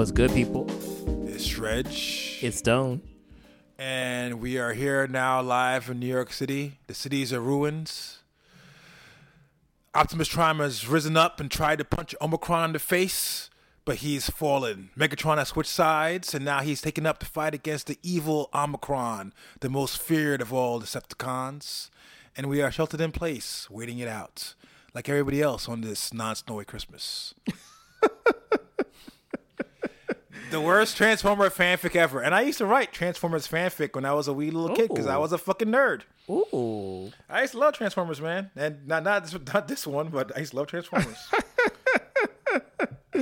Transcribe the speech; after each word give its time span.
What's 0.00 0.12
good, 0.12 0.32
people? 0.32 0.66
It's 1.28 1.46
Dredge. 1.46 2.38
It's 2.40 2.56
Stone. 2.56 3.02
And 3.78 4.40
we 4.40 4.56
are 4.56 4.72
here 4.72 5.06
now 5.06 5.42
live 5.42 5.90
in 5.90 6.00
New 6.00 6.06
York 6.06 6.32
City. 6.32 6.78
The 6.86 6.94
city's 6.94 7.32
a 7.32 7.40
ruins. 7.40 8.20
Optimus 9.94 10.30
Prime 10.30 10.60
has 10.60 10.88
risen 10.88 11.18
up 11.18 11.38
and 11.38 11.50
tried 11.50 11.80
to 11.80 11.84
punch 11.84 12.14
Omicron 12.18 12.70
in 12.70 12.72
the 12.72 12.78
face, 12.78 13.50
but 13.84 13.96
he's 13.96 14.30
fallen. 14.30 14.88
Megatron 14.98 15.36
has 15.36 15.48
switched 15.48 15.68
sides, 15.68 16.32
and 16.32 16.46
now 16.46 16.60
he's 16.60 16.80
taken 16.80 17.04
up 17.04 17.18
to 17.18 17.26
fight 17.26 17.52
against 17.52 17.86
the 17.86 17.98
evil 18.02 18.48
Omicron, 18.54 19.34
the 19.60 19.68
most 19.68 20.00
feared 20.00 20.40
of 20.40 20.50
all 20.50 20.80
Decepticons. 20.80 21.90
And 22.34 22.48
we 22.48 22.62
are 22.62 22.72
sheltered 22.72 23.02
in 23.02 23.12
place, 23.12 23.68
waiting 23.68 23.98
it 23.98 24.08
out, 24.08 24.54
like 24.94 25.10
everybody 25.10 25.42
else 25.42 25.68
on 25.68 25.82
this 25.82 26.14
non-snowy 26.14 26.64
Christmas. 26.64 27.34
the 30.50 30.60
worst 30.60 30.96
Transformer 30.96 31.48
fanfic 31.50 31.94
ever. 31.96 32.20
And 32.20 32.34
I 32.34 32.42
used 32.42 32.58
to 32.58 32.66
write 32.66 32.92
Transformers 32.92 33.46
fanfic 33.48 33.94
when 33.94 34.04
I 34.04 34.12
was 34.14 34.28
a 34.28 34.32
wee 34.32 34.50
little 34.50 34.74
kid 34.76 34.88
because 34.88 35.06
I 35.06 35.16
was 35.16 35.32
a 35.32 35.38
fucking 35.38 35.68
nerd. 35.68 36.02
Ooh. 36.28 37.12
I 37.28 37.42
used 37.42 37.52
to 37.52 37.58
love 37.58 37.74
Transformers, 37.74 38.20
man, 38.20 38.50
and 38.56 38.86
not 38.86 39.02
not 39.02 39.24
this, 39.24 39.36
not 39.52 39.68
this 39.68 39.86
one, 39.86 40.08
but 40.08 40.36
I 40.36 40.40
used 40.40 40.52
to 40.52 40.56
love 40.58 40.66
Transformers. 40.68 41.16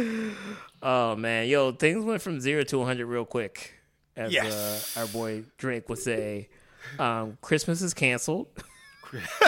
Oh 0.80 1.16
man, 1.16 1.48
yo, 1.48 1.72
things 1.72 2.04
went 2.04 2.22
from 2.22 2.40
zero 2.40 2.62
to 2.62 2.78
100 2.78 3.04
real 3.06 3.24
quick, 3.24 3.74
as 4.16 4.32
Yes. 4.32 4.96
uh, 4.96 5.00
our 5.00 5.06
boy 5.08 5.42
Drake 5.56 5.88
would 5.88 5.98
say. 5.98 6.48
Um, 7.00 7.36
Christmas 7.42 7.82
is 7.82 7.94
canceled. 7.94 8.46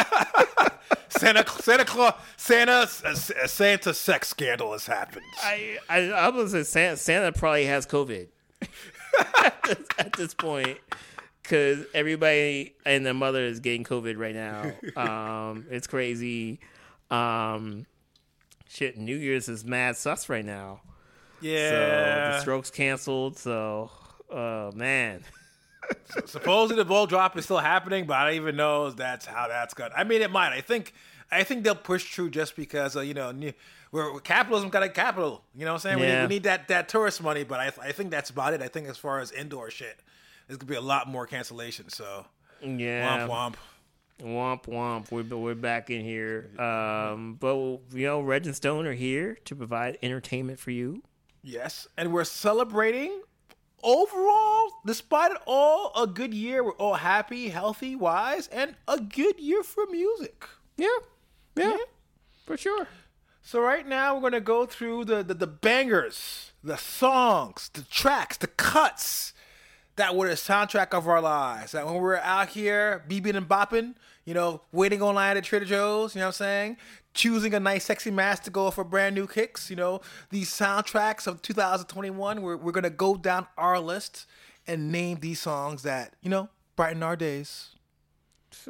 Santa 1.21 1.45
Santa 1.63 1.85
Claus 1.85 2.15
Santa 2.37 2.89
a 3.05 3.49
Santa 3.49 3.93
sex 3.93 4.29
scandal 4.29 4.73
has 4.73 4.87
happened. 4.87 5.27
I 5.43 5.79
I, 5.89 6.11
I 6.11 6.29
was 6.31 6.53
say 6.53 6.63
Santa, 6.63 6.97
Santa 6.97 7.33
probably 7.33 7.67
has 7.67 7.87
COVID 7.87 8.29
at, 9.99 10.13
this, 10.17 10.33
point 10.33 10.79
because 11.43 11.85
everybody 11.93 12.75
and 12.87 13.05
their 13.05 13.15
mother 13.15 13.43
is 13.43 13.61
getting 13.61 13.85
COVID 13.85 14.19
right 14.19 14.35
now. 14.35 14.73
Um, 14.97 15.67
it's 15.71 15.87
crazy. 15.87 16.61
Um, 17.11 17.87
shit, 18.69 18.97
New 18.97 19.17
Year's 19.17 19.49
is 19.49 19.65
mad 19.65 19.97
sus 19.97 20.29
right 20.29 20.45
now. 20.45 20.81
Yeah, 21.43 21.71
so 21.71 21.77
the 22.33 22.41
Strokes 22.41 22.71
canceled. 22.71 23.39
So, 23.39 23.91
uh, 24.33 24.71
man. 24.75 25.23
supposedly 26.27 26.83
the 26.83 26.89
ball 26.89 27.07
drop 27.07 27.37
is 27.37 27.45
still 27.45 27.59
happening, 27.59 28.07
but 28.07 28.17
I 28.17 28.27
don't 28.27 28.35
even 28.37 28.57
know 28.57 28.91
that's 28.91 29.27
how 29.27 29.49
that's 29.49 29.75
going. 29.75 29.91
I 29.97 30.05
mean, 30.05 30.23
it 30.23 30.31
might. 30.31 30.53
I 30.53 30.61
think 30.61 30.93
I 31.31 31.45
think 31.45 31.65
they'll 31.65 31.75
push 31.75 32.15
through 32.15 32.31
just 32.31 32.57
because 32.57 32.97
uh, 32.97 33.01
you 33.01 33.15
know 33.15 33.33
we're, 33.93 34.21
capitalism 34.21 34.71
got 34.71 34.83
a 34.83 34.89
capital. 34.89 35.43
You 35.55 35.65
know 35.65 35.73
what 35.73 35.85
I'm 35.85 35.99
saying? 35.99 36.01
We, 36.01 36.07
need, 36.07 36.23
we 36.23 36.29
need 36.29 36.43
that 36.45 36.69
that 36.69 36.89
tourist 36.89 37.23
money, 37.23 37.45
but 37.45 37.61
I 37.61 37.73
I 37.83 37.93
think 37.93 38.11
that's 38.11 38.31
about 38.31 38.55
it. 38.55 38.63
I 38.63 38.69
think 38.69 38.89
as 38.89 38.99
far 38.99 39.21
as 39.21 39.33
indoor 39.33 39.71
shit, 39.71 39.99
there's 40.47 40.59
gonna 40.59 40.71
be 40.71 40.77
a 40.77 40.81
lot 40.81 41.09
more 41.09 41.27
cancellation. 41.27 41.89
So 41.89 42.27
Yeah. 42.63 43.27
womp 43.27 43.29
womp. 43.29 43.55
Womp 44.21 44.65
womp. 44.67 45.11
We're 45.11 45.37
we're 45.37 45.55
back 45.55 45.91
in 45.91 46.03
here. 46.05 46.51
Um, 46.59 47.35
but 47.41 47.57
you 47.93 48.07
know, 48.07 48.21
Reg 48.21 48.47
and 48.47 48.55
Stone 48.55 48.87
are 48.87 48.93
here 48.93 49.39
to 49.47 49.57
provide 49.57 49.99
entertainment 50.03 50.59
for 50.59 50.71
you. 50.71 51.03
Yes, 51.43 51.89
and 51.97 52.13
we're 52.13 52.25
celebrating 52.25 53.23
overall, 53.83 54.71
despite 54.85 55.33
it 55.33 55.39
all, 55.47 55.93
a 55.97 56.07
good 56.07 56.35
year. 56.35 56.63
We're 56.65 56.73
all 56.73 56.95
happy, 56.95 57.49
healthy, 57.49 57.97
wise, 57.97 58.49
and 58.49 58.77
a 58.87 59.01
good 59.01 59.39
year 59.39 59.63
for 59.63 59.87
music. 59.91 60.45
Yeah, 60.77 60.89
yeah, 61.57 61.77
for 62.47 62.57
sure. 62.57 62.89
So 63.43 63.61
right 63.61 63.87
now 63.87 64.15
we're 64.15 64.23
gonna 64.23 64.41
go 64.41 64.67
through 64.67 65.07
the, 65.07 65.23
the 65.23 65.35
the 65.35 65.47
bangers, 65.47 66.53
the 66.63 66.77
songs, 66.77 67.71
the 67.73 67.83
tracks, 67.83 68.37
the 68.37 68.47
cuts 68.47 69.33
that 69.97 70.15
were 70.15 70.29
the 70.29 70.35
soundtrack 70.35 70.97
of 70.97 71.09
our 71.09 71.21
lives. 71.21 71.73
That 71.73 71.85
when 71.85 71.95
we 71.95 72.01
were 72.01 72.21
out 72.21 72.51
here 72.51 73.05
beeping 73.09 73.35
and 73.37 73.49
bopping, 73.49 73.95
you 74.25 74.35
know, 74.35 74.63
waiting 74.73 75.03
online 75.03 75.37
at 75.37 75.45
Trader 75.45 75.65
Joe's, 75.65 76.15
you 76.15 76.21
know 76.21 76.27
what 76.27 76.29
I'm 76.29 76.33
saying? 76.35 76.77
Choosing 77.13 77.55
a 77.55 77.61
nice 77.61 77.85
sexy 77.85 78.11
mask 78.11 78.45
to 78.45 78.51
go 78.51 78.71
for 78.71 78.85
brand 78.85 79.15
new 79.17 79.27
kicks, 79.27 79.69
you 79.69 79.77
know, 79.77 80.01
these 80.31 80.49
soundtracks 80.51 81.27
of 81.27 81.43
2021, 81.43 82.41
we're, 82.41 82.57
we're 82.57 82.73
gonna 82.73 82.89
go 82.91 83.17
down 83.17 83.47
our 83.59 83.81
list 83.81 84.27
and 84.67 84.93
name 84.93 85.19
these 85.21 85.41
songs 85.41 85.83
that, 85.83 86.15
you 86.23 86.31
know, 86.31 86.49
brighten 86.77 87.03
our 87.03 87.17
days. 87.17 87.71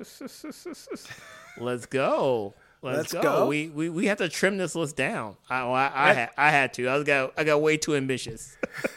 Let's 1.58 1.86
go. 1.86 2.54
Let's, 2.82 2.96
Let's 2.96 3.12
go. 3.12 3.22
go. 3.22 3.46
We, 3.46 3.68
we 3.68 3.90
we 3.90 4.06
have 4.06 4.18
to 4.18 4.28
trim 4.30 4.56
this 4.56 4.74
list 4.74 4.96
down. 4.96 5.36
I 5.50 5.64
well, 5.64 5.74
I, 5.74 5.90
I, 5.94 6.12
had, 6.14 6.30
I 6.38 6.50
had 6.50 6.72
to. 6.74 6.88
I 6.88 6.94
was 6.96 7.04
got 7.04 7.34
I 7.36 7.44
got 7.44 7.60
way 7.60 7.76
too 7.76 7.94
ambitious. 7.94 8.56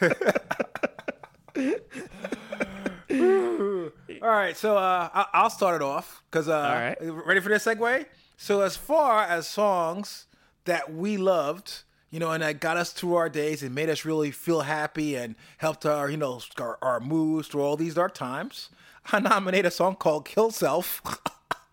All 4.22 4.30
right, 4.30 4.56
so 4.56 4.76
uh, 4.76 5.08
I- 5.12 5.26
I'll 5.34 5.50
start 5.50 5.76
it 5.76 5.82
off 5.84 6.22
because 6.30 6.48
uh, 6.48 6.94
right. 6.98 7.14
ready 7.26 7.40
for 7.40 7.50
this 7.50 7.64
segue. 7.64 8.06
So 8.36 8.60
as 8.60 8.76
far 8.76 9.22
as 9.22 9.46
songs 9.46 10.26
that 10.64 10.92
we 10.92 11.16
loved, 11.16 11.82
you 12.10 12.20
know, 12.20 12.30
and 12.30 12.42
that 12.42 12.60
got 12.60 12.76
us 12.76 12.92
through 12.92 13.14
our 13.14 13.28
days 13.28 13.62
and 13.62 13.74
made 13.74 13.88
us 13.90 14.04
really 14.04 14.30
feel 14.30 14.60
happy 14.62 15.16
and 15.16 15.34
helped 15.58 15.84
our, 15.86 16.08
you 16.10 16.16
know, 16.16 16.40
our, 16.58 16.78
our 16.82 17.00
moods 17.00 17.48
through 17.48 17.62
all 17.62 17.76
these 17.76 17.94
dark 17.94 18.14
times, 18.14 18.70
I 19.12 19.20
nominate 19.20 19.66
a 19.66 19.70
song 19.70 19.96
called 19.96 20.24
"Kill 20.24 20.50
Self" 20.50 21.02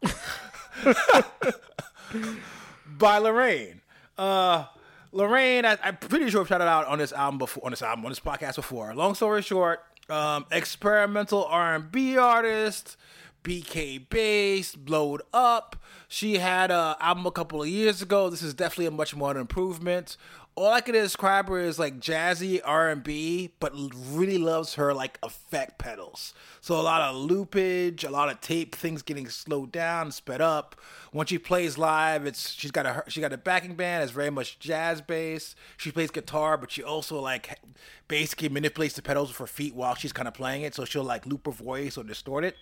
by 2.86 3.18
L'Rain. 3.20 3.82
Uh, 4.18 4.66
L'Rain, 5.12 5.66
I, 5.66 5.78
I'm 5.84 5.98
pretty 5.98 6.30
sure 6.30 6.42
I've 6.42 6.48
shouted 6.48 6.68
out 6.68 6.88
on 6.88 7.00
this 7.00 7.14
album 7.14 7.38
before, 7.38 7.66
on 7.66 7.72
this 7.72 7.82
album, 7.82 8.06
on 8.06 8.12
this 8.12 8.20
podcast 8.20 8.56
before. 8.56 8.94
Long 8.96 9.16
story 9.16 9.42
short, 9.42 9.82
um, 10.10 10.46
experimental 10.52 11.46
R&B 11.46 12.18
artist, 12.18 12.98
BK 13.44 14.10
based, 14.10 14.86
blowed 14.86 15.22
up. 15.34 15.76
She 16.08 16.38
had 16.38 16.72
a 16.72 16.96
album 17.00 17.26
a 17.26 17.32
couple 17.32 17.62
of 17.62 17.68
years 17.68 18.02
ago. 18.02 18.30
This 18.30 18.42
is 18.42 18.54
definitely 18.54 18.88
a 18.88 18.92
much 18.92 19.16
more 19.16 19.36
improvement. 19.38 20.18
All 20.56 20.74
I 20.74 20.82
can 20.82 20.94
describe 20.94 21.48
her 21.48 21.60
is 21.60 21.80
like 21.80 22.00
jazzy 22.02 22.60
R&B, 22.64 23.54
but 23.62 23.72
really 23.74 24.38
loves 24.38 24.74
her 24.74 24.94
like 24.94 25.18
effect 25.24 25.78
pedals. 25.80 26.34
So 26.60 26.80
a 26.80 26.84
lot 26.84 27.02
of 27.02 27.16
loopage, 27.16 28.06
a 28.06 28.12
lot 28.12 28.30
of 28.30 28.42
tape, 28.42 28.76
things 28.76 29.02
getting 29.02 29.30
slowed 29.30 29.72
down, 29.72 30.12
sped 30.12 30.42
up. 30.42 30.76
When 31.14 31.26
she 31.26 31.38
plays 31.38 31.78
live, 31.78 32.26
it's 32.26 32.52
she's 32.52 32.72
got 32.72 32.86
a 32.86 33.04
she 33.08 33.22
got 33.22 33.32
a 33.32 33.38
backing 33.38 33.76
band. 33.76 34.04
It's 34.04 34.12
very 34.12 34.30
much 34.30 34.60
jazz 34.60 35.02
bass. 35.02 35.56
She 35.78 35.92
plays 35.92 36.12
guitar, 36.12 36.58
but 36.58 36.70
she 36.70 36.84
also 36.84 37.20
like 37.20 37.58
basically 38.10 38.50
manipulates 38.50 38.96
the 38.96 39.02
pedals 39.02 39.30
with 39.30 39.38
her 39.38 39.48
feet 39.48 39.74
while 39.74 39.96
she's 39.96 40.14
kind 40.14 40.28
of 40.28 40.34
playing 40.34 40.64
it. 40.64 40.76
So 40.76 40.84
she'll 40.84 41.04
like 41.04 41.26
loop 41.26 41.46
her 41.46 41.54
voice 41.54 41.98
or 41.98 42.04
distort 42.04 42.44
it. 42.44 42.58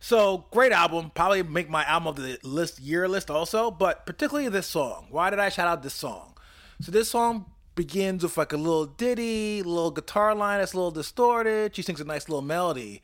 So 0.00 0.46
great 0.50 0.72
album. 0.72 1.10
Probably 1.14 1.42
make 1.42 1.68
my 1.68 1.84
album 1.84 2.08
of 2.08 2.16
the 2.16 2.38
list 2.42 2.80
year 2.80 3.08
list 3.08 3.30
also, 3.30 3.70
but 3.70 4.06
particularly 4.06 4.48
this 4.48 4.66
song. 4.66 5.06
Why 5.10 5.30
did 5.30 5.38
I 5.38 5.48
shout 5.48 5.68
out 5.68 5.82
this 5.82 5.94
song? 5.94 6.34
So 6.80 6.92
this 6.92 7.10
song 7.10 7.46
begins 7.74 8.22
with 8.22 8.36
like 8.36 8.52
a 8.52 8.56
little 8.56 8.86
ditty, 8.86 9.62
little 9.62 9.90
guitar 9.90 10.34
line 10.34 10.58
that's 10.58 10.72
a 10.72 10.76
little 10.76 10.90
distorted. 10.90 11.74
She 11.74 11.82
sings 11.82 12.00
a 12.00 12.04
nice 12.04 12.28
little 12.28 12.42
melody. 12.42 13.02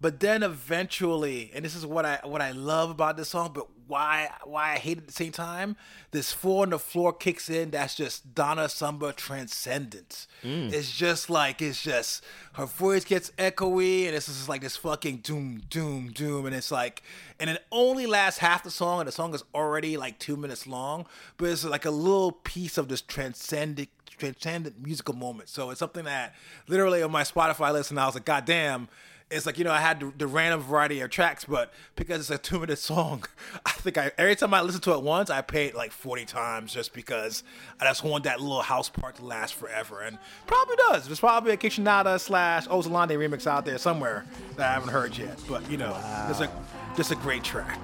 But 0.00 0.20
then 0.20 0.42
eventually, 0.42 1.50
and 1.54 1.64
this 1.64 1.74
is 1.74 1.86
what 1.86 2.04
I 2.04 2.20
what 2.24 2.42
I 2.42 2.50
love 2.52 2.90
about 2.90 3.16
this 3.16 3.30
song, 3.30 3.52
but 3.54 3.66
why 3.86 4.30
why 4.44 4.74
I 4.74 4.76
hate 4.76 4.98
it 4.98 5.02
at 5.02 5.06
the 5.06 5.12
same 5.12 5.32
time, 5.32 5.76
this 6.10 6.32
four 6.32 6.64
on 6.64 6.70
the 6.70 6.78
floor 6.78 7.14
kicks 7.14 7.48
in. 7.48 7.70
That's 7.70 7.94
just 7.94 8.34
Donna 8.34 8.68
Summer 8.68 9.12
transcendent. 9.12 10.26
Mm. 10.42 10.70
It's 10.70 10.92
just 10.92 11.30
like 11.30 11.62
it's 11.62 11.82
just 11.82 12.22
her 12.54 12.66
voice 12.66 13.06
gets 13.06 13.30
echoey, 13.38 14.06
and 14.06 14.14
it's 14.14 14.26
just 14.26 14.50
like 14.50 14.60
this 14.60 14.76
fucking 14.76 15.18
doom 15.18 15.62
doom 15.70 16.10
doom, 16.12 16.44
and 16.44 16.54
it's 16.54 16.70
like, 16.70 17.02
and 17.40 17.48
it 17.48 17.64
only 17.72 18.06
lasts 18.06 18.40
half 18.40 18.64
the 18.64 18.70
song, 18.70 19.00
and 19.00 19.08
the 19.08 19.12
song 19.12 19.34
is 19.34 19.44
already 19.54 19.96
like 19.96 20.18
two 20.18 20.36
minutes 20.36 20.66
long, 20.66 21.06
but 21.38 21.48
it's 21.48 21.64
like 21.64 21.86
a 21.86 21.90
little 21.90 22.32
piece 22.32 22.76
of 22.76 22.88
this 22.88 23.00
transcendent 23.00 23.88
transcendent 24.18 24.82
musical 24.82 25.14
moment. 25.14 25.48
So 25.48 25.70
it's 25.70 25.78
something 25.78 26.04
that 26.04 26.34
literally 26.68 27.02
on 27.02 27.10
my 27.10 27.22
Spotify 27.22 27.72
list, 27.72 27.90
and 27.90 28.00
I 28.00 28.04
was 28.04 28.14
like, 28.14 28.26
God 28.26 28.44
damn. 28.44 28.88
It's 29.28 29.44
like 29.44 29.58
you 29.58 29.64
know 29.64 29.72
I 29.72 29.80
had 29.80 29.98
the, 29.98 30.12
the 30.16 30.26
random 30.28 30.60
variety 30.60 31.00
of 31.00 31.10
tracks, 31.10 31.44
but 31.44 31.72
because 31.96 32.20
it's 32.20 32.30
a 32.30 32.38
two 32.38 32.60
minute 32.60 32.78
song, 32.78 33.24
I 33.66 33.72
think 33.72 33.98
I 33.98 34.12
every 34.16 34.36
time 34.36 34.54
I 34.54 34.60
listen 34.60 34.80
to 34.82 34.92
it 34.92 35.02
once, 35.02 35.30
I 35.30 35.40
pay 35.42 35.66
it 35.66 35.74
like 35.74 35.90
forty 35.90 36.24
times 36.24 36.72
just 36.72 36.92
because 36.92 37.42
I 37.80 37.86
just 37.86 38.04
want 38.04 38.22
that 38.22 38.40
little 38.40 38.62
house 38.62 38.88
part 38.88 39.16
to 39.16 39.24
last 39.24 39.54
forever, 39.54 40.00
and 40.00 40.18
probably 40.46 40.76
does. 40.76 41.06
There's 41.06 41.18
probably 41.18 41.52
a 41.52 41.56
Kaytranada 41.56 42.20
slash 42.20 42.68
Ozalande 42.68 43.18
remix 43.18 43.48
out 43.48 43.64
there 43.64 43.78
somewhere 43.78 44.24
that 44.56 44.70
I 44.70 44.74
haven't 44.74 44.90
heard 44.90 45.18
yet, 45.18 45.40
but 45.48 45.68
you 45.68 45.76
know, 45.76 46.00
it's 46.30 46.40
a 46.40 46.48
just 46.96 47.10
a 47.10 47.16
great 47.16 47.42
track. 47.42 47.80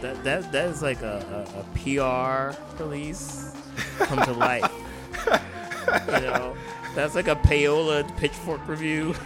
That 0.00 0.24
that 0.24 0.50
that 0.50 0.70
is 0.70 0.80
like 0.80 1.02
a, 1.02 1.46
a, 1.54 1.60
a 1.60 2.56
PR 2.56 2.82
release 2.82 3.54
come 3.98 4.22
to 4.22 4.32
life. 4.32 4.72
you 6.06 6.20
know, 6.22 6.56
that's 6.94 7.14
like 7.14 7.28
a 7.28 7.36
payola 7.36 8.16
pitchfork 8.16 8.66
review. 8.66 9.14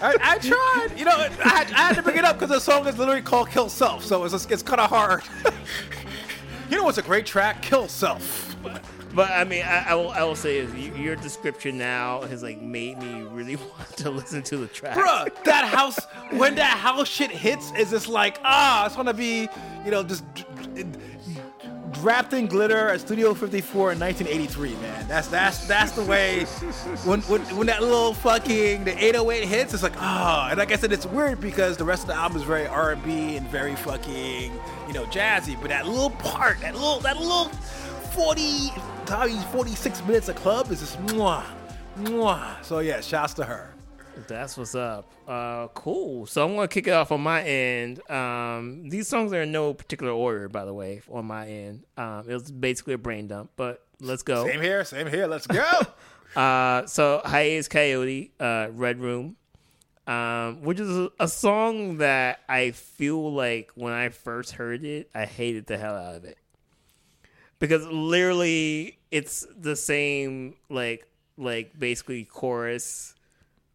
I, 0.00 0.16
I 0.20 0.38
tried. 0.38 0.98
You 0.98 1.04
know, 1.04 1.16
I 1.16 1.28
had, 1.48 1.72
I 1.72 1.78
had 1.88 1.96
to 1.96 2.02
bring 2.02 2.16
it 2.16 2.24
up 2.24 2.38
because 2.38 2.50
the 2.50 2.60
song 2.60 2.86
is 2.86 2.98
literally 2.98 3.22
called 3.22 3.50
"Kill 3.50 3.68
Self," 3.68 4.04
so 4.04 4.24
it's 4.24 4.46
it's 4.46 4.62
kind 4.62 4.80
of 4.80 4.88
hard. 4.88 5.22
you 6.70 6.76
know 6.76 6.84
what's 6.84 6.98
a 6.98 7.02
great 7.02 7.26
track? 7.26 7.62
"Kill 7.62 7.88
Self." 7.88 8.56
but 9.14 9.30
I 9.30 9.44
mean, 9.44 9.62
I, 9.62 9.90
I, 9.90 9.94
will. 9.94 10.10
I 10.10 10.22
will 10.22 10.36
say 10.36 10.58
is 10.58 10.72
your 10.74 11.16
description 11.16 11.76
now 11.76 12.22
has 12.22 12.42
like 12.42 12.60
made 12.60 12.98
me 12.98 13.22
really 13.22 13.56
want 13.56 13.96
to 13.98 14.10
listen 14.10 14.42
to 14.44 14.56
the 14.56 14.68
track. 14.68 14.96
Bruh, 14.96 15.44
that 15.44 15.64
house 15.64 15.98
when 16.30 16.54
that 16.56 16.78
house 16.78 17.08
shit 17.08 17.30
hits 17.30 17.72
is 17.72 17.90
just 17.90 18.08
like 18.08 18.40
ah, 18.44 18.86
it's 18.86 18.96
gonna 18.96 19.14
be 19.14 19.48
you 19.84 19.90
know 19.90 20.02
just 20.02 20.24
wrapped 21.98 22.32
in 22.32 22.46
glitter 22.46 22.88
at 22.88 23.00
Studio 23.00 23.34
54 23.34 23.92
in 23.92 24.00
1983, 24.00 24.74
man. 24.76 25.08
That's 25.08 25.28
that's 25.28 25.66
that's 25.66 25.92
the 25.92 26.04
way 26.04 26.44
when 27.04 27.20
when, 27.22 27.40
when 27.56 27.66
that 27.66 27.82
little 27.82 28.14
fucking 28.14 28.84
the 28.84 28.92
808 28.92 29.46
hits, 29.46 29.74
it's 29.74 29.82
like 29.82 29.96
ah, 29.96 30.46
oh. 30.46 30.50
and 30.50 30.58
like 30.58 30.72
I 30.72 30.76
said, 30.76 30.92
it's 30.92 31.06
weird 31.06 31.40
because 31.40 31.76
the 31.76 31.84
rest 31.84 32.02
of 32.02 32.08
the 32.08 32.14
album 32.14 32.38
is 32.38 32.44
very 32.44 32.66
R&B 32.66 33.36
and 33.36 33.46
very 33.48 33.76
fucking 33.76 34.52
you 34.86 34.92
know 34.92 35.04
jazzy, 35.06 35.60
but 35.60 35.68
that 35.68 35.86
little 35.86 36.10
part, 36.10 36.60
that 36.60 36.74
little 36.74 37.00
that 37.00 37.18
little 37.18 37.46
40 38.14 38.70
46 39.52 40.04
minutes 40.04 40.28
of 40.28 40.36
club 40.36 40.70
is 40.70 40.80
just 40.80 41.00
mwah, 41.06 41.44
mwah. 41.98 42.62
So 42.64 42.78
yeah, 42.78 43.00
shouts 43.00 43.34
to 43.34 43.44
her. 43.44 43.74
That's 44.26 44.56
what's 44.56 44.74
up. 44.74 45.10
Uh, 45.26 45.68
cool. 45.68 46.26
So 46.26 46.44
I'm 46.44 46.54
gonna 46.54 46.68
kick 46.68 46.86
it 46.86 46.92
off 46.92 47.12
on 47.12 47.20
my 47.20 47.42
end. 47.42 48.08
Um, 48.10 48.88
these 48.88 49.08
songs 49.08 49.32
are 49.32 49.42
in 49.42 49.52
no 49.52 49.74
particular 49.74 50.12
order, 50.12 50.48
by 50.48 50.64
the 50.64 50.74
way, 50.74 51.02
on 51.10 51.26
my 51.26 51.48
end. 51.48 51.84
Um, 51.96 52.24
it 52.28 52.34
was 52.34 52.50
basically 52.50 52.94
a 52.94 52.98
brain 52.98 53.26
dump, 53.26 53.50
but 53.56 53.84
let's 54.00 54.22
go. 54.22 54.46
Same 54.46 54.60
here. 54.60 54.84
Same 54.84 55.06
here. 55.06 55.26
Let's 55.26 55.46
go. 55.46 55.80
uh, 56.36 56.86
so 56.86 57.22
Hiatus 57.24 57.68
Kaiyote, 57.68 58.30
uh, 58.40 58.70
Red 58.72 59.00
Room, 59.00 59.36
um, 60.06 60.62
which 60.62 60.80
is 60.80 60.90
a, 60.90 61.10
a 61.20 61.28
song 61.28 61.98
that 61.98 62.40
I 62.48 62.72
feel 62.72 63.32
like 63.32 63.70
when 63.74 63.92
I 63.92 64.08
first 64.08 64.52
heard 64.52 64.84
it, 64.84 65.10
I 65.14 65.24
hated 65.24 65.66
the 65.66 65.78
hell 65.78 65.94
out 65.94 66.16
of 66.16 66.24
it 66.24 66.38
because 67.60 67.86
literally 67.86 68.98
it's 69.12 69.46
the 69.56 69.76
same 69.76 70.56
like 70.68 71.06
like 71.36 71.78
basically 71.78 72.24
chorus 72.24 73.14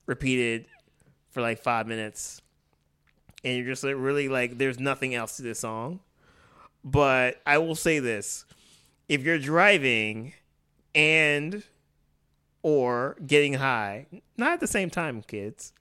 repeated 0.05 0.65
for 1.31 1.41
like 1.41 1.59
five 1.59 1.87
minutes, 1.87 2.41
and 3.43 3.57
you're 3.57 3.65
just 3.65 3.83
like 3.83 3.95
really 3.97 4.29
like 4.29 4.57
there's 4.57 4.79
nothing 4.79 5.15
else 5.15 5.37
to 5.37 5.43
this 5.43 5.59
song. 5.59 5.99
But 6.83 7.41
I 7.45 7.57
will 7.57 7.75
say 7.75 7.99
this: 7.99 8.45
if 9.09 9.23
you're 9.23 9.39
driving 9.39 10.33
and 10.93 11.63
or 12.63 13.15
getting 13.25 13.53
high, 13.53 14.07
not 14.37 14.53
at 14.53 14.59
the 14.59 14.67
same 14.67 14.89
time, 14.89 15.21
kids. 15.21 15.73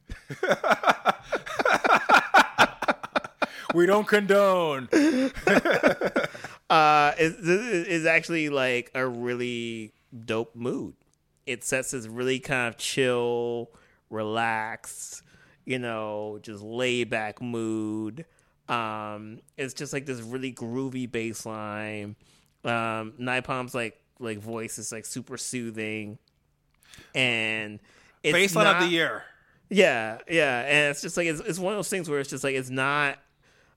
we 3.74 3.86
don't 3.86 4.06
condone. 4.06 4.88
uh, 6.70 7.12
is 7.18 7.36
is 7.38 8.06
actually 8.06 8.48
like 8.48 8.90
a 8.94 9.06
really 9.06 9.92
dope 10.24 10.54
mood. 10.54 10.94
It 11.46 11.64
sets 11.64 11.92
this 11.92 12.06
really 12.06 12.38
kind 12.38 12.68
of 12.68 12.78
chill 12.78 13.70
relaxed, 14.14 15.22
you 15.64 15.78
know, 15.78 16.38
just 16.42 16.62
laid 16.62 17.10
back 17.10 17.42
mood. 17.42 18.24
Um, 18.68 19.40
it's 19.56 19.74
just 19.74 19.92
like 19.92 20.06
this 20.06 20.20
really 20.20 20.52
groovy 20.52 21.10
bass 21.10 21.44
line. 21.44 22.16
Um, 22.64 23.14
Nai 23.18 23.40
Palm's 23.40 23.74
like 23.74 24.00
like 24.18 24.38
voice 24.38 24.78
is 24.78 24.92
like 24.92 25.04
super 25.04 25.36
soothing, 25.36 26.18
and 27.14 27.80
it's 28.22 28.36
baseline 28.36 28.64
not, 28.64 28.76
of 28.76 28.82
the 28.84 28.88
year. 28.88 29.24
Yeah, 29.68 30.18
yeah, 30.28 30.60
and 30.60 30.90
it's 30.90 31.02
just 31.02 31.16
like 31.16 31.26
it's 31.26 31.40
it's 31.40 31.58
one 31.58 31.74
of 31.74 31.78
those 31.78 31.88
things 31.88 32.08
where 32.08 32.20
it's 32.20 32.30
just 32.30 32.44
like 32.44 32.54
it's 32.54 32.70
not 32.70 33.18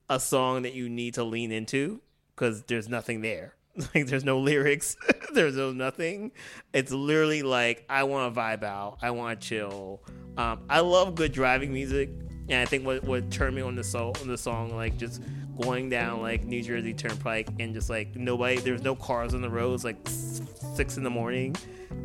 a 0.08 0.18
song 0.18 0.62
that 0.62 0.74
you 0.74 0.88
need 0.88 1.14
to 1.14 1.24
lean 1.24 1.52
into 1.52 2.00
because 2.34 2.62
there's 2.62 2.88
nothing 2.88 3.20
there. 3.20 3.54
Like 3.94 4.06
there's 4.06 4.24
no 4.24 4.40
lyrics, 4.40 4.96
there's 5.34 5.56
no 5.56 5.72
nothing. 5.72 6.32
It's 6.72 6.90
literally 6.90 7.42
like 7.42 7.84
I 7.88 8.04
want 8.04 8.34
to 8.34 8.40
vibe 8.40 8.64
out, 8.64 8.98
I 9.02 9.10
want 9.12 9.40
to 9.40 9.48
chill. 9.48 10.02
Um, 10.36 10.64
I 10.68 10.80
love 10.80 11.14
good 11.14 11.32
driving 11.32 11.72
music, 11.72 12.10
and 12.48 12.60
I 12.60 12.64
think 12.64 12.84
what 12.84 13.04
what 13.04 13.30
turned 13.30 13.54
me 13.54 13.62
on 13.62 13.76
the 13.76 13.84
song, 13.84 14.14
on 14.20 14.28
the 14.28 14.38
song, 14.38 14.74
like 14.74 14.96
just 14.96 15.22
going 15.60 15.88
down 15.90 16.22
like 16.22 16.44
New 16.44 16.62
Jersey 16.62 16.94
Turnpike 16.94 17.48
and 17.58 17.74
just 17.74 17.88
like 17.90 18.16
nobody, 18.16 18.58
there's 18.58 18.82
no 18.82 18.94
cars 18.94 19.34
on 19.34 19.42
the 19.42 19.50
roads, 19.50 19.84
like 19.84 19.96
six 20.04 20.96
in 20.96 21.04
the 21.04 21.10
morning, 21.10 21.54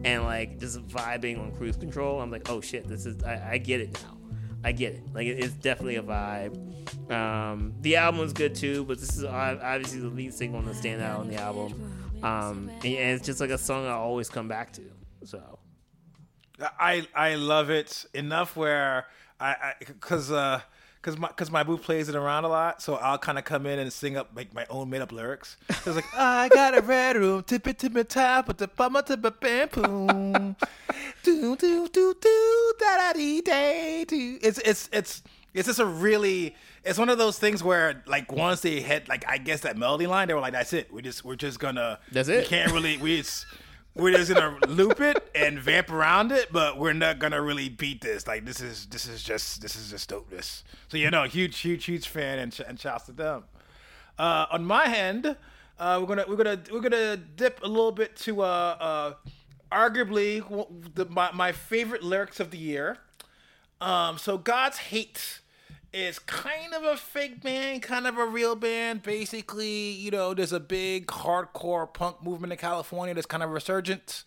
and 0.04 0.24
like 0.24 0.60
just 0.60 0.86
vibing 0.88 1.40
on 1.40 1.52
cruise 1.54 1.78
control. 1.78 2.22
I'm 2.22 2.32
like, 2.32 2.50
oh 2.50 2.62
shit, 2.62 2.88
this 2.88 3.06
is 3.06 3.24
I, 3.24 3.54
I 3.54 3.58
get 3.58 3.82
it 3.82 4.00
now. 4.04 4.13
I 4.64 4.72
get 4.72 4.94
it. 4.94 5.04
Like 5.14 5.28
it's 5.28 5.54
definitely 5.54 5.98
a 5.98 6.04
vibe. 6.04 7.12
Um, 7.12 7.74
the 7.82 7.98
album 7.98 8.22
was 8.22 8.34
good 8.34 8.56
too, 8.56 8.86
but 8.86 9.00
this 9.00 9.18
is 9.18 9.24
obviously 9.26 10.00
the 10.00 10.08
lead 10.08 10.34
single 10.34 10.60
on 10.60 10.66
the 10.66 10.72
standout 10.72 11.20
on 11.20 11.28
the 11.28 11.36
album. 11.36 11.74
Um, 12.24 12.70
and, 12.84 12.86
and 12.86 13.18
it's 13.18 13.26
just 13.26 13.42
like 13.42 13.50
a 13.50 13.58
song 13.58 13.86
I 13.86 13.92
always 13.92 14.30
come 14.30 14.48
back 14.48 14.72
to. 14.74 14.84
So 15.26 15.60
I 16.62 17.08
I 17.14 17.36
love 17.36 17.70
it 17.70 18.06
enough 18.14 18.56
where 18.56 19.08
I 19.40 19.74
because 19.80 20.32
uh 20.32 20.62
because 21.04 21.20
my 21.20 21.28
because 21.28 21.52
my 21.52 21.64
boo 21.64 21.78
plays 21.78 22.08
it 22.08 22.16
around 22.16 22.46
a 22.46 22.48
lot, 22.48 22.82
so 22.82 22.96
I'll 22.96 23.18
kind 23.18 23.38
of 23.38 23.44
come 23.44 23.66
in 23.66 23.78
and 23.78 23.92
sing 23.92 24.16
up 24.16 24.30
like 24.36 24.54
my 24.54 24.66
own 24.70 24.90
made 24.90 25.02
up 25.02 25.12
lyrics. 25.12 25.58
It's 25.68 25.88
like 25.88 26.06
I 26.18 26.48
got 26.48 26.78
a 26.78 26.82
red 26.82 27.18
room, 27.18 27.44
tip 27.44 27.68
it 27.68 27.78
to 27.80 27.90
my 27.90 28.04
top, 28.04 28.46
but 28.46 28.58
the 28.58 28.70
bummer 28.70 29.02
to 29.04 29.18
my 29.18 29.30
bamboo, 29.30 30.56
do 31.24 31.56
do 31.58 31.90
do 31.90 32.16
do 32.22 32.74
da 32.80 32.98
da 32.98 33.14
dee 33.14 33.42
day 33.42 34.06
do. 34.08 34.40
It's 34.42 34.60
it's 34.60 34.90
it's 34.94 35.24
it's 35.54 35.68
just 35.68 35.80
a 35.80 35.86
really 35.86 36.56
it's 36.86 36.98
one 36.98 37.10
of 37.10 37.18
those 37.18 37.38
things 37.38 37.62
where 37.62 38.02
like 38.06 38.32
once 38.32 38.62
they 38.62 38.80
hit 38.80 39.10
like 39.10 39.26
I 39.28 39.40
guess 39.40 39.62
that 39.62 39.78
melody 39.78 40.08
line, 40.08 40.30
they 40.30 40.34
were 40.34 40.40
like, 40.40 40.54
that's 40.54 40.72
it. 40.72 40.92
We 40.94 41.02
just 41.02 41.26
we're 41.26 41.36
just 41.36 41.60
gonna 41.60 42.00
that's 42.14 42.30
it. 42.30 42.44
We 42.44 42.48
can't 42.48 42.72
really 42.72 42.96
we. 42.98 43.20
It's, 43.20 43.46
we're 43.96 44.12
just 44.12 44.34
gonna 44.34 44.58
loop 44.68 45.00
it 45.02 45.30
and 45.36 45.60
vamp 45.60 45.92
around 45.92 46.32
it, 46.32 46.52
but 46.52 46.78
we're 46.80 46.94
not 46.94 47.20
gonna 47.20 47.42
really 47.42 47.70
beat 47.70 48.02
this. 48.02 48.26
Like 48.26 48.46
this 48.46 48.60
is 48.60 48.88
this 48.88 49.06
is 49.08 49.24
just 49.24 49.62
this 49.62 49.76
is 49.76 49.92
just 49.92 50.10
dopeness. 50.10 50.64
So 50.88 50.98
you 50.98 51.12
know, 51.12 51.24
huge 51.24 51.60
huge 51.60 51.86
huge 51.86 52.08
fan 52.08 52.40
and 52.40 52.58
and 52.68 52.80
shouts 52.80 53.06
to 53.06 53.12
them. 53.12 53.44
Uh, 54.18 54.46
on 54.52 54.66
my 54.66 54.88
hand, 54.88 55.36
uh, 55.80 55.98
we're 56.02 56.08
gonna 56.08 56.26
we're 56.28 56.36
gonna 56.36 56.60
we're 56.72 56.82
gonna 56.82 57.18
dip 57.18 57.62
a 57.64 57.68
little 57.68 57.92
bit 57.92 58.16
to 58.18 58.42
uh, 58.42 58.46
uh 58.46 59.14
arguably 59.72 60.44
the, 60.96 61.06
my 61.06 61.32
my 61.32 61.52
favorite 61.52 62.04
lyrics 62.04 62.40
of 62.40 62.52
the 62.52 62.58
year. 62.58 62.98
Um, 63.80 64.18
so 64.18 64.38
God's 64.38 64.78
hate 64.78 65.42
is 65.94 66.18
kind 66.18 66.74
of 66.74 66.84
a 66.84 66.98
fake 66.98 67.42
band, 67.42 67.84
kind 67.84 68.08
of 68.08 68.18
a 68.18 68.26
real 68.26 68.56
band. 68.56 69.04
Basically, 69.04 69.92
you 69.92 70.10
know, 70.12 70.34
there's 70.34 70.52
a 70.52 70.60
big 70.60 71.08
hardcore 71.08 71.92
punk 71.94 72.24
movement 72.24 72.52
in 72.52 72.58
California 72.58 73.14
that's 73.14 73.28
kind 73.28 73.44
of 73.44 73.52
resurgent. 73.52 74.24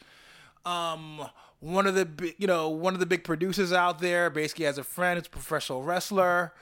Um, 0.64 1.28
one 1.60 1.86
of 1.86 1.94
the 1.94 2.34
you 2.38 2.46
know 2.46 2.68
one 2.68 2.94
of 2.94 3.00
the 3.00 3.06
big 3.06 3.24
producers 3.24 3.72
out 3.72 3.98
there 3.98 4.30
basically 4.30 4.66
has 4.66 4.78
a 4.78 4.84
friend 4.84 5.18
who's 5.18 5.26
a 5.26 5.30
professional 5.30 5.82
wrestler, 5.82 6.52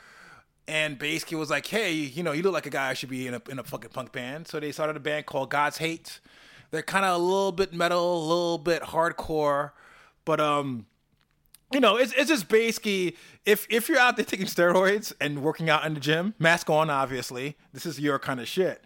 and 0.66 0.98
basically 0.98 1.36
was 1.36 1.50
like, 1.50 1.66
hey, 1.66 1.92
you 1.92 2.22
know, 2.22 2.32
you 2.32 2.42
look 2.42 2.54
like 2.54 2.66
a 2.66 2.70
guy 2.70 2.90
I 2.90 2.94
should 2.94 3.10
be 3.10 3.26
in 3.26 3.34
a 3.34 3.42
in 3.50 3.58
a 3.58 3.64
fucking 3.64 3.90
punk 3.90 4.12
band. 4.12 4.48
So 4.48 4.58
they 4.58 4.72
started 4.72 4.96
a 4.96 5.00
band 5.00 5.26
called 5.26 5.50
God's 5.50 5.78
Hate. 5.78 6.20
They're 6.70 6.82
kind 6.82 7.04
of 7.04 7.20
a 7.20 7.24
little 7.24 7.52
bit 7.52 7.72
metal, 7.74 8.18
a 8.18 8.26
little 8.26 8.58
bit 8.58 8.82
hardcore, 8.82 9.72
but 10.24 10.40
um 10.40 10.86
you 11.74 11.80
know, 11.80 11.96
it's 11.96 12.12
it's 12.12 12.28
just 12.28 12.48
basically 12.48 13.16
if 13.44 13.66
if 13.68 13.88
you're 13.88 13.98
out 13.98 14.16
there 14.16 14.24
taking 14.24 14.46
steroids 14.46 15.12
and 15.20 15.42
working 15.42 15.68
out 15.68 15.84
in 15.84 15.94
the 15.94 16.00
gym, 16.00 16.34
mask 16.38 16.70
on, 16.70 16.88
obviously, 16.88 17.56
this 17.72 17.84
is 17.84 18.00
your 18.00 18.18
kind 18.18 18.40
of 18.40 18.48
shit. 18.48 18.82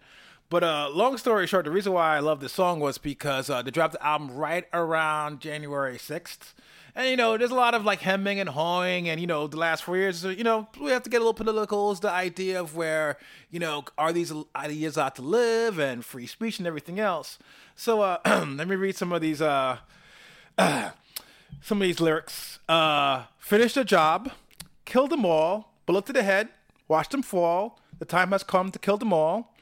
But 0.49 0.63
uh, 0.63 0.89
long 0.91 1.17
story 1.17 1.45
short, 1.45 1.65
the 1.65 1.71
reason 1.71 1.93
why 1.93 2.17
I 2.17 2.19
love 2.19 2.39
this 2.39 2.53
song 2.53 2.79
was 2.79 2.97
because 2.97 3.51
uh, 3.51 3.61
they 3.61 3.69
dropped 3.69 3.93
the 3.93 4.03
album 4.05 4.35
right 4.35 4.65
around 4.73 5.39
January 5.39 5.99
sixth, 5.99 6.55
and 6.95 7.07
you 7.07 7.15
know, 7.15 7.37
there's 7.37 7.51
a 7.51 7.55
lot 7.55 7.75
of 7.75 7.85
like 7.85 7.99
hemming 7.99 8.39
and 8.39 8.49
hawing, 8.49 9.07
and 9.07 9.21
you 9.21 9.27
know, 9.27 9.45
the 9.45 9.57
last 9.57 9.83
four 9.83 9.95
years, 9.95 10.23
you 10.23 10.43
know, 10.43 10.67
we 10.81 10.89
have 10.89 11.03
to 11.03 11.09
get 11.11 11.17
a 11.17 11.19
little 11.19 11.35
political. 11.35 11.91
Is 11.91 11.99
the 11.99 12.09
idea 12.09 12.59
of 12.59 12.75
where 12.75 13.17
you 13.51 13.59
know 13.59 13.85
are 13.99 14.11
these 14.11 14.33
ideas 14.55 14.97
out 14.97 15.15
to 15.17 15.21
live 15.21 15.77
and 15.77 16.03
free 16.03 16.25
speech 16.25 16.57
and 16.57 16.67
everything 16.67 16.99
else. 16.99 17.37
So 17.75 18.01
uh, 18.01 18.17
let 18.25 18.67
me 18.67 18.75
read 18.75 18.95
some 18.95 19.11
of 19.11 19.21
these. 19.21 19.41
Some 21.61 21.81
of 21.81 21.87
these 21.87 21.99
lyrics. 21.99 22.59
Uh, 22.67 23.25
finish 23.37 23.73
the 23.73 23.83
job, 23.83 24.31
kill 24.85 25.07
them 25.07 25.25
all, 25.25 25.73
bullet 25.85 26.05
to 26.07 26.13
the 26.13 26.23
head, 26.23 26.49
watch 26.87 27.09
them 27.09 27.21
fall. 27.21 27.79
The 27.99 28.05
time 28.05 28.31
has 28.31 28.43
come 28.43 28.71
to 28.71 28.79
kill 28.79 28.97
them 28.97 29.11
all. 29.11 29.53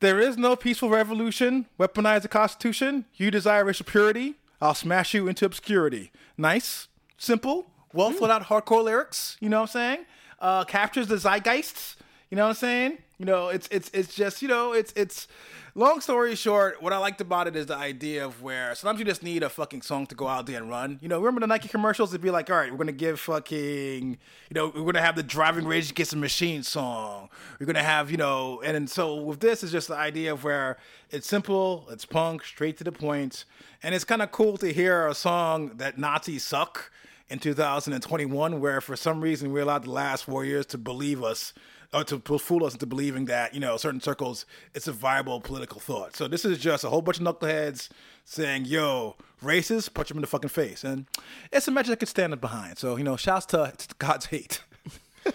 There 0.00 0.18
is 0.18 0.36
no 0.36 0.56
peaceful 0.56 0.90
revolution. 0.90 1.66
Weaponize 1.78 2.22
the 2.22 2.28
Constitution. 2.28 3.04
You 3.14 3.30
desire 3.30 3.64
racial 3.64 3.86
purity. 3.86 4.34
I'll 4.60 4.74
smash 4.74 5.14
you 5.14 5.28
into 5.28 5.44
obscurity. 5.44 6.10
Nice, 6.36 6.88
simple, 7.16 7.70
well 7.92 8.10
thought 8.10 8.30
out 8.30 8.44
hardcore 8.44 8.82
lyrics. 8.82 9.36
You 9.40 9.48
know 9.48 9.60
what 9.60 9.70
I'm 9.70 9.72
saying? 9.72 10.06
Uh, 10.40 10.64
captures 10.64 11.06
the 11.06 11.16
zeitgeist. 11.16 11.96
You 12.30 12.36
know 12.36 12.44
what 12.44 12.50
I'm 12.50 12.54
saying? 12.56 12.98
You 13.18 13.26
know, 13.26 13.48
it's 13.48 13.68
it's 13.70 13.90
it's 13.94 14.14
just 14.14 14.42
you 14.42 14.48
know, 14.48 14.72
it's 14.72 14.92
it's. 14.96 15.28
Long 15.76 16.00
story 16.00 16.36
short, 16.36 16.80
what 16.80 16.92
I 16.92 16.98
liked 16.98 17.20
about 17.20 17.48
it 17.48 17.56
is 17.56 17.66
the 17.66 17.74
idea 17.74 18.24
of 18.24 18.40
where 18.40 18.76
sometimes 18.76 19.00
you 19.00 19.04
just 19.04 19.24
need 19.24 19.42
a 19.42 19.48
fucking 19.48 19.82
song 19.82 20.06
to 20.06 20.14
go 20.14 20.28
out 20.28 20.46
there 20.46 20.58
and 20.58 20.70
run. 20.70 21.00
You 21.02 21.08
know, 21.08 21.18
remember 21.18 21.40
the 21.40 21.48
Nike 21.48 21.66
commercials? 21.66 22.12
It'd 22.12 22.20
be 22.20 22.30
like, 22.30 22.48
all 22.48 22.54
right, 22.54 22.70
we're 22.70 22.78
gonna 22.78 22.92
give 22.92 23.18
fucking, 23.18 24.10
you 24.12 24.54
know, 24.54 24.68
we're 24.72 24.84
gonna 24.84 25.00
have 25.00 25.16
the 25.16 25.24
driving 25.24 25.66
Rage 25.66 25.90
Against 25.90 26.12
the 26.12 26.16
Machine 26.16 26.62
song. 26.62 27.28
We're 27.58 27.66
gonna 27.66 27.82
have, 27.82 28.08
you 28.08 28.16
know, 28.16 28.62
and, 28.64 28.76
and 28.76 28.88
so 28.88 29.16
with 29.16 29.40
this 29.40 29.64
is 29.64 29.72
just 29.72 29.88
the 29.88 29.96
idea 29.96 30.32
of 30.32 30.44
where 30.44 30.76
it's 31.10 31.26
simple, 31.26 31.88
it's 31.90 32.04
punk, 32.04 32.44
straight 32.44 32.76
to 32.76 32.84
the 32.84 32.92
point, 32.92 33.44
and 33.82 33.96
it's 33.96 34.04
kind 34.04 34.22
of 34.22 34.30
cool 34.30 34.56
to 34.58 34.72
hear 34.72 35.08
a 35.08 35.14
song 35.14 35.72
that 35.78 35.98
Nazis 35.98 36.44
suck 36.44 36.92
in 37.28 37.40
2021, 37.40 38.60
where 38.60 38.80
for 38.80 38.94
some 38.94 39.20
reason 39.20 39.52
we 39.52 39.60
allowed 39.60 39.86
the 39.86 39.90
last 39.90 40.26
four 40.26 40.44
years 40.44 40.66
to 40.66 40.78
believe 40.78 41.20
us 41.24 41.52
or 41.92 42.04
to 42.04 42.18
fool 42.38 42.64
us 42.64 42.74
into 42.74 42.86
believing 42.86 43.26
that 43.26 43.54
you 43.54 43.60
know 43.60 43.76
certain 43.76 44.00
circles 44.00 44.46
it's 44.74 44.88
a 44.88 44.92
viable 44.92 45.40
political 45.40 45.80
thought. 45.80 46.16
So 46.16 46.28
this 46.28 46.44
is 46.44 46.58
just 46.58 46.84
a 46.84 46.88
whole 46.88 47.02
bunch 47.02 47.20
of 47.20 47.24
knuckleheads 47.24 47.88
saying, 48.24 48.64
"Yo, 48.66 49.16
racist, 49.42 49.94
punch 49.94 50.08
them 50.08 50.18
in 50.18 50.22
the 50.22 50.26
fucking 50.26 50.50
face," 50.50 50.84
and 50.84 51.06
it's 51.52 51.68
a 51.68 51.70
message 51.70 51.92
I 51.92 51.96
could 51.96 52.08
stand 52.08 52.40
behind. 52.40 52.78
So 52.78 52.96
you 52.96 53.04
know, 53.04 53.16
shouts 53.16 53.46
to, 53.46 53.72
to 53.76 53.94
God's 53.98 54.26
hate. 54.26 54.62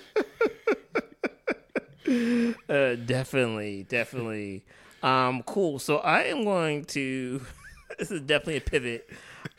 uh, 2.69 2.95
definitely, 3.05 3.83
definitely. 3.83 4.63
Um, 5.01 5.43
cool. 5.43 5.79
So 5.79 5.97
I 5.97 6.23
am 6.23 6.43
going 6.43 6.85
to. 6.85 7.41
this 7.99 8.11
is 8.11 8.21
definitely 8.21 8.57
a 8.57 8.61
pivot. 8.61 9.09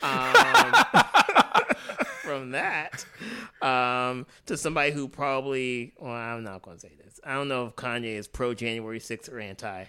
Um, 0.01 0.73
from 2.31 2.51
that 2.51 3.05
um, 3.61 4.25
to 4.45 4.57
somebody 4.57 4.91
who 4.91 5.07
probably, 5.07 5.93
well, 5.99 6.11
I'm 6.11 6.43
not 6.43 6.61
going 6.61 6.77
to 6.77 6.81
say 6.81 6.91
this. 7.03 7.19
I 7.23 7.33
don't 7.33 7.47
know 7.47 7.67
if 7.67 7.75
Kanye 7.75 8.15
is 8.15 8.27
pro 8.27 8.53
January 8.53 8.99
6th 8.99 9.31
or 9.31 9.39
anti, 9.39 9.85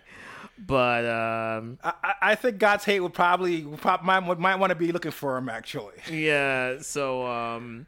but 0.59 1.05
um, 1.05 1.79
I, 1.83 2.15
I, 2.21 2.35
think 2.35 2.59
God's 2.59 2.85
hate 2.85 3.01
would 3.01 3.15
probably, 3.15 3.63
might, 4.03 4.39
might 4.39 4.57
want 4.57 4.71
to 4.71 4.75
be 4.75 4.93
looking 4.93 5.13
for 5.13 5.37
him 5.37 5.49
actually. 5.49 5.95
Yeah. 6.11 6.79
So, 6.81 7.27
um, 7.27 7.87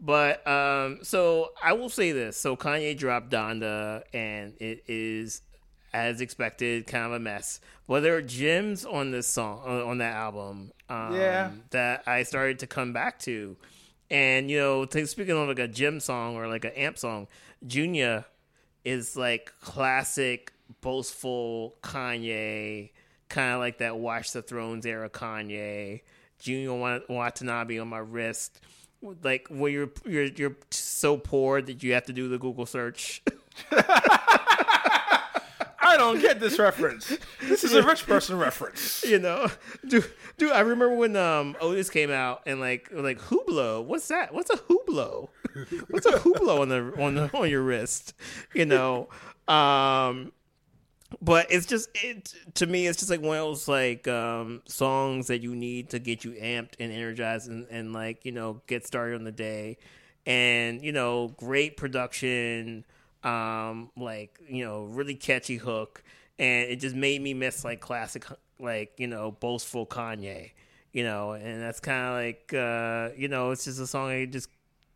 but 0.00 0.46
um, 0.46 1.00
so 1.02 1.52
I 1.62 1.72
will 1.72 1.88
say 1.88 2.12
this: 2.12 2.36
so 2.36 2.56
Kanye 2.56 2.96
dropped 2.96 3.30
Donda, 3.30 4.02
and 4.12 4.54
it 4.60 4.84
is 4.86 5.42
as 5.92 6.20
expected, 6.20 6.86
kind 6.86 7.06
of 7.06 7.12
a 7.12 7.18
mess. 7.18 7.60
Well, 7.86 8.02
there 8.02 8.16
are 8.16 8.22
gems 8.22 8.84
on 8.84 9.12
this 9.12 9.26
song, 9.26 9.60
on 9.64 9.98
that 9.98 10.14
album, 10.14 10.72
um, 10.88 11.14
yeah, 11.14 11.50
that 11.70 12.02
I 12.06 12.22
started 12.24 12.58
to 12.60 12.66
come 12.66 12.92
back 12.92 13.18
to. 13.20 13.56
And 14.10 14.50
you 14.50 14.58
know, 14.58 14.86
speaking 14.86 15.36
of 15.36 15.48
like 15.48 15.58
a 15.58 15.68
gym 15.68 16.00
song 16.00 16.36
or 16.36 16.48
like 16.48 16.64
an 16.64 16.72
amp 16.72 16.98
song, 16.98 17.26
Junya 17.66 18.24
is 18.84 19.16
like 19.16 19.52
classic 19.60 20.52
boastful 20.80 21.76
Kanye, 21.82 22.90
kind 23.28 23.54
of 23.54 23.60
like 23.60 23.78
that 23.78 23.98
Watch 23.98 24.32
the 24.32 24.42
Thrones 24.42 24.86
era 24.86 25.10
Kanye. 25.10 26.02
Junya 26.40 27.08
Watanabe 27.08 27.78
on 27.78 27.88
my 27.88 27.98
wrist, 27.98 28.60
like 29.22 29.48
where 29.48 29.70
you're 29.70 29.90
you're 30.04 30.24
you're 30.24 30.56
so 30.70 31.16
poor 31.16 31.62
that 31.62 31.82
you 31.82 31.94
have 31.94 32.04
to 32.06 32.12
do 32.12 32.28
the 32.28 32.38
Google 32.38 32.66
search. 32.66 33.22
I 35.86 35.96
don't 35.96 36.20
get 36.20 36.40
this 36.40 36.58
reference. 36.58 37.16
This 37.40 37.62
is 37.62 37.72
a 37.72 37.82
rich 37.82 38.06
person 38.08 38.36
reference. 38.38 39.04
You 39.04 39.20
know, 39.20 39.48
dude, 39.86 40.10
dude. 40.36 40.50
I 40.50 40.60
remember 40.60 40.96
when 40.96 41.14
um 41.14 41.56
Otis 41.60 41.90
came 41.90 42.10
out 42.10 42.42
and 42.44 42.58
like 42.58 42.88
like 42.92 43.20
Hublot. 43.20 43.84
What's 43.84 44.08
that? 44.08 44.34
What's 44.34 44.50
a 44.50 44.56
Hublot? 44.56 45.28
What's 45.88 46.06
a 46.06 46.12
Hublot 46.12 46.60
on 46.60 46.68
the 46.70 46.92
on 47.00 47.14
the 47.14 47.30
on 47.38 47.48
your 47.48 47.62
wrist? 47.62 48.14
You 48.52 48.66
know, 48.66 49.08
um, 49.46 50.32
but 51.22 51.46
it's 51.50 51.66
just 51.66 51.88
it 52.02 52.34
to 52.54 52.66
me. 52.66 52.88
It's 52.88 52.98
just 52.98 53.10
like 53.10 53.22
one 53.22 53.36
of 53.36 53.44
those 53.44 53.68
like 53.68 54.08
um 54.08 54.62
songs 54.66 55.28
that 55.28 55.40
you 55.40 55.54
need 55.54 55.90
to 55.90 56.00
get 56.00 56.24
you 56.24 56.32
amped 56.32 56.74
and 56.80 56.92
energized 56.92 57.48
and 57.48 57.64
and 57.70 57.92
like 57.92 58.24
you 58.24 58.32
know 58.32 58.60
get 58.66 58.84
started 58.84 59.14
on 59.14 59.22
the 59.22 59.30
day, 59.30 59.78
and 60.26 60.82
you 60.82 60.90
know 60.90 61.28
great 61.38 61.76
production 61.76 62.84
um, 63.26 63.90
like 63.96 64.38
you 64.48 64.64
know, 64.64 64.84
really 64.84 65.14
catchy 65.14 65.56
hook, 65.56 66.02
and 66.38 66.70
it 66.70 66.76
just 66.76 66.94
made 66.94 67.20
me 67.20 67.34
miss 67.34 67.64
like 67.64 67.80
classic, 67.80 68.24
like 68.60 68.92
you 68.98 69.08
know, 69.08 69.32
boastful 69.32 69.84
Kanye, 69.84 70.52
you 70.92 71.02
know, 71.02 71.32
and 71.32 71.60
that's 71.60 71.80
kind 71.80 72.06
of 72.06 72.14
like 72.14 72.54
uh, 72.54 73.14
you 73.16 73.28
know, 73.28 73.50
it's 73.50 73.64
just 73.64 73.80
a 73.80 73.86
song 73.86 74.10
I 74.10 74.26
just 74.26 74.48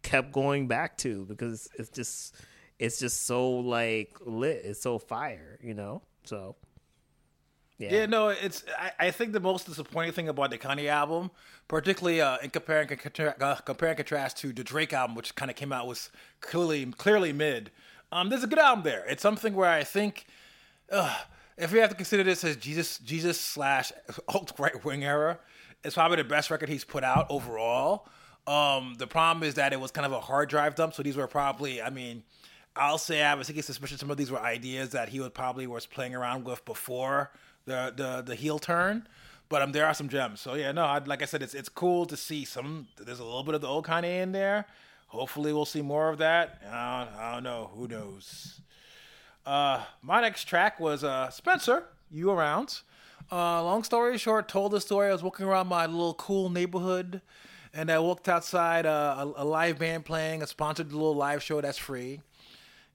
kept 0.02 0.32
going 0.32 0.68
back 0.68 0.96
to 0.98 1.24
because 1.26 1.68
it's 1.76 1.90
just 1.90 2.36
it's 2.78 3.00
just 3.00 3.26
so 3.26 3.50
like 3.50 4.16
lit, 4.24 4.62
it's 4.64 4.80
so 4.80 4.98
fire, 4.98 5.58
you 5.62 5.74
know, 5.74 6.02
so. 6.24 6.56
Yeah. 7.78 7.94
yeah, 7.94 8.06
no, 8.06 8.28
it's. 8.28 8.62
I, 8.78 9.06
I, 9.06 9.10
think 9.10 9.32
the 9.32 9.40
most 9.40 9.64
disappointing 9.64 10.12
thing 10.12 10.28
about 10.28 10.50
the 10.50 10.58
Kanye 10.58 10.88
album, 10.88 11.30
particularly 11.66 12.20
uh, 12.20 12.36
in 12.42 12.50
comparing 12.50 12.86
uh, 12.92 13.54
compare 13.64 13.88
and 13.88 13.96
contrast 13.96 14.36
to 14.36 14.52
the 14.52 14.62
Drake 14.62 14.92
album, 14.92 15.16
which 15.16 15.34
kind 15.34 15.50
of 15.50 15.56
came 15.56 15.72
out 15.72 15.86
was 15.86 16.10
clearly 16.42 16.84
clearly 16.84 17.32
mid. 17.32 17.70
Um, 18.12 18.28
there's 18.28 18.44
a 18.44 18.46
good 18.46 18.58
album 18.58 18.84
there. 18.84 19.04
It's 19.08 19.22
something 19.22 19.54
where 19.54 19.70
I 19.70 19.84
think, 19.84 20.26
uh, 20.90 21.16
if 21.56 21.72
we 21.72 21.78
have 21.78 21.90
to 21.90 21.96
consider 21.96 22.24
this 22.24 22.42
as 22.42 22.56
Jesus, 22.56 22.98
Jesus 22.98 23.40
slash 23.40 23.92
alt 24.28 24.52
right 24.58 24.84
wing 24.84 25.04
era, 25.04 25.38
it's 25.84 25.94
probably 25.94 26.16
the 26.16 26.24
best 26.24 26.50
record 26.50 26.68
he's 26.68 26.84
put 26.84 27.04
out 27.04 27.26
overall. 27.30 28.08
Um, 28.46 28.94
the 28.98 29.06
problem 29.06 29.46
is 29.46 29.54
that 29.54 29.72
it 29.72 29.80
was 29.80 29.90
kind 29.90 30.06
of 30.06 30.12
a 30.12 30.20
hard 30.20 30.48
drive 30.48 30.74
dump, 30.74 30.94
so 30.94 31.02
these 31.02 31.16
were 31.16 31.26
probably, 31.26 31.80
I 31.80 31.90
mean, 31.90 32.24
I'll 32.74 32.98
say 32.98 33.22
I 33.22 33.32
a 33.32 33.44
thinking 33.44 33.62
suspicion 33.62 33.98
some 33.98 34.10
of 34.10 34.16
these 34.16 34.30
were 34.30 34.40
ideas 34.40 34.90
that 34.90 35.08
he 35.08 35.20
would 35.20 35.34
probably 35.34 35.66
was 35.66 35.86
playing 35.86 36.14
around 36.14 36.44
with 36.44 36.64
before 36.64 37.30
the 37.66 37.92
the 37.96 38.22
the 38.22 38.34
heel 38.34 38.58
turn. 38.58 39.06
But 39.48 39.62
um, 39.62 39.72
there 39.72 39.84
are 39.84 39.94
some 39.94 40.08
gems. 40.08 40.40
So 40.40 40.54
yeah, 40.54 40.70
no, 40.70 40.84
I'd, 40.84 41.08
like 41.08 41.22
I 41.22 41.24
said, 41.24 41.42
it's 41.42 41.54
it's 41.54 41.68
cool 41.68 42.06
to 42.06 42.16
see 42.16 42.44
some. 42.44 42.86
There's 42.96 43.18
a 43.18 43.24
little 43.24 43.42
bit 43.42 43.54
of 43.54 43.60
the 43.60 43.66
old 43.66 43.86
Kanye 43.86 44.22
in 44.22 44.32
there. 44.32 44.66
Hopefully, 45.10 45.52
we'll 45.52 45.64
see 45.64 45.82
more 45.82 46.08
of 46.08 46.18
that. 46.18 46.62
I 46.70 47.04
don't, 47.04 47.20
I 47.20 47.34
don't 47.34 47.42
know. 47.42 47.70
Who 47.74 47.88
knows? 47.88 48.60
Uh, 49.44 49.82
my 50.02 50.20
next 50.20 50.44
track 50.44 50.78
was 50.78 51.02
uh, 51.02 51.30
Spencer. 51.30 51.86
You 52.12 52.30
around? 52.30 52.82
Uh, 53.30 53.60
long 53.64 53.82
story 53.82 54.16
short, 54.18 54.48
told 54.48 54.70
the 54.70 54.80
story. 54.80 55.08
I 55.08 55.12
was 55.12 55.24
walking 55.24 55.46
around 55.46 55.66
my 55.66 55.86
little 55.86 56.14
cool 56.14 56.48
neighborhood, 56.48 57.22
and 57.74 57.90
I 57.90 57.98
walked 57.98 58.28
outside 58.28 58.86
uh, 58.86 59.32
a, 59.36 59.42
a, 59.42 59.44
live 59.44 59.80
band 59.80 60.04
playing, 60.04 60.44
a 60.44 60.46
sponsored 60.46 60.92
little 60.92 61.16
live 61.16 61.42
show 61.42 61.60
that's 61.60 61.76
free. 61.76 62.20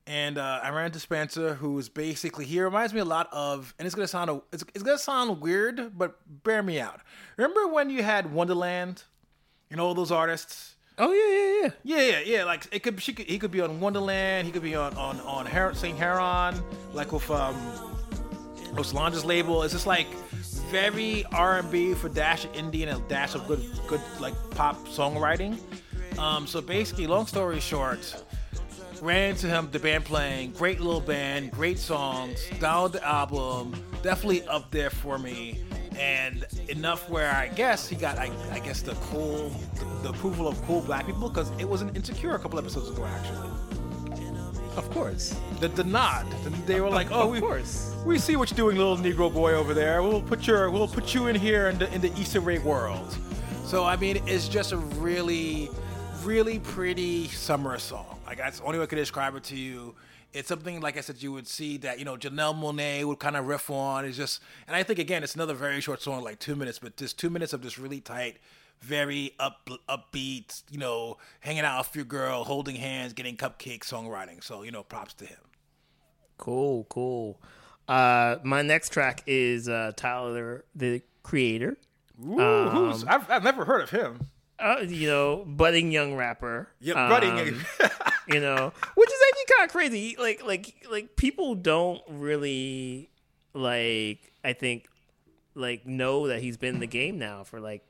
And 0.08 0.38
uh, 0.38 0.62
I 0.64 0.70
ran 0.70 0.86
into 0.86 1.00
Spencer, 1.02 1.56
who's 1.56 1.90
basically 1.90 2.46
he 2.46 2.62
reminds 2.62 2.94
me 2.94 3.02
a 3.02 3.06
lot 3.06 3.28
of, 3.34 3.74
and 3.78 3.86
it's 3.86 3.96
gonna 3.96 4.08
sound 4.08 4.42
it's, 4.54 4.64
it's 4.74 4.84
gonna 4.84 4.98
sound 4.98 5.42
weird, 5.42 5.98
but 5.98 6.18
bear 6.46 6.64
me 6.64 6.80
out. 6.80 7.02
Remember 7.36 7.68
when 7.68 7.90
you 7.90 8.04
had 8.04 8.28
Wondaland, 8.28 9.04
and 9.70 9.82
all 9.82 9.94
those 9.94 10.12
artists? 10.12 10.75
Oh 10.98 11.12
yeah, 11.12 11.30
yeah, 11.30 11.72
yeah, 11.84 11.98
yeah, 11.98 12.20
yeah, 12.20 12.38
yeah. 12.38 12.44
Like 12.46 12.68
it 12.72 12.82
could, 12.84 13.02
she 13.02 13.14
could, 13.14 13.26
he 13.26 13.38
could 13.38 13.52
be 13.52 13.60
on 13.62 13.80
Wondaland. 13.80 14.44
He 14.44 14.52
could 14.52 14.64
be 14.64 14.76
on 14.76 14.96
on 14.96 15.20
on 15.22 15.46
Her- 15.46 15.74
Saint 15.74 15.98
Heron, 15.98 16.62
like 16.94 17.12
with 17.12 17.30
um, 17.30 17.56
with 18.76 18.88
Solange's 18.88 19.26
label. 19.26 19.64
It's 19.64 19.74
just 19.74 19.88
like 19.88 20.08
very 20.72 21.26
R 21.34 21.60
and 21.60 21.70
B 21.70 21.94
for 21.94 22.08
dash 22.08 22.46
of 22.46 22.56
and 22.56 22.72
a 22.74 23.00
dash 23.10 23.36
of 23.36 23.46
good 23.48 23.62
good 23.88 24.02
like 24.22 24.34
pop 24.52 24.78
songwriting. 24.88 25.60
Um, 26.18 26.48
so 26.48 26.62
basically, 26.62 27.08
long 27.08 27.28
story 27.28 27.60
short, 27.60 28.16
ran 29.02 29.32
into 29.32 29.48
him, 29.48 29.70
the 29.72 29.80
band 29.80 30.06
playing, 30.06 30.52
great 30.52 30.80
little 30.80 31.02
band, 31.02 31.52
great 31.52 31.78
songs, 31.78 32.40
download 32.52 32.94
the 32.94 33.06
album, 33.06 33.74
definitely 34.02 34.48
up 34.48 34.72
there 34.72 34.90
for 34.90 35.18
me 35.18 35.60
and 36.00 36.46
enough 36.70 37.10
where 37.10 37.32
I 37.32 37.48
guess 37.48 37.88
he 37.88 37.96
got, 37.96 38.18
I, 38.18 38.32
I 38.52 38.60
guess, 38.60 38.82
the 38.82 38.94
cool, 38.96 39.50
the, 39.76 39.86
the, 40.04 40.10
approval 40.10 40.48
of 40.48 40.62
cool 40.66 40.82
black 40.82 41.06
people 41.06 41.30
because 41.30 41.52
it 41.60 41.68
was 41.68 41.82
an 41.82 41.96
insecure 41.96 42.36
a 42.36 42.40
couple 42.40 42.60
episodes 42.60 42.90
ago, 42.90 43.06
actually. 43.06 43.50
Of 44.78 44.90
course. 44.92 45.40
The, 45.62 45.70
the 45.70 45.84
nod. 45.86 46.30
They 46.66 46.82
were 46.82 46.90
like, 46.90 47.10
"Oh, 47.10 47.22
of 47.24 47.30
we, 47.32 47.40
course. 47.40 47.96
We 48.06 48.20
see 48.20 48.36
what 48.36 48.52
you're 48.52 48.58
doing, 48.58 48.78
little 48.78 48.98
Negro 48.98 49.34
boy 49.34 49.54
over 49.54 49.74
there. 49.74 50.04
We'll 50.04 50.22
put 50.22 50.46
your, 50.48 50.70
we'll 50.70 50.88
put 50.88 51.14
you 51.14 51.28
in 51.28 51.36
here 51.36 51.70
in 51.70 51.78
the 51.78 51.94
in 51.94 52.02
the 52.02 52.12
Issa 52.20 52.42
Rae 52.42 52.60
world." 52.60 53.18
So 53.66 53.86
I 53.86 53.96
mean, 53.96 54.22
it's 54.28 54.50
just 54.50 54.74
a 54.74 54.78
really, 54.78 55.70
really 56.24 56.60
pretty 56.60 57.30
summer 57.30 57.80
song. 57.80 58.20
Like 58.26 58.38
that's 58.38 58.60
the 58.60 58.66
only 58.66 58.80
way 58.80 58.84
I 58.84 58.88
could 58.88 58.98
describe 58.98 59.36
it 59.36 59.44
to 59.46 59.56
you 59.56 59.96
it's 60.36 60.50
something 60.50 60.82
like 60.82 60.98
I 60.98 61.02
said 61.02 61.24
you 61.24 61.32
would 61.32 61.48
see 61.48 61.78
that 61.78 61.98
you 61.98 62.06
know 62.06 62.18
Janelle 62.18 62.54
Monáe 62.54 63.06
would 63.06 63.20
kind 63.20 63.38
of 63.38 63.48
riff 63.48 63.70
on. 63.70 64.04
It's 64.06 64.18
just, 64.18 64.42
and 64.68 64.76
I 64.76 64.84
think 64.84 65.00
again 65.00 65.24
it's 65.24 65.34
another 65.34 65.54
very 65.54 65.80
short 65.80 66.02
song, 66.02 66.24
like 66.24 66.40
two 66.40 66.56
minutes, 66.56 66.78
but 66.78 66.98
just 66.98 67.18
two 67.18 67.30
minutes 67.30 67.54
of 67.54 67.62
just 67.62 67.78
really 67.78 68.02
tight, 68.02 68.38
very 68.82 69.32
up 69.40 69.70
upbeat, 69.88 70.62
you 70.70 70.78
know, 70.78 71.18
hanging 71.40 71.64
out 71.64 71.88
with 71.88 71.96
your 71.96 72.06
girl, 72.06 72.44
holding 72.44 72.76
hands, 72.76 73.14
getting 73.14 73.38
cupcakes, 73.38 73.86
songwriting. 73.86 74.44
So 74.44 74.64
you 74.64 74.72
know, 74.72 74.84
props 74.84 75.14
to 75.16 75.26
him. 75.26 75.40
Cool, 76.38 76.86
cool. 76.90 77.40
Uh, 77.88 78.38
my 78.44 78.62
next 78.62 78.90
track 78.90 79.24
is 79.26 79.70
uh, 79.70 79.94
Tyler 79.96 80.66
the 80.76 81.02
Creator. 81.24 81.78
Ooh, 82.26 82.40
um, 82.40 83.04
I've, 83.08 83.30
I've 83.32 83.44
never 83.44 83.64
heard 83.64 83.82
of 83.82 83.90
him 83.90 84.28
uh, 84.60 84.78
you 84.88 85.08
know, 85.08 85.44
budding 85.46 85.92
young 85.92 86.16
rapper. 86.16 86.70
Yeah, 86.80 87.10
budding. 87.10 87.32
Um, 87.32 87.66
you 88.28 88.40
know, 88.40 88.72
which 88.96 89.10
is 89.10 89.15
actually 89.15 89.15
kind 89.56 89.68
of 89.68 89.72
crazy. 89.72 90.16
Like 90.20 90.44
like 90.46 90.86
like 90.90 91.16
people 91.16 91.56
don't 91.56 92.02
really 92.10 93.10
like. 93.54 94.34
I 94.44 94.54
think 94.54 94.88
like 95.56 95.86
know 95.86 96.28
that 96.28 96.42
he's 96.42 96.58
been 96.58 96.76
in 96.76 96.82
the 96.82 96.88
game 96.88 97.18
now 97.18 97.44
for 97.44 97.60
like 97.60 97.84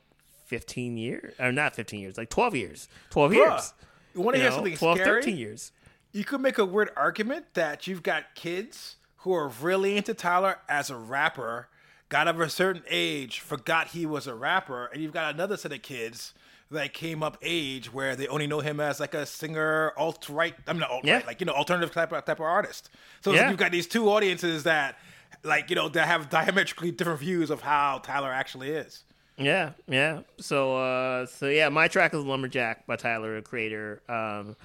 15 0.46 0.96
years 0.96 1.34
or 1.40 1.50
not 1.50 1.74
15 1.74 1.98
years 1.98 2.16
like 2.16 2.30
12 2.30 2.54
years 2.54 2.88
12 3.10 3.34
years 3.34 3.74
you 4.14 4.20
want 4.20 4.36
to 4.36 4.40
hear 4.40 4.50
know, 4.50 4.56
something 4.56 4.76
12 4.76 4.98
scary? 4.98 5.22
13 5.22 5.36
years 5.36 5.72
You 6.12 6.24
could 6.24 6.40
make 6.40 6.56
a 6.58 6.64
weird 6.64 6.90
argument 6.96 7.46
that 7.54 7.88
you've 7.88 8.04
got 8.04 8.36
kids 8.36 8.96
who 9.18 9.34
are 9.34 9.48
really 9.48 9.96
into 9.96 10.14
Tyler 10.14 10.58
as 10.68 10.88
a 10.88 10.96
rapper, 10.96 11.68
got 12.08 12.28
of 12.28 12.40
a 12.40 12.48
certain 12.48 12.84
age, 12.88 13.40
forgot 13.40 13.88
he 13.88 14.06
was 14.06 14.28
a 14.28 14.34
rapper, 14.34 14.86
and 14.86 15.02
you've 15.02 15.12
got 15.12 15.34
another 15.34 15.56
set 15.56 15.72
of 15.72 15.82
kids 15.82 16.32
that 16.70 16.92
came 16.92 17.22
up 17.22 17.38
age 17.42 17.92
where 17.92 18.16
they 18.16 18.26
only 18.26 18.46
know 18.46 18.60
him 18.60 18.80
as 18.80 18.98
like 19.00 19.14
a 19.14 19.24
singer, 19.26 19.92
alt 19.96 20.28
right. 20.28 20.54
I'm 20.66 20.78
not 20.78 20.90
alt 20.90 21.04
right, 21.04 21.20
Yeah. 21.20 21.26
like 21.26 21.40
you 21.40 21.46
know, 21.46 21.52
alternative 21.52 21.92
type 21.94 22.12
of, 22.12 22.24
type 22.24 22.38
of 22.40 22.44
artist. 22.46 22.90
So 23.20 23.30
it's 23.32 23.40
like 23.40 23.50
you've 23.50 23.58
got 23.58 23.70
these 23.72 23.86
two 23.86 24.08
audiences 24.08 24.64
that, 24.64 24.98
like 25.44 25.70
you 25.70 25.76
know, 25.76 25.88
that 25.90 26.06
have 26.08 26.28
diametrically 26.28 26.90
different 26.90 27.20
views 27.20 27.50
of 27.50 27.60
how 27.60 27.98
Tyler 28.02 28.32
actually 28.32 28.70
is. 28.70 29.04
Yeah, 29.38 29.72
yeah. 29.86 30.20
So, 30.40 30.76
uh, 30.78 31.26
so 31.26 31.46
yeah, 31.46 31.68
my 31.68 31.88
track 31.88 32.14
is 32.14 32.24
"Lumberjack" 32.24 32.86
by 32.86 32.96
Tyler, 32.96 33.36
the 33.36 33.42
creator. 33.42 34.02
Um, 34.08 34.56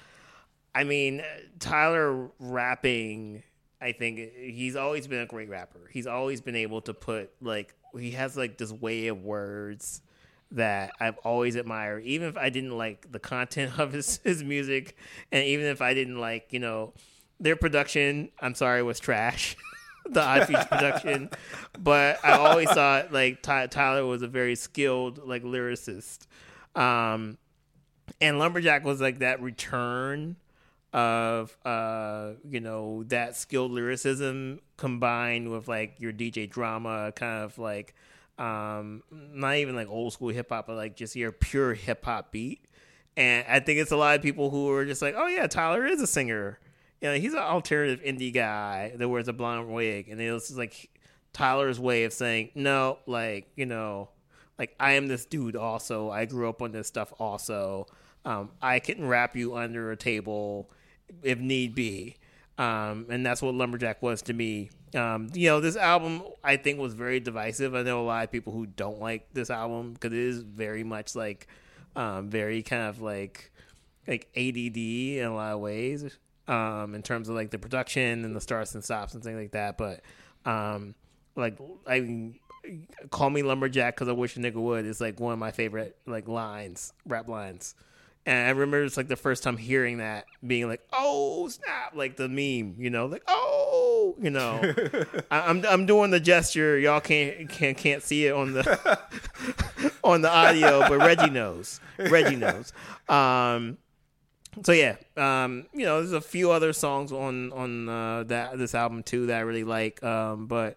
I 0.74 0.84
mean, 0.84 1.22
Tyler 1.58 2.30
rapping. 2.38 3.42
I 3.80 3.92
think 3.92 4.18
he's 4.36 4.76
always 4.76 5.06
been 5.06 5.20
a 5.20 5.26
great 5.26 5.48
rapper. 5.50 5.90
He's 5.92 6.06
always 6.06 6.40
been 6.40 6.56
able 6.56 6.80
to 6.82 6.94
put 6.94 7.30
like 7.42 7.74
he 7.98 8.12
has 8.12 8.36
like 8.36 8.56
this 8.56 8.72
way 8.72 9.08
of 9.08 9.22
words 9.22 10.00
that 10.52 10.92
I've 11.00 11.18
always 11.18 11.56
admired. 11.56 12.04
Even 12.04 12.28
if 12.28 12.36
I 12.36 12.50
didn't 12.50 12.76
like 12.76 13.10
the 13.10 13.18
content 13.18 13.72
of 13.78 13.92
his 13.92 14.18
his 14.24 14.42
music, 14.42 14.96
and 15.30 15.44
even 15.44 15.66
if 15.66 15.80
I 15.82 15.94
didn't 15.94 16.18
like 16.18 16.52
you 16.52 16.60
know 16.60 16.92
their 17.40 17.56
production, 17.56 18.30
I'm 18.40 18.54
sorry, 18.54 18.82
was 18.82 19.00
trash. 19.00 19.56
the 20.06 20.20
Odd 20.20 20.46
Future 20.46 20.66
production, 20.68 21.30
but 21.78 22.18
I 22.24 22.32
always 22.32 22.68
thought 22.68 23.12
like 23.12 23.40
Ty- 23.42 23.68
Tyler 23.68 24.04
was 24.04 24.22
a 24.22 24.28
very 24.28 24.56
skilled 24.56 25.26
like 25.26 25.44
lyricist, 25.44 26.26
um, 26.74 27.38
and 28.20 28.38
Lumberjack 28.38 28.84
was 28.84 29.00
like 29.00 29.20
that 29.20 29.40
return 29.40 30.36
of 30.92 31.56
uh 31.64 32.32
you 32.46 32.60
know 32.60 33.02
that 33.04 33.34
skilled 33.34 33.70
lyricism 33.70 34.60
combined 34.76 35.50
with 35.50 35.66
like 35.66 35.98
your 35.98 36.12
DJ 36.12 36.50
Drama 36.50 37.12
kind 37.16 37.42
of 37.44 37.56
like 37.56 37.94
um 38.42 39.02
not 39.10 39.56
even 39.56 39.76
like 39.76 39.88
old 39.88 40.12
school 40.12 40.28
hip 40.30 40.48
hop 40.48 40.66
but 40.66 40.76
like 40.76 40.96
just 40.96 41.14
your 41.14 41.30
pure 41.32 41.74
hip 41.74 42.04
hop 42.04 42.32
beat 42.32 42.64
and 43.16 43.44
I 43.48 43.60
think 43.60 43.78
it's 43.78 43.92
a 43.92 43.96
lot 43.96 44.16
of 44.16 44.22
people 44.22 44.50
who 44.50 44.70
are 44.70 44.84
just 44.84 45.02
like 45.02 45.14
oh 45.16 45.28
yeah 45.28 45.46
Tyler 45.46 45.86
is 45.86 46.00
a 46.00 46.06
singer 46.06 46.58
you 47.00 47.08
know 47.08 47.14
he's 47.14 47.34
an 47.34 47.40
alternative 47.40 48.04
indie 48.04 48.32
guy 48.32 48.92
that 48.96 49.08
wears 49.08 49.28
a 49.28 49.32
blonde 49.32 49.68
wig 49.68 50.08
and 50.08 50.20
it 50.20 50.32
was 50.32 50.48
just 50.48 50.58
like 50.58 50.90
Tyler's 51.32 51.78
way 51.78 52.04
of 52.04 52.12
saying 52.12 52.50
no 52.54 52.98
like 53.06 53.48
you 53.54 53.66
know 53.66 54.08
like 54.58 54.74
I 54.80 54.92
am 54.92 55.06
this 55.06 55.24
dude 55.24 55.56
also 55.56 56.10
I 56.10 56.24
grew 56.24 56.48
up 56.48 56.62
on 56.62 56.72
this 56.72 56.88
stuff 56.88 57.12
also 57.18 57.86
um, 58.24 58.50
I 58.60 58.78
can 58.78 59.06
rap 59.06 59.36
you 59.36 59.56
under 59.56 59.90
a 59.90 59.96
table 59.96 60.70
if 61.22 61.38
need 61.38 61.74
be. 61.74 62.16
Um, 62.58 63.06
and 63.08 63.24
that's 63.24 63.42
what 63.42 63.54
Lumberjack 63.54 64.02
was 64.02 64.22
to 64.22 64.32
me. 64.32 64.70
Um, 64.94 65.28
you 65.32 65.48
know, 65.48 65.60
this 65.60 65.76
album 65.76 66.22
I 66.44 66.56
think 66.56 66.78
was 66.78 66.94
very 66.94 67.20
divisive. 67.20 67.74
I 67.74 67.82
know 67.82 68.02
a 68.02 68.04
lot 68.06 68.24
of 68.24 68.32
people 68.32 68.52
who 68.52 68.66
don't 68.66 69.00
like 69.00 69.32
this 69.32 69.50
album 69.50 69.94
because 69.94 70.12
it 70.12 70.18
is 70.18 70.42
very 70.42 70.84
much 70.84 71.14
like, 71.14 71.46
um, 71.96 72.28
very 72.28 72.62
kind 72.62 72.82
of 72.82 73.00
like, 73.00 73.50
like 74.06 74.28
ADD 74.36 74.76
in 74.76 75.24
a 75.24 75.34
lot 75.34 75.52
of 75.54 75.60
ways, 75.60 76.18
um, 76.48 76.94
in 76.94 77.02
terms 77.02 77.28
of 77.28 77.34
like 77.34 77.50
the 77.50 77.58
production 77.58 78.24
and 78.24 78.36
the 78.36 78.40
starts 78.40 78.74
and 78.74 78.84
stops 78.84 79.14
and 79.14 79.22
things 79.22 79.38
like 79.38 79.52
that. 79.52 79.78
But, 79.78 80.02
um, 80.44 80.94
like 81.36 81.56
I 81.86 82.00
mean, 82.00 82.38
call 83.10 83.30
me 83.30 83.42
lumberjack 83.42 83.94
because 83.94 84.08
I 84.08 84.12
wish 84.12 84.36
a 84.36 84.40
nigga 84.40 84.54
would 84.56 84.84
is 84.84 85.00
like 85.00 85.18
one 85.20 85.32
of 85.32 85.38
my 85.38 85.50
favorite 85.50 85.96
like 86.06 86.28
lines, 86.28 86.92
rap 87.06 87.28
lines. 87.28 87.74
And 88.24 88.46
I 88.46 88.50
remember 88.50 88.84
it's 88.84 88.96
like 88.96 89.08
the 89.08 89.16
first 89.16 89.42
time 89.42 89.56
hearing 89.56 89.98
that, 89.98 90.26
being 90.46 90.68
like, 90.68 90.82
"Oh 90.92 91.48
snap!" 91.48 91.96
Like 91.96 92.16
the 92.16 92.28
meme, 92.28 92.76
you 92.78 92.88
know, 92.88 93.06
like 93.06 93.24
"Oh," 93.26 93.61
you 94.20 94.30
know. 94.30 94.60
I, 95.30 95.40
I'm 95.40 95.64
I'm 95.66 95.86
doing 95.86 96.10
the 96.10 96.20
gesture. 96.20 96.78
Y'all 96.78 97.00
can't 97.00 97.48
can't 97.48 97.76
can't 97.76 98.02
see 98.02 98.26
it 98.26 98.32
on 98.32 98.52
the 98.52 99.00
on 100.04 100.22
the 100.22 100.30
audio, 100.30 100.80
but 100.88 100.98
Reggie 100.98 101.30
knows. 101.30 101.80
Reggie 101.98 102.36
knows. 102.36 102.72
Um, 103.08 103.78
so 104.62 104.72
yeah, 104.72 104.96
um, 105.16 105.66
you 105.72 105.84
know, 105.84 106.00
there's 106.00 106.12
a 106.12 106.20
few 106.20 106.50
other 106.50 106.72
songs 106.72 107.12
on 107.12 107.52
on 107.52 107.88
uh, 107.88 108.24
that 108.24 108.58
this 108.58 108.74
album 108.74 109.02
too 109.02 109.26
that 109.26 109.38
I 109.38 109.40
really 109.40 109.64
like. 109.64 110.02
Um, 110.02 110.46
but 110.46 110.76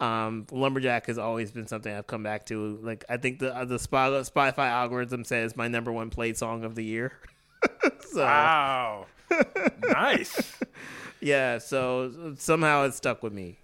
um, 0.00 0.46
Lumberjack 0.50 1.06
has 1.06 1.18
always 1.18 1.52
been 1.52 1.68
something 1.68 1.94
I've 1.94 2.08
come 2.08 2.24
back 2.24 2.46
to. 2.46 2.78
Like 2.82 3.04
I 3.08 3.16
think 3.18 3.38
the 3.38 3.56
uh, 3.56 3.64
the 3.64 3.76
Spotify, 3.76 4.28
Spotify 4.30 4.68
algorithm 4.68 5.24
says 5.24 5.56
my 5.56 5.68
number 5.68 5.92
one 5.92 6.10
played 6.10 6.36
song 6.36 6.64
of 6.64 6.74
the 6.74 6.84
year. 6.84 7.12
so 8.10 8.24
Wow, 8.24 9.06
nice. 9.84 10.58
yeah, 11.22 11.58
so 11.58 12.34
somehow 12.38 12.84
it 12.84 12.94
stuck 12.94 13.22
with 13.22 13.32
me. 13.32 13.58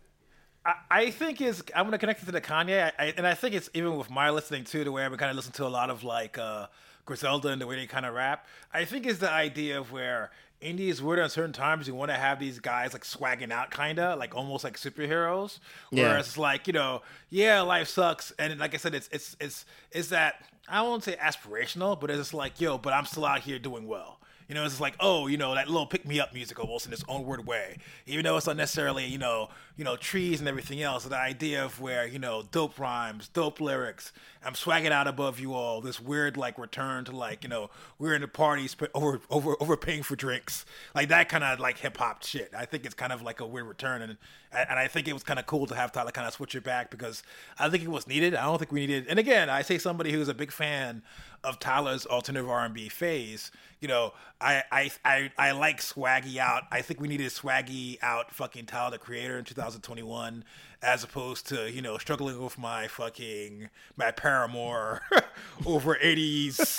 I, 0.64 0.74
I 0.90 1.10
think 1.10 1.40
is 1.40 1.62
I'm 1.74 1.86
gonna 1.86 1.98
connect 1.98 2.22
it 2.22 2.26
to 2.26 2.32
the 2.32 2.40
Kanye, 2.40 2.92
I, 2.98 3.04
I, 3.04 3.14
and 3.16 3.26
I 3.26 3.34
think 3.34 3.54
it's 3.54 3.70
even 3.74 3.96
with 3.96 4.10
my 4.10 4.30
listening 4.30 4.64
too, 4.64 4.84
the 4.84 4.92
way 4.92 5.04
I've 5.04 5.10
been 5.10 5.18
kind 5.18 5.30
of 5.30 5.36
listening 5.36 5.54
to 5.54 5.66
a 5.66 5.68
lot 5.68 5.90
of 5.90 6.04
like 6.04 6.38
uh, 6.38 6.66
Griselda 7.04 7.48
and 7.48 7.60
the 7.60 7.66
way 7.66 7.76
they 7.76 7.86
kind 7.86 8.06
of 8.06 8.14
rap. 8.14 8.46
I 8.72 8.84
think 8.84 9.06
is 9.06 9.18
the 9.18 9.30
idea 9.30 9.78
of 9.78 9.92
where 9.92 10.30
is 10.60 11.02
weird 11.02 11.20
at 11.20 11.30
certain 11.30 11.52
times. 11.52 11.86
You 11.86 11.94
want 11.94 12.10
to 12.10 12.16
have 12.16 12.40
these 12.40 12.58
guys 12.58 12.92
like 12.92 13.04
swagging 13.04 13.52
out, 13.52 13.70
kind 13.70 13.98
of 13.98 14.18
like 14.18 14.34
almost 14.34 14.64
like 14.64 14.76
superheroes. 14.76 15.58
Yeah. 15.90 16.08
Whereas 16.08 16.36
like 16.36 16.66
you 16.66 16.72
know, 16.72 17.02
yeah, 17.30 17.60
life 17.62 17.88
sucks, 17.88 18.32
and 18.38 18.58
like 18.58 18.74
I 18.74 18.76
said, 18.76 18.94
it's 18.94 19.08
it's 19.12 19.36
it's 19.40 19.64
it's 19.92 20.08
that 20.08 20.44
I 20.68 20.82
won't 20.82 21.04
say 21.04 21.16
aspirational, 21.16 21.98
but 21.98 22.10
it's 22.10 22.18
just 22.18 22.34
like 22.34 22.60
yo, 22.60 22.78
but 22.78 22.92
I'm 22.92 23.06
still 23.06 23.24
out 23.24 23.40
here 23.40 23.58
doing 23.58 23.86
well. 23.86 24.17
You 24.48 24.54
know, 24.54 24.64
it's 24.64 24.80
like, 24.80 24.96
oh, 24.98 25.26
you 25.26 25.36
know, 25.36 25.54
that 25.54 25.68
little 25.68 25.86
pick 25.86 26.06
me 26.06 26.20
up 26.20 26.32
music 26.32 26.58
almost 26.58 26.86
in 26.86 26.92
its 26.92 27.04
own 27.06 27.26
weird 27.26 27.46
way. 27.46 27.76
Even 28.06 28.24
though 28.24 28.38
it's 28.38 28.46
unnecessarily, 28.46 29.04
you 29.04 29.18
know, 29.18 29.50
you 29.78 29.84
know, 29.84 29.96
trees 29.96 30.40
and 30.40 30.48
everything 30.48 30.82
else. 30.82 31.04
The 31.04 31.16
idea 31.16 31.64
of 31.64 31.80
where, 31.80 32.04
you 32.04 32.18
know, 32.18 32.42
dope 32.50 32.80
rhymes, 32.80 33.28
dope 33.28 33.60
lyrics. 33.60 34.12
I'm 34.44 34.54
swagging 34.54 34.90
out 34.90 35.06
above 35.06 35.38
you 35.38 35.54
all. 35.54 35.80
This 35.80 36.00
weird 36.00 36.36
like 36.36 36.58
return 36.58 37.04
to 37.04 37.12
like, 37.12 37.44
you 37.44 37.48
know, 37.48 37.70
we're 37.96 38.14
in 38.14 38.22
the 38.22 38.28
parties 38.28 38.76
over 38.92 39.20
over 39.30 39.56
overpaying 39.60 40.02
for 40.02 40.16
drinks. 40.16 40.66
Like 40.96 41.08
that 41.10 41.28
kind 41.28 41.44
of 41.44 41.60
like 41.60 41.78
hip 41.78 41.96
hop 41.96 42.24
shit. 42.24 42.52
I 42.56 42.64
think 42.64 42.84
it's 42.84 42.94
kind 42.94 43.12
of 43.12 43.22
like 43.22 43.38
a 43.38 43.46
weird 43.46 43.68
return 43.68 44.02
and 44.02 44.18
and 44.50 44.78
I 44.78 44.88
think 44.88 45.06
it 45.06 45.12
was 45.12 45.22
kind 45.22 45.38
of 45.38 45.46
cool 45.46 45.66
to 45.66 45.74
have 45.74 45.92
Tyler 45.92 46.10
kind 46.10 46.26
of 46.26 46.32
switch 46.32 46.54
it 46.54 46.64
back 46.64 46.90
because 46.90 47.22
I 47.58 47.68
think 47.68 47.84
it 47.84 47.90
was 47.90 48.06
needed. 48.06 48.34
I 48.34 48.46
don't 48.46 48.58
think 48.58 48.72
we 48.72 48.80
needed. 48.80 49.06
And 49.08 49.18
again, 49.18 49.50
I 49.50 49.62
say 49.62 49.78
somebody 49.78 50.10
who's 50.10 50.28
a 50.28 50.34
big 50.34 50.50
fan 50.50 51.02
of 51.44 51.58
Tyler's 51.60 52.06
alternative 52.06 52.48
R&B 52.48 52.88
phase. 52.88 53.50
You 53.80 53.88
know, 53.88 54.12
I 54.40 54.62
I 54.72 54.90
I, 55.04 55.30
I 55.38 55.52
like 55.52 55.80
swaggy 55.80 56.38
out. 56.38 56.64
I 56.72 56.82
think 56.82 57.00
we 57.00 57.08
needed 57.08 57.30
swaggy 57.30 57.98
out 58.02 58.34
fucking 58.34 58.66
Tyler 58.66 58.92
the 58.92 58.98
Creator 58.98 59.38
in 59.38 59.44
2021 59.74 60.44
as 60.82 61.02
opposed 61.02 61.46
to 61.48 61.70
you 61.70 61.82
know 61.82 61.98
struggling 61.98 62.42
with 62.42 62.58
my 62.58 62.86
fucking 62.88 63.68
my 63.96 64.10
Paramore 64.10 65.02
over 65.66 65.96
80s 65.96 66.78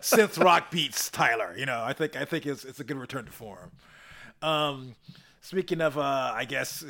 synth 0.00 0.42
rock 0.42 0.70
beats 0.70 1.10
Tyler. 1.10 1.54
You 1.56 1.66
know, 1.66 1.82
I 1.82 1.92
think 1.92 2.16
I 2.16 2.24
think 2.24 2.46
it's 2.46 2.64
it's 2.64 2.80
a 2.80 2.84
good 2.84 2.96
return 2.96 3.24
to 3.26 3.32
form. 3.32 3.72
Um, 4.42 4.94
speaking 5.40 5.80
of, 5.80 5.98
uh, 5.98 6.32
I 6.34 6.44
guess, 6.44 6.84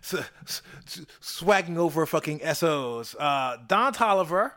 swagging 1.20 1.78
over 1.78 2.06
fucking 2.06 2.40
SOs, 2.54 3.14
uh, 3.18 3.56
Don 3.66 3.92
Toliver. 3.92 4.52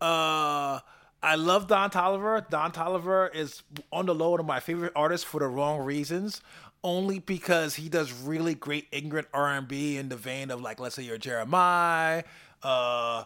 Uh, 0.00 0.80
I 1.22 1.36
love 1.36 1.68
Don 1.68 1.90
Toliver. 1.90 2.48
Don 2.50 2.70
Toliver 2.70 3.34
is 3.34 3.62
on 3.90 4.06
the 4.06 4.14
low 4.14 4.30
one 4.30 4.40
of 4.40 4.46
my 4.46 4.60
favorite 4.60 4.92
artists 4.94 5.26
for 5.26 5.40
the 5.40 5.46
wrong 5.46 5.80
reasons. 5.80 6.42
Only 6.84 7.18
because 7.18 7.76
he 7.76 7.88
does 7.88 8.12
really 8.12 8.54
great 8.54 8.86
ignorant 8.92 9.26
R 9.32 9.48
and 9.48 9.66
B 9.66 9.96
in 9.96 10.10
the 10.10 10.16
vein 10.16 10.50
of 10.50 10.60
like, 10.60 10.78
let's 10.78 10.94
say 10.94 11.02
you're 11.02 11.18
Jeremih. 11.18 12.22
Uh, 12.62 13.24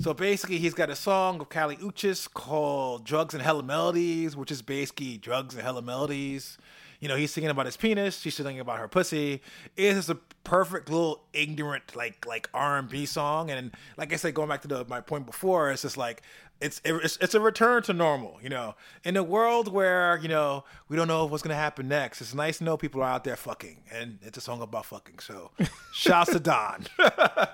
so 0.00 0.14
basically, 0.14 0.58
he's 0.58 0.74
got 0.74 0.88
a 0.88 0.96
song 0.96 1.40
of 1.40 1.50
Kali 1.50 1.76
Uchis 1.76 2.26
called 2.32 3.04
"Drugs 3.04 3.34
and 3.34 3.42
Hella 3.42 3.62
Melodies," 3.62 4.34
which 4.34 4.50
is 4.50 4.62
basically 4.62 5.18
drugs 5.18 5.54
and 5.54 5.62
hella 5.62 5.82
melodies. 5.82 6.56
You 7.00 7.08
know, 7.08 7.16
he's 7.16 7.32
singing 7.32 7.50
about 7.50 7.66
his 7.66 7.76
penis. 7.76 8.18
She's 8.20 8.34
singing 8.34 8.60
about 8.60 8.78
her 8.78 8.88
pussy. 8.88 9.42
It 9.76 9.96
is 9.96 10.10
a 10.10 10.16
perfect 10.44 10.88
little 10.88 11.24
ignorant 11.32 11.96
like 11.96 12.24
like 12.26 12.48
R 12.54 12.78
and 12.78 12.88
B 12.88 13.06
song. 13.06 13.50
And 13.50 13.72
like 13.96 14.12
I 14.12 14.16
said, 14.16 14.34
going 14.34 14.48
back 14.48 14.62
to 14.62 14.68
the, 14.68 14.84
my 14.86 15.00
point 15.00 15.26
before, 15.26 15.70
it's 15.70 15.82
just 15.82 15.96
like 15.96 16.22
it's, 16.60 16.80
it's 16.84 17.18
it's 17.20 17.34
a 17.34 17.40
return 17.40 17.82
to 17.84 17.92
normal. 17.92 18.38
You 18.42 18.48
know, 18.48 18.74
in 19.04 19.16
a 19.16 19.22
world 19.22 19.72
where 19.72 20.18
you 20.22 20.28
know 20.28 20.64
we 20.88 20.96
don't 20.96 21.08
know 21.08 21.26
what's 21.26 21.42
gonna 21.42 21.54
happen 21.54 21.88
next. 21.88 22.20
It's 22.20 22.34
nice 22.34 22.58
to 22.58 22.64
know 22.64 22.76
people 22.76 23.02
are 23.02 23.10
out 23.10 23.24
there 23.24 23.36
fucking, 23.36 23.82
and 23.92 24.18
it's 24.22 24.38
a 24.38 24.40
song 24.40 24.62
about 24.62 24.86
fucking. 24.86 25.18
So, 25.18 25.50
shouts 25.92 26.32
to 26.32 26.40
Don. 26.40 26.86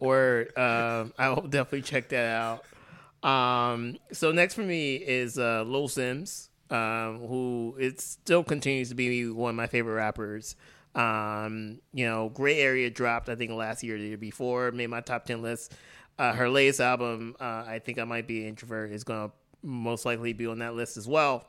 Or 0.00 0.48
um, 0.56 1.12
I 1.18 1.28
will 1.28 1.42
definitely 1.42 1.82
check 1.82 2.08
that 2.08 2.34
out. 2.34 2.64
Um, 3.22 3.96
so 4.12 4.32
next 4.32 4.54
for 4.54 4.62
me 4.62 4.96
is 4.96 5.38
uh, 5.38 5.62
Lil 5.66 5.88
Simz. 5.88 6.48
um, 6.70 7.18
who 7.26 7.76
it 7.78 8.00
still 8.00 8.44
continues 8.44 8.88
to 8.90 8.94
be 8.94 9.28
one 9.28 9.50
of 9.50 9.56
my 9.56 9.66
favorite 9.66 9.94
rappers. 9.94 10.56
Um, 10.94 11.80
you 11.92 12.04
know, 12.06 12.28
Grey 12.30 12.60
Area 12.60 12.90
dropped 12.90 13.28
I 13.28 13.34
think 13.34 13.52
last 13.52 13.82
year, 13.82 13.96
or 13.96 13.98
the 13.98 14.04
year 14.08 14.16
before, 14.16 14.70
made 14.72 14.88
my 14.88 15.00
top 15.00 15.24
ten 15.24 15.42
list. 15.42 15.74
Uh, 16.18 16.32
her 16.32 16.48
latest 16.50 16.80
album, 16.80 17.34
uh, 17.40 17.64
I 17.66 17.80
think 17.84 17.98
I 17.98 18.04
might 18.04 18.26
be 18.26 18.42
an 18.42 18.48
introvert, 18.48 18.90
is 18.92 19.04
going 19.04 19.28
to 19.28 19.34
most 19.62 20.04
likely 20.04 20.32
be 20.32 20.46
on 20.46 20.58
that 20.58 20.74
list 20.74 20.96
as 20.96 21.08
well. 21.08 21.46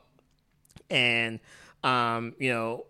And 0.90 1.40
um, 1.84 2.34
you 2.38 2.50
know, 2.52 2.86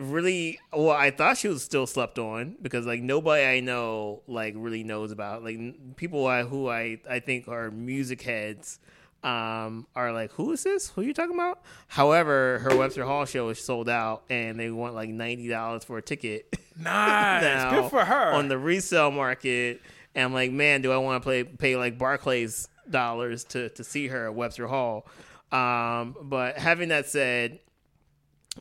really 0.00 0.58
well 0.72 0.90
i 0.90 1.10
thought 1.10 1.36
she 1.36 1.48
was 1.48 1.62
still 1.62 1.86
slept 1.86 2.18
on 2.18 2.56
because 2.62 2.86
like 2.86 3.00
nobody 3.02 3.44
i 3.44 3.60
know 3.60 4.22
like 4.26 4.54
really 4.56 4.84
knows 4.84 5.10
about 5.12 5.42
like 5.44 5.58
people 5.96 6.26
I, 6.26 6.42
who 6.42 6.68
i 6.68 6.98
i 7.08 7.20
think 7.20 7.48
are 7.48 7.70
music 7.70 8.22
heads 8.22 8.78
um 9.24 9.86
are 9.96 10.12
like 10.12 10.30
who 10.32 10.52
is 10.52 10.62
this 10.62 10.90
who 10.90 11.00
are 11.00 11.04
you 11.04 11.12
talking 11.12 11.34
about 11.34 11.60
however 11.88 12.60
her 12.60 12.76
webster 12.76 13.04
hall 13.04 13.24
show 13.24 13.48
is 13.48 13.58
sold 13.58 13.88
out 13.88 14.22
and 14.30 14.58
they 14.60 14.70
want 14.70 14.94
like 14.94 15.10
$90 15.10 15.84
for 15.84 15.98
a 15.98 16.02
ticket 16.02 16.46
Nice. 16.80 17.42
now 17.42 17.80
Good 17.82 17.90
for 17.90 18.04
her. 18.04 18.32
on 18.32 18.46
the 18.46 18.56
resale 18.56 19.10
market 19.10 19.80
and 20.14 20.26
i'm 20.26 20.32
like 20.32 20.52
man 20.52 20.82
do 20.82 20.92
i 20.92 20.96
want 20.98 21.20
to 21.20 21.24
play 21.26 21.42
pay 21.42 21.76
like 21.76 21.98
barclays 21.98 22.68
dollars 22.88 23.42
to 23.44 23.68
to 23.70 23.82
see 23.82 24.06
her 24.06 24.26
at 24.26 24.34
webster 24.34 24.68
hall 24.68 25.04
um 25.50 26.14
but 26.22 26.56
having 26.56 26.90
that 26.90 27.06
said 27.06 27.58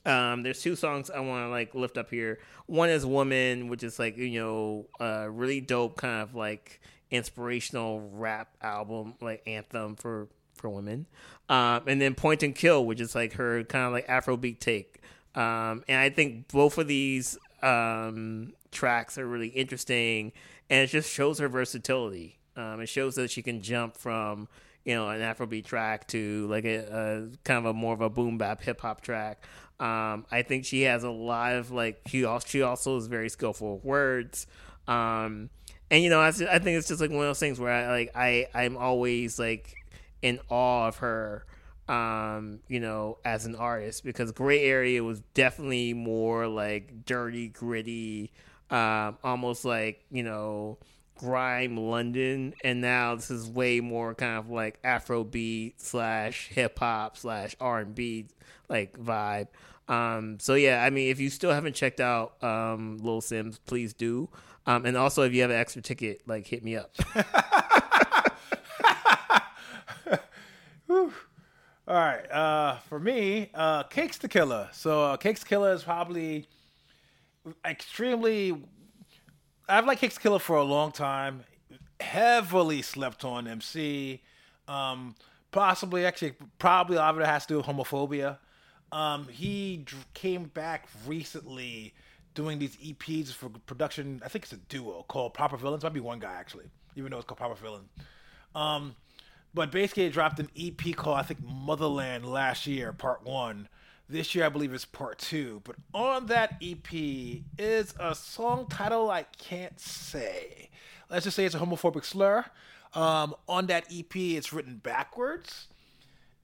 um, 0.06 0.44
there's 0.44 0.62
two 0.62 0.76
songs 0.76 1.10
I 1.10 1.20
want 1.20 1.46
to 1.46 1.50
like 1.50 1.76
lift 1.76 1.98
up 1.98 2.10
here. 2.10 2.40
One 2.66 2.90
is 2.90 3.06
"Woman," 3.06 3.68
which 3.68 3.84
is 3.84 4.00
like 4.00 4.18
you 4.18 4.40
know, 4.40 4.86
a 5.00 5.30
really 5.30 5.62
dope 5.62 5.98
kind 5.98 6.22
of 6.22 6.36
like 6.36 6.82
inspirational 7.12 8.10
rap 8.14 8.50
album, 8.62 9.16
like 9.22 9.44
anthem 9.48 9.96
for 9.96 10.28
for 10.56 10.70
women. 10.70 11.06
Um, 11.50 11.84
and 11.88 12.02
then 12.02 12.16
"Point 12.16 12.44
and 12.44 12.56
Kill," 12.56 12.86
which 12.86 13.02
is 13.02 13.16
like 13.16 13.34
her 13.34 13.64
kind 13.64 13.86
of 13.86 13.94
like 13.94 14.08
Afrobeat 14.08 14.60
take. 14.60 15.02
Um, 15.36 15.84
and 15.88 16.00
I 16.00 16.10
think 16.10 16.48
both 16.48 16.78
of 16.78 16.88
these 16.88 17.38
um, 17.62 18.54
tracks 18.72 19.18
are 19.18 19.28
really 19.28 19.50
interesting, 19.50 20.32
and 20.70 20.82
it 20.82 20.88
just 20.88 21.12
shows 21.12 21.40
her 21.40 21.48
versatility. 21.48 22.40
Um, 22.56 22.82
it 22.82 22.90
shows 22.90 23.16
that 23.16 23.30
she 23.30 23.44
can 23.44 23.62
jump 23.62 23.96
from 23.98 24.48
you 24.88 24.96
know 24.96 25.10
an 25.10 25.20
Afrobeat 25.20 25.66
track 25.66 26.08
to 26.08 26.48
like 26.48 26.64
a, 26.64 26.78
a 26.78 27.38
kind 27.44 27.60
of 27.60 27.66
a 27.66 27.74
more 27.74 27.94
of 27.94 28.00
a 28.00 28.10
boom 28.10 28.38
bap 28.38 28.62
hip 28.62 28.80
hop 28.80 29.02
track. 29.02 29.44
Um, 29.82 30.26
I 30.32 30.44
think 30.48 30.64
she 30.64 30.84
has 30.84 31.04
a 31.04 31.12
lot 31.12 31.56
of 31.56 31.72
like 31.72 32.00
she 32.08 32.24
also 32.24 32.48
she 32.48 32.62
also 32.62 32.96
is 32.96 33.08
very 33.08 33.28
skillful 33.28 33.76
with 33.76 33.84
words. 33.84 34.48
Um, 34.88 35.50
and 35.92 36.02
you 36.02 36.10
know 36.10 36.22
I, 36.22 36.30
I 36.30 36.60
think 36.60 36.78
it's 36.78 36.88
just 36.88 37.02
like 37.02 37.10
one 37.10 37.20
of 37.20 37.26
those 37.26 37.40
things 37.40 37.60
where 37.60 37.72
I 37.72 37.92
like 37.92 38.12
I 38.16 38.48
I'm 38.56 38.78
always 38.78 39.38
like 39.38 39.76
in 40.22 40.40
awe 40.50 40.88
of 40.88 40.98
her. 40.98 41.46
Um, 41.90 42.60
you 42.68 42.82
know, 42.82 43.18
as 43.24 43.46
an 43.46 43.56
artist 43.56 44.04
because 44.04 44.34
Grey 44.34 44.62
Area 44.64 45.02
was 45.04 45.22
definitely 45.34 45.94
more 45.94 46.46
like 46.46 47.06
dirty, 47.06 47.48
gritty, 47.48 48.34
um, 48.70 49.18
almost 49.24 49.64
like 49.64 50.04
you 50.12 50.24
know 50.24 50.80
grime 51.18 51.78
London, 51.78 52.54
and 52.64 52.82
now 52.82 53.16
this 53.16 53.32
is 53.32 53.50
way 53.50 53.80
more 53.80 54.14
kind 54.16 54.38
of 54.38 54.50
like 54.50 54.82
Afrobeat 54.84 55.74
slash 55.78 56.48
hip 56.48 56.78
hop 56.80 57.18
slash 57.18 57.56
R 57.60 57.80
and 57.80 57.96
B 57.96 58.28
like 58.70 58.98
vibe. 58.98 59.48
Um, 59.88 60.38
so 60.40 60.56
yeah, 60.56 60.84
I 60.84 60.90
mean, 60.90 61.10
if 61.10 61.20
you 61.20 61.30
still 61.30 61.52
haven't 61.52 61.76
checked 61.76 62.00
out 62.00 62.42
um, 62.44 62.98
Lil 62.98 63.22
Simz, 63.22 63.60
please 63.66 63.94
do. 63.94 64.30
Um, 64.66 64.86
and 64.86 64.98
also, 64.98 65.24
if 65.24 65.34
you 65.34 65.42
have 65.42 65.52
an 65.52 65.58
extra 65.58 65.82
ticket, 65.82 66.22
like 66.28 66.46
hit 66.46 66.64
me 66.64 66.76
up. 66.76 66.94
All 70.90 71.96
right. 71.96 72.30
Uh, 72.30 72.78
for 72.80 73.00
me, 73.00 73.50
uh, 73.54 73.84
Cakes 73.84 74.18
da 74.18 74.28
Killa. 74.28 74.70
So 74.74 75.04
uh, 75.04 75.18
Cakes 75.18 75.42
da 75.42 75.48
Killa 75.48 75.72
is 75.72 75.84
probably 75.84 76.50
extremely. 77.66 78.62
I've 79.70 79.86
liked 79.86 80.02
da 80.02 80.10
Killa 80.10 80.40
for 80.40 80.56
a 80.56 80.64
long 80.64 80.92
time. 80.92 81.44
Heavily 82.00 82.82
slept 82.82 83.26
on 83.26 83.48
MC. 83.48 84.22
Um, 84.68 85.16
possibly, 85.52 86.06
actually, 86.06 86.36
probably 86.58 86.96
a 86.96 87.00
lot 87.00 87.16
of 87.16 87.20
it 87.20 87.26
has 87.26 87.46
to 87.48 87.54
do 87.54 87.58
with 87.58 87.66
homophobia. 87.66 88.38
Um, 88.92 89.28
he 89.28 89.78
dr- 89.78 90.14
came 90.14 90.46
back 90.46 90.88
recently 91.06 91.94
doing 92.34 92.60
these 92.60 92.78
EPs 92.78 93.34
for 93.34 93.50
production. 93.50 94.22
I 94.24 94.30
think 94.30 94.46
it's 94.46 94.54
a 94.54 94.58
duo 94.58 95.04
called 95.08 95.34
Proper 95.34 95.58
Villains. 95.58 95.84
Might 95.84 95.94
be 95.94 96.00
one 96.00 96.20
guy 96.20 96.34
actually, 96.34 96.66
even 96.96 97.12
though 97.12 97.18
it's 97.18 97.26
called 97.26 97.40
Proper 97.40 97.56
Villain. 97.56 97.90
Um, 98.56 98.96
but 99.54 99.72
basically, 99.72 100.10
dropped 100.10 100.40
an 100.40 100.50
EP 100.58 100.96
called 100.96 101.18
I 101.18 101.24
think 101.24 101.44
Motherland 101.44 102.26
last 102.26 102.68
year, 102.68 102.94
Part 102.94 103.26
One. 103.26 103.68
This 104.10 104.34
year, 104.34 104.46
I 104.46 104.50
believe 104.50 104.74
it's 104.74 104.86
Part 104.86 105.20
Two. 105.20 105.62
But 105.66 105.76
on 105.94 106.28
that 106.28 106.56
EP 106.62 106.94
is 107.58 107.94
a 108.00 108.16
song 108.16 108.68
title 108.70 109.12
I 109.12 109.24
can't 109.24 109.78
say. 109.78 110.70
Let's 111.10 111.26
just 111.26 111.36
say 111.36 111.44
it's 111.44 111.56
a 111.56 111.60
homophobic 111.60 112.06
slur. 112.06 112.46
Um, 112.94 113.36
on 113.50 113.68
that 113.68 113.86
EP, 113.92 114.16
it's 114.16 114.54
written 114.54 114.78
backwards, 114.78 115.68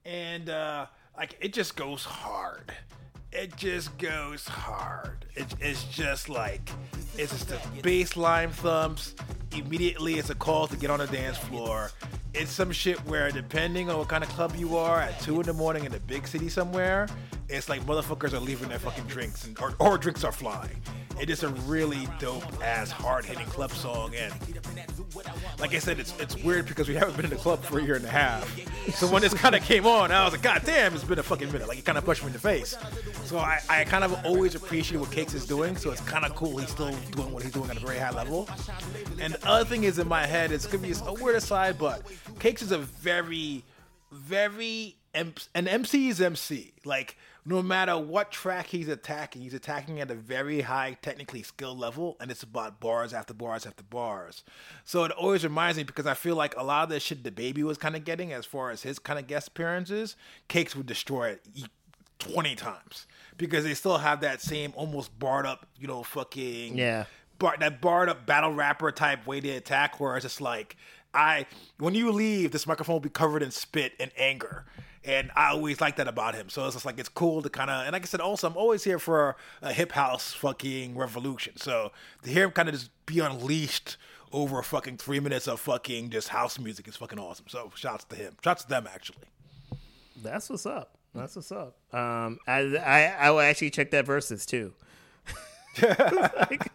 and 0.04 0.50
uh, 0.50 0.88
like 1.16 1.38
it 1.40 1.54
just 1.54 1.78
goes 1.78 2.04
hard. 2.04 2.74
It 3.32 3.56
just 3.56 3.98
goes 3.98 4.46
hard. 4.46 5.26
It, 5.36 5.48
it's 5.62 5.86
just 5.86 6.28
like 6.28 6.70
it's 7.18 7.32
just 7.32 7.48
the 7.48 7.60
bass 7.82 8.18
line 8.18 8.50
thumps. 8.50 9.16
Immediately, 9.56 10.16
it's 10.16 10.30
a 10.30 10.36
call 10.36 10.68
to 10.68 10.76
get 10.76 10.90
on 10.90 11.00
the 11.00 11.08
dance 11.08 11.38
floor. 11.38 11.92
It's 12.34 12.52
some 12.52 12.72
shit 12.72 12.98
where, 13.06 13.32
depending 13.32 13.90
on 13.90 14.00
what 14.00 14.10
kind 14.10 14.24
of 14.24 14.30
club 14.32 14.54
you 14.58 14.76
are, 14.76 15.00
at 15.00 15.20
two 15.22 15.40
in 15.40 15.46
the 15.46 15.54
morning 15.54 15.86
in 15.86 15.94
a 15.94 16.00
big 16.00 16.28
city 16.28 16.50
somewhere, 16.50 17.08
it's 17.54 17.70
like 17.70 17.82
motherfuckers 17.82 18.34
are 18.34 18.40
leaving 18.40 18.70
their 18.70 18.80
fucking 18.80 19.06
drinks 19.06 19.46
and 19.46 19.58
or, 19.60 19.74
or 19.80 19.98
drinks 19.98 20.24
are 20.24 20.32
flying. 20.32 20.76
It 21.22 21.30
is 21.30 21.44
a 21.44 21.50
really 21.50 22.08
dope 22.20 22.44
ass 22.64 22.90
hard 22.90 23.24
hitting 23.26 23.46
club 23.46 23.72
song 23.72 24.16
and 24.16 24.34
like 25.60 25.76
I 25.76 25.80
said, 25.80 26.00
it's 26.00 26.14
it's 26.20 26.36
weird 26.44 26.66
because 26.66 26.90
we 26.90 26.96
haven't 26.96 27.16
been 27.16 27.26
in 27.26 27.30
the 27.32 27.38
club 27.38 27.64
for 27.64 27.80
a 27.80 27.84
year 27.84 27.96
and 27.96 28.06
a 28.06 28.10
half. 28.10 28.50
So 28.96 29.08
when 29.08 29.22
this 29.22 29.34
kind 29.34 29.54
of 29.54 29.64
came 29.64 29.86
on, 29.86 30.12
I 30.12 30.24
was 30.24 30.34
like, 30.34 30.42
God 30.42 30.64
damn, 30.66 30.94
it's 30.96 31.04
been 31.04 31.20
a 31.20 31.24
fucking 31.24 31.52
minute. 31.52 31.68
Like 31.68 31.78
it 31.78 31.86
kind 31.86 31.98
of 31.98 32.04
pushed 32.06 32.24
me 32.24 32.28
in 32.28 32.34
the 32.34 32.40
face. 32.40 32.76
So 33.26 33.38
I, 33.38 33.60
I 33.70 33.84
kind 33.84 34.04
of 34.04 34.26
always 34.26 34.56
appreciate 34.56 35.00
what 35.00 35.12
Cakes 35.12 35.36
is 35.36 35.46
doing. 35.46 35.78
So 35.78 35.92
it's 35.92 36.02
kind 36.02 36.26
of 36.26 36.36
cool 36.36 36.58
he's 36.58 36.70
still 36.70 36.92
doing 37.12 37.32
what 37.32 37.44
he's 37.44 37.52
doing 37.54 37.70
at 37.70 37.78
a 37.78 37.80
very 37.80 38.00
high 38.00 38.12
level. 38.12 38.50
And 39.20 39.34
the 39.36 39.48
other 39.48 39.66
thing 39.66 39.84
is 39.84 40.00
in 40.00 40.08
my 40.08 40.26
head, 40.26 40.52
it's 40.52 40.66
gonna 40.66 40.80
be 40.80 40.94
a 41.06 41.14
weird 41.14 41.36
aside, 41.36 41.78
but 41.78 42.02
Cakes 42.40 42.64
is 42.64 42.72
a 42.72 42.80
very, 42.80 43.64
very 44.12 44.96
M- 45.14 45.34
an 45.54 45.68
MC 45.68 46.10
is 46.10 46.20
MC. 46.20 46.74
Like 46.86 47.18
no 47.46 47.62
matter 47.62 47.98
what 47.98 48.32
track 48.32 48.68
he's 48.68 48.88
attacking, 48.88 49.42
he's 49.42 49.54
attacking 49.54 50.00
at 50.00 50.10
a 50.10 50.16
very 50.16 50.62
high 50.62 50.98
technically 51.02 51.44
skill 51.44 51.76
level, 51.78 52.16
and 52.22 52.32
it's 52.32 52.44
about 52.44 52.80
bars 52.80 53.14
after 53.14 53.34
bars 53.34 53.66
after 53.66 53.84
bars. 53.84 54.44
So 54.86 55.04
it 55.04 55.12
always 55.12 55.44
reminds 55.44 55.78
me 55.78 55.84
because 55.84 56.06
I 56.06 56.14
feel 56.14 56.36
like 56.36 56.56
a 56.58 56.64
lot 56.64 56.84
of 56.84 56.90
the 56.90 57.00
shit 57.00 57.22
DaBaby 57.24 57.64
was 57.64 57.78
kind 57.78 57.96
of 57.96 58.06
getting 58.06 58.32
as 58.32 58.46
far 58.46 58.70
as 58.72 58.84
his 58.84 58.98
kind 59.00 59.20
of 59.20 59.28
guest 59.28 59.50
appearances, 59.50 60.16
Cakes 60.48 60.76
would 60.76 60.86
destroy 60.86 61.30
it 61.32 61.46
twenty 62.20 62.56
times 62.56 63.06
because 63.36 63.66
they 63.66 63.74
still 63.74 63.98
have 63.98 64.22
that 64.22 64.40
same 64.42 64.72
almost 64.76 65.18
barred 65.20 65.46
up, 65.46 65.68
you 65.78 65.88
know, 65.88 66.04
fucking 66.04 66.78
Yeah. 66.78 67.06
bar, 67.40 67.56
that 67.60 67.82
barred 67.82 68.08
up 68.08 68.26
battle 68.26 68.54
rapper 68.54 68.92
type 68.94 69.28
way 69.28 69.42
to 69.42 69.50
attack, 69.50 70.00
where 70.00 70.16
it's 70.16 70.24
just 70.24 70.40
like 70.40 70.78
I 71.14 71.46
when 71.78 71.94
you 71.94 72.12
leave, 72.12 72.52
this 72.52 72.66
microphone 72.66 72.94
will 72.94 73.00
be 73.02 73.10
covered 73.10 73.44
in 73.44 73.52
spit 73.52 73.94
and 74.00 74.12
anger. 74.18 74.66
And 75.06 75.32
I 75.36 75.50
always 75.50 75.82
like 75.82 75.98
that 75.98 76.08
about 76.08 76.34
him. 76.36 76.50
So 76.50 76.66
it's 76.66 76.76
just 76.76 76.86
like 76.86 76.98
it's 77.00 77.10
cool 77.10 77.42
to 77.42 77.50
kind 77.50 77.70
of 77.70 77.86
and 77.86 77.94
like 77.94 78.04
I 78.04 78.06
said, 78.06 78.22
also 78.22 78.48
I'm 78.48 78.56
always 78.58 78.84
here 78.84 79.00
for 79.00 79.36
a 79.62 79.74
hip 79.74 79.92
house 79.92 80.34
fucking 80.34 80.98
revolution. 80.98 81.58
So 81.58 81.92
to 82.24 82.30
hear 82.30 82.46
him 82.46 82.52
kind 82.52 82.70
of 82.70 82.76
just 82.76 82.90
be 83.06 83.20
unleashed 83.20 83.98
over 84.32 84.62
fucking 84.64 84.98
three 84.98 85.20
minutes 85.20 85.48
of 85.48 85.60
fucking 85.60 86.10
just 86.10 86.30
house 86.30 86.58
music 86.58 86.88
is 86.88 86.96
fucking 86.96 87.20
awesome. 87.20 87.46
So 87.50 87.72
shouts 87.76 88.06
to 88.06 88.16
him. 88.16 88.36
Shouts 88.44 88.64
to 88.64 88.70
them 88.70 88.88
actually. 88.94 89.26
That's 90.22 90.50
what's 90.50 90.66
up. 90.66 90.98
That's 91.14 91.36
what's 91.36 91.52
up. 91.52 91.76
Um, 91.94 92.40
I 92.48 92.60
I, 92.78 93.16
I 93.28 93.32
will 93.32 93.42
actually 93.42 93.72
check 93.72 93.92
that 93.92 94.06
verses 94.06 94.46
too. 94.46 94.74
Like- 95.82 96.72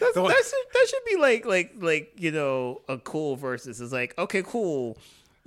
that 0.00 0.14
should 0.14 0.72
that 0.74 0.86
should 0.88 1.04
be 1.06 1.16
like 1.16 1.44
like 1.46 1.72
like 1.78 2.12
you 2.16 2.30
know 2.32 2.80
a 2.88 2.98
cool 2.98 3.36
versus. 3.36 3.80
It's 3.80 3.92
like 3.92 4.16
okay, 4.18 4.42
cool. 4.42 4.98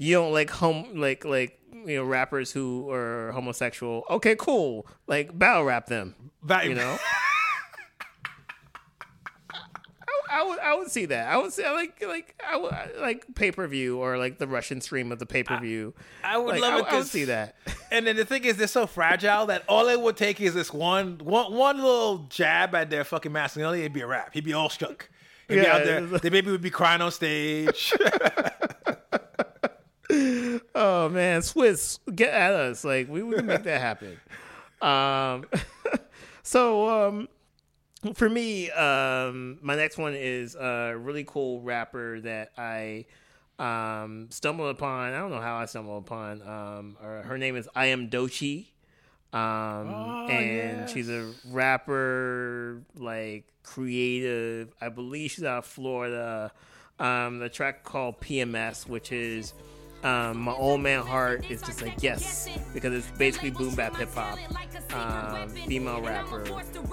You 0.04 0.16
don't 0.16 0.34
like 0.34 0.50
home 0.50 0.88
like 0.96 1.24
like 1.26 1.60
you 1.86 1.96
know 1.98 2.04
rappers 2.04 2.52
who 2.52 2.90
are 2.92 3.32
homosexual. 3.32 4.04
Okay, 4.10 4.36
cool. 4.38 4.86
Like 5.08 5.38
battle 5.38 5.64
rap 5.64 5.88
them. 5.88 6.16
That- 6.44 6.66
You 6.66 6.76
know. 6.76 6.98
I, 9.54 10.40
I 10.40 10.44
would 10.44 10.60
I 10.60 10.76
would 10.76 10.90
see 10.92 11.06
that. 11.06 11.28
I 11.28 11.38
would 11.38 11.54
say 11.54 11.70
like 11.72 12.04
like 12.06 12.42
I 12.46 12.58
would 12.58 12.74
like 13.00 13.26
pay 13.36 13.52
per 13.52 13.68
view 13.68 14.00
or 14.00 14.18
like 14.18 14.40
the 14.40 14.48
Russian 14.48 14.82
stream 14.82 15.12
of 15.12 15.20
the 15.20 15.26
pay 15.26 15.44
per 15.44 15.60
view. 15.60 15.94
I 16.24 16.38
would 16.38 16.54
like, 16.54 16.62
love 16.62 16.74
I, 16.74 16.80
it 16.80 16.86
I 16.86 16.98
would 16.98 17.08
see 17.08 17.26
that. 17.26 17.56
And 17.92 18.08
then 18.08 18.16
the 18.16 18.26
thing 18.26 18.44
is, 18.44 18.58
they're 18.58 18.66
so 18.66 18.88
fragile 18.88 19.46
that 19.46 19.62
all 19.70 19.88
it 19.88 20.02
would 20.02 20.18
take 20.18 20.42
is 20.42 20.56
this 20.56 20.74
one, 20.74 21.20
one, 21.20 21.54
one 21.54 21.78
little 21.78 22.26
jab 22.28 22.74
at 22.74 22.90
their 22.90 23.04
fucking 23.04 23.32
masculinity. 23.32 23.82
It'd 23.82 23.94
be 23.94 24.02
a 24.02 24.08
wrap. 24.08 24.34
He'd 24.34 24.44
be 24.44 24.54
all 24.54 24.68
shook. 24.70 25.12
He'd 25.48 25.58
be 25.58 25.62
Yeah, 25.62 25.76
out 25.76 25.84
there. 25.86 26.02
DaBaby 26.02 26.48
would 26.48 26.62
be 26.64 26.72
crying 26.72 27.02
on 27.02 27.12
stage. 27.12 27.94
oh 30.14 31.10
man, 31.10 31.42
Swizz, 31.42 32.00
get 32.14 32.34
at 32.34 32.54
us! 32.54 32.84
Like 32.84 33.08
we, 33.10 33.24
we 33.24 33.36
can 33.36 33.46
make 33.46 33.64
that 33.64 33.82
happen. 33.82 34.20
Um, 34.82 35.46
so 36.44 36.90
um, 37.08 37.30
for 38.16 38.28
me, 38.28 38.70
um, 38.72 39.60
my 39.62 39.78
next 39.78 39.98
one 39.98 40.14
is 40.14 40.56
a 40.56 40.94
really 40.98 41.24
cool 41.24 41.62
rapper 41.62 42.20
that 42.20 42.52
I 42.58 43.06
um 43.60 44.28
stumbled 44.30 44.72
upon. 44.72 45.14
I 45.14 45.20
don't 45.20 45.32
know 45.32 45.40
how 45.40 45.56
I 45.56 45.68
stumbled 45.68 46.04
upon. 46.04 46.42
Um, 46.42 46.98
her, 47.02 47.38
name 47.38 47.56
is 47.56 47.70
I 47.74 47.86
am 47.88 48.10
Doechii. 48.10 48.66
Um, 49.32 49.40
Oh, 49.40 50.28
and 50.30 50.80
yes. 50.80 50.92
she's 50.92 51.10
a 51.10 51.32
rapper, 51.50 52.82
like 52.98 53.46
creative. 53.64 54.74
I 54.82 54.90
believe 54.90 55.32
she's 55.32 55.46
out 55.46 55.60
of 55.60 55.66
Florida. 55.66 56.52
Um, 57.00 57.40
the 57.40 57.48
track 57.48 57.86
called 57.86 58.20
PMS, 58.20 58.86
which 58.86 59.14
is 59.14 59.54
um, 60.04 60.40
my 60.40 60.54
old 60.54 60.82
man 60.82 61.02
heart 61.06 61.50
is 61.50 61.62
just 61.62 61.82
like 61.82 61.96
yes 62.02 62.50
because 62.74 62.94
it's 62.94 63.08
basically 63.18 63.52
boom 63.52 63.76
bap 63.76 63.96
hip 63.96 64.14
hop. 64.14 64.38
Um, 64.94 65.50
female 65.50 66.02
rapper, 66.02 66.46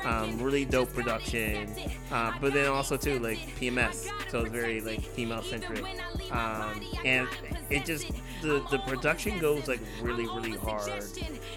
um, 0.04 0.40
really 0.40 0.64
dope 0.64 0.90
production, 0.94 1.68
uh, 2.10 2.32
but 2.40 2.54
then 2.54 2.66
also 2.66 2.96
too 2.96 3.18
like 3.18 3.38
PMS, 3.58 4.08
so 4.30 4.40
it's 4.40 4.50
very 4.50 4.80
like 4.80 5.02
female 5.02 5.42
centric, 5.42 5.84
um, 6.32 6.80
and 7.04 7.28
it 7.68 7.84
just 7.84 8.10
the 8.40 8.64
the 8.70 8.78
production 8.86 9.38
goes 9.38 9.68
like 9.68 9.80
really 10.00 10.24
really 10.28 10.56
hard. 10.56 11.04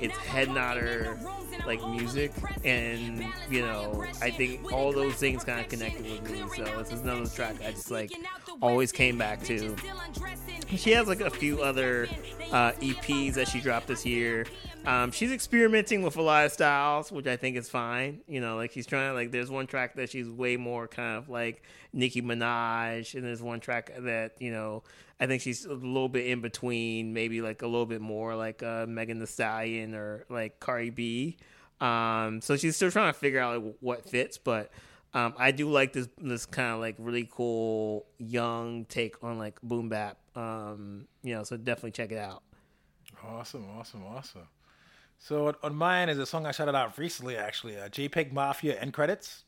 It's 0.02 0.18
head 0.18 0.50
nodder 0.50 1.18
like 1.66 1.80
music, 1.88 2.34
and 2.66 3.26
you 3.50 3.62
know 3.62 4.04
I 4.22 4.30
think 4.30 4.74
all 4.74 4.92
those 4.92 5.16
things 5.16 5.46
kind 5.46 5.62
of 5.62 5.70
connected 5.70 6.04
with 6.04 6.30
me. 6.30 6.44
So 6.58 6.66
this 6.78 6.92
is 6.92 7.02
another 7.02 7.26
track 7.28 7.56
I 7.66 7.72
just 7.72 7.90
like 7.90 8.12
always 8.62 8.92
came 8.92 9.18
back 9.18 9.44
to. 9.44 9.76
She 10.76 10.92
has 10.92 11.08
like 11.08 11.22
a 11.22 11.30
few 11.44 11.62
other 11.62 12.08
uh, 12.54 12.72
EPs 12.80 13.34
that 13.34 13.50
she 13.50 13.60
dropped 13.60 13.88
this 13.88 14.06
year. 14.06 14.46
Um, 14.86 15.12
she's 15.12 15.30
experimenting 15.30 16.02
with 16.02 16.16
a 16.16 16.22
lot 16.22 16.46
of 16.46 16.54
styles, 16.54 17.12
which 17.12 17.28
I 17.28 17.36
think 17.36 17.58
is 17.58 17.70
fine. 17.70 18.22
You 18.30 18.40
know, 18.40 18.56
like 18.56 18.72
she's 18.72 18.86
trying. 18.86 19.14
Like, 19.14 19.32
there's 19.32 19.52
one 19.52 19.68
track 19.68 19.96
that 19.96 20.10
she's 20.10 20.30
way 20.30 20.56
more 20.56 20.88
kind 20.88 21.18
of 21.18 21.28
like 21.28 21.64
Nicki 21.92 22.22
Minaj, 22.22 23.14
and 23.14 23.26
there's 23.26 23.42
one 23.42 23.60
track 23.60 23.92
that 24.00 24.42
you 24.42 24.54
know 24.54 24.84
I 25.20 25.28
think 25.28 25.42
she's 25.42 25.66
a 25.66 25.74
little 25.74 26.08
bit 26.08 26.28
in 26.28 26.40
between, 26.40 27.12
maybe 27.12 27.42
like 27.42 27.62
a 27.62 27.68
little 27.68 27.86
bit 27.86 28.00
more 28.00 28.38
like 28.38 28.64
uh, 28.64 28.86
Megan 28.88 29.20
Thee 29.20 29.26
Stallion 29.26 29.96
or 29.96 30.26
like 30.30 30.62
Cardi 30.62 30.92
B. 30.92 31.38
Um, 31.82 32.40
so 32.40 32.56
she's 32.56 32.78
still 32.78 32.90
trying 32.90 33.12
to 33.12 33.20
figure 33.20 33.42
out 33.42 33.62
like, 33.62 33.76
what 33.82 34.10
fits, 34.10 34.38
but 34.38 34.72
um, 35.14 35.34
I 35.38 35.52
do 35.52 35.70
like 35.70 35.94
this 35.94 36.08
this 36.18 36.46
kind 36.46 36.74
of 36.74 36.80
like 36.80 36.96
really 36.98 37.28
cool 37.32 38.06
young 38.18 38.86
take 38.86 39.24
on 39.24 39.38
like 39.38 39.62
boom 39.62 39.90
bap. 39.90 40.18
Um, 40.36 41.08
you 41.22 41.36
know, 41.36 41.44
so 41.44 41.58
definitely 41.58 41.92
check 41.92 42.12
it 42.12 42.18
out. 42.18 42.44
Awesome, 43.24 43.66
awesome, 43.78 44.04
awesome. 44.06 44.48
So 45.20 45.56
on- 45.64 45.76
mine 45.76 46.10
is 46.10 46.18
a 46.18 46.26
song 46.26 46.46
I 46.46 46.52
shouted 46.52 46.76
out 46.76 46.98
recently, 46.98 47.38
actually, 47.38 47.78
uh, 47.80 47.88
JPEG 47.88 48.34
Mafia 48.34 48.80
end 48.80 48.94
credits. 48.94 49.44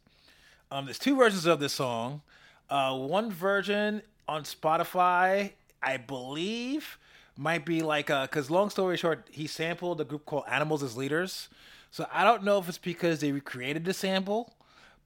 Um, 0.72 0.86
there's 0.86 1.00
two 1.00 1.16
versions 1.18 1.46
of 1.46 1.60
this 1.60 1.74
song. 1.74 2.22
Uh, 2.70 2.98
one 2.98 3.32
version 3.32 4.02
on 4.28 4.44
Spotify, 4.44 5.52
I 5.82 5.98
believe, 5.98 6.98
might 7.38 7.66
be 7.66 7.82
like 7.82 8.08
because 8.08 8.50
long 8.50 8.70
story 8.70 8.98
short, 8.98 9.28
he 9.32 9.48
sampled 9.48 10.00
a 10.00 10.06
group 10.06 10.26
called 10.26 10.46
Animals 10.48 10.82
as 10.82 10.96
Leaders. 10.96 11.50
So 11.92 12.08
I 12.12 12.24
don't 12.24 12.44
know 12.44 12.60
if 12.60 12.68
it's 12.70 12.78
because 12.78 13.20
they 13.20 13.32
recreated 13.32 13.86
the 13.86 13.94
sample, 13.94 14.55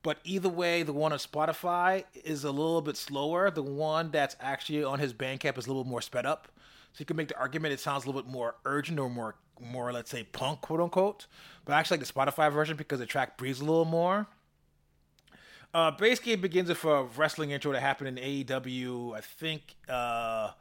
but 0.01 0.19
either 0.23 0.49
way, 0.49 0.83
the 0.83 0.93
one 0.93 1.11
on 1.11 1.19
Spotify 1.19 2.05
is 2.23 2.43
a 2.43 2.51
little 2.51 2.81
bit 2.81 2.95
slower. 2.95 3.51
The 3.51 3.63
one 3.63 4.11
that's 4.11 4.35
actually 4.39 4.83
on 4.83 4.99
his 4.99 5.13
Bandcamp 5.13 5.57
is 5.57 5.65
a 5.65 5.69
little 5.69 5.83
more 5.83 6.01
sped 6.01 6.25
up. 6.25 6.47
So 6.93 7.01
you 7.01 7.05
can 7.05 7.17
make 7.17 7.27
the 7.27 7.37
argument 7.37 7.73
it 7.73 7.79
sounds 7.79 8.05
a 8.05 8.07
little 8.07 8.21
bit 8.21 8.31
more 8.31 8.55
urgent 8.65 8.99
or 8.99 9.09
more, 9.09 9.35
more 9.59 9.91
let's 9.91 10.09
say 10.09 10.23
punk, 10.23 10.61
quote 10.61 10.79
unquote. 10.79 11.27
But 11.65 11.73
I 11.73 11.79
actually 11.79 11.97
like 11.97 12.07
the 12.07 12.13
Spotify 12.13 12.51
version 12.51 12.77
because 12.77 12.99
the 12.99 13.05
track 13.05 13.37
breathes 13.37 13.59
a 13.59 13.65
little 13.65 13.85
more. 13.85 14.27
Uh, 15.73 15.91
basically, 15.91 16.31
it 16.31 16.41
begins 16.41 16.69
with 16.69 16.83
a 16.83 17.03
wrestling 17.15 17.51
intro 17.51 17.71
that 17.73 17.81
happened 17.81 18.17
in 18.17 18.43
AEW, 18.43 19.15
I 19.15 19.21
think, 19.21 19.75
uh, 19.87 20.51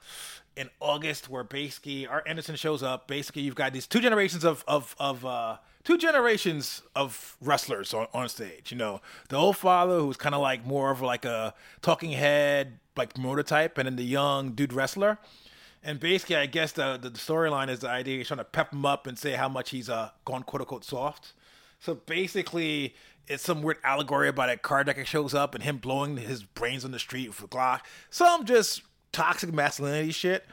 in 0.55 0.69
August, 0.81 1.31
where 1.31 1.45
basically 1.45 2.07
Arn 2.07 2.25
Anderson 2.27 2.57
shows 2.57 2.83
up. 2.83 3.09
Basically, 3.09 3.41
you've 3.43 3.55
got 3.55 3.73
these 3.73 3.87
two 3.87 4.01
generations 4.01 4.45
of 4.45 4.65
of 4.69 4.95
of 4.99 5.25
uh, 5.25 5.57
two 5.89 5.97
generations 5.97 6.83
of 6.95 7.35
wrestlers 7.41 7.95
on, 7.95 8.07
on 8.13 8.29
stage. 8.29 8.71
You 8.71 8.77
know, 8.77 9.01
the 9.31 9.37
old 9.37 9.57
father 9.57 10.01
who's 10.01 10.19
kind 10.19 10.35
of 10.35 10.43
like 10.43 10.67
more 10.67 10.91
of 10.91 11.01
like 11.01 11.25
a 11.25 11.55
talking 11.81 12.13
head, 12.13 12.79
like 12.95 13.15
promoter 13.15 13.43
type, 13.43 13.79
and 13.79 13.87
then 13.87 13.97
the 13.97 14.05
young 14.05 14.51
dude 14.53 14.75
wrestler. 14.75 15.17
And 15.83 15.99
basically, 15.99 16.37
I 16.37 16.45
guess 16.45 16.73
the 16.73 16.99
the, 17.01 17.09
storyline 17.13 17.71
is 17.71 17.81
the 17.81 17.89
idea 17.89 18.19
he's 18.19 18.27
trying 18.27 18.37
to 18.37 18.45
pep 18.45 18.71
him 18.71 18.85
up 18.85 19.07
and 19.07 19.19
say 19.19 19.33
how 19.33 19.49
much 19.49 19.71
he's 19.71 19.89
uh, 19.89 20.11
gone 20.27 20.43
quote 20.43 20.61
unquote 20.61 20.85
soft. 20.85 21.33
So 21.81 21.95
basically, 21.95 22.95
it's 23.27 23.43
some 23.43 23.63
weird 23.63 23.79
allegory 23.83 24.29
about 24.29 24.51
a 24.51 24.59
car 24.59 24.85
that 24.85 25.07
shows 25.07 25.33
up 25.33 25.55
and 25.55 25.65
him 25.65 25.79
blowing 25.79 26.19
his 26.19 26.43
brains 26.43 26.85
on 26.85 26.91
the 26.91 26.99
street 26.99 27.29
with 27.29 27.43
a 27.43 27.49
Glock. 27.49 27.81
Some 28.11 28.45
just 28.45 28.83
toxic 29.13 29.55
masculinity 29.55 30.11
shit. 30.11 30.45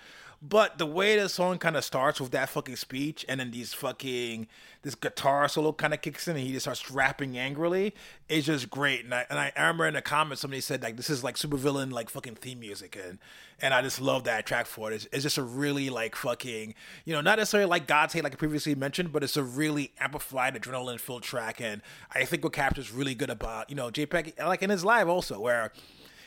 But 0.42 0.78
the 0.78 0.86
way 0.86 1.18
the 1.18 1.30
song 1.30 1.58
kind 1.58 1.76
of 1.76 1.84
starts 1.84 2.20
with 2.20 2.32
that 2.32 2.50
fucking 2.50 2.76
speech 2.76 3.26
and 3.28 3.40
then 3.40 3.52
these 3.52 3.74
fucking 3.74 4.48
this 4.84 4.94
guitar 4.94 5.48
solo 5.48 5.74
kind 5.74 5.94
of 5.94 6.02
kicks 6.02 6.28
in 6.28 6.36
and 6.36 6.46
he 6.46 6.52
just 6.52 6.66
starts 6.66 6.92
rapping 6.92 7.38
angrily 7.38 7.96
is 8.30 8.46
just 8.46 8.70
great. 8.70 9.04
And 9.04 9.14
I 9.14 9.26
and 9.30 9.40
I, 9.40 9.52
I 9.56 9.62
remember 9.62 9.88
in 9.88 9.96
the 9.96 10.02
comments 10.02 10.42
somebody 10.42 10.62
said 10.62 10.84
like 10.84 10.98
this 10.98 11.10
is 11.10 11.24
like 11.24 11.36
supervillain 11.36 11.92
like 11.92 12.10
fucking 12.10 12.36
theme 12.36 12.60
music 12.60 12.98
and 13.04 13.18
and 13.62 13.74
I 13.74 13.82
just 13.82 14.00
love 14.02 14.26
that 14.26 14.46
track 14.46 14.68
for 14.68 14.92
it. 14.92 14.96
It's, 14.96 15.08
it's 15.12 15.24
just 15.24 15.38
a 15.38 15.44
really 15.44 15.90
like 15.90 16.16
fucking 16.16 16.76
you 17.06 17.14
know 17.14 17.22
not 17.22 17.40
necessarily 17.40 17.70
like 17.70 17.88
God's 17.88 18.14
Hate 18.14 18.24
like 18.24 18.34
I 18.34 18.36
previously 18.36 18.76
mentioned, 18.76 19.12
but 19.12 19.24
it's 19.24 19.38
a 19.38 19.44
really 19.44 19.92
amplified 20.00 20.56
adrenaline 20.56 21.00
filled 21.00 21.24
track. 21.24 21.60
And 21.60 21.82
I 22.14 22.26
think 22.26 22.44
what 22.44 22.54
captures 22.54 22.92
really 22.92 23.16
good 23.16 23.30
about 23.30 23.70
you 23.70 23.76
know 23.76 23.90
JPEG 23.90 24.38
like 24.46 24.62
in 24.62 24.70
his 24.70 24.86
live 24.86 25.10
also 25.10 25.40
where 25.40 25.72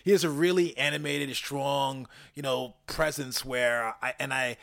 he 0.09 0.13
has 0.13 0.25
a 0.25 0.31
really 0.31 0.75
animated, 0.79 1.37
strong, 1.37 2.09
you 2.35 2.41
know, 2.41 2.73
presence 2.87 3.45
where 3.45 3.95
I 4.01 4.15
and 4.19 4.33
I. 4.43 4.57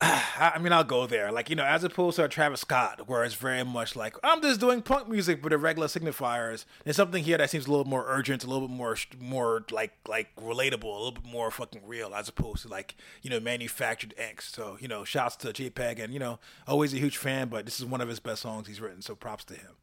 I 0.00 0.58
mean, 0.58 0.72
I'll 0.72 0.82
go 0.82 1.06
there. 1.06 1.30
Like, 1.30 1.48
you 1.48 1.54
know, 1.54 1.64
as 1.64 1.84
opposed 1.84 2.16
to 2.16 2.24
a 2.24 2.28
Travis 2.28 2.62
Scott, 2.62 3.06
where 3.06 3.22
it's 3.22 3.36
very 3.36 3.62
much 3.62 3.94
like, 3.94 4.16
I'm 4.24 4.42
just 4.42 4.58
doing 4.58 4.82
punk 4.82 5.08
music 5.08 5.44
with 5.44 5.52
the 5.52 5.58
regular 5.58 5.86
signifiers. 5.86 6.64
There's 6.82 6.96
something 6.96 7.22
here 7.22 7.38
that 7.38 7.50
seems 7.50 7.68
a 7.68 7.70
little 7.70 7.84
more 7.84 8.04
urgent, 8.08 8.42
a 8.42 8.48
little 8.48 8.66
bit 8.66 8.76
more, 8.76 8.96
more 9.20 9.64
like, 9.70 9.92
like 10.08 10.34
relatable, 10.34 10.82
a 10.82 10.98
little 10.98 11.12
bit 11.12 11.24
more 11.24 11.52
fucking 11.52 11.82
real, 11.86 12.12
as 12.16 12.28
opposed 12.28 12.62
to 12.62 12.68
like, 12.68 12.96
you 13.22 13.30
know, 13.30 13.38
manufactured 13.38 14.12
angst. 14.18 14.56
So, 14.56 14.76
you 14.80 14.88
know, 14.88 15.04
shouts 15.04 15.36
to 15.36 15.52
JPEG, 15.52 16.02
and 16.02 16.12
you 16.12 16.18
know, 16.18 16.40
always 16.66 16.92
a 16.92 16.98
huge 16.98 17.16
fan, 17.16 17.46
but 17.46 17.64
this 17.64 17.78
is 17.78 17.86
one 17.86 18.00
of 18.00 18.08
his 18.08 18.18
best 18.18 18.42
songs 18.42 18.66
he's 18.66 18.80
written. 18.80 19.02
So, 19.02 19.14
props 19.14 19.44
to 19.44 19.54
him. 19.54 19.76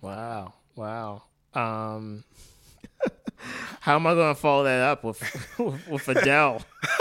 Wow, 0.00 0.54
wow. 0.76 1.24
Um, 1.52 2.24
how 3.80 3.96
am 3.96 4.06
I 4.06 4.14
gonna 4.14 4.34
follow 4.34 4.64
that 4.64 4.80
up 4.82 5.04
with 5.04 5.20
with, 5.88 6.08
Adele? 6.08 6.62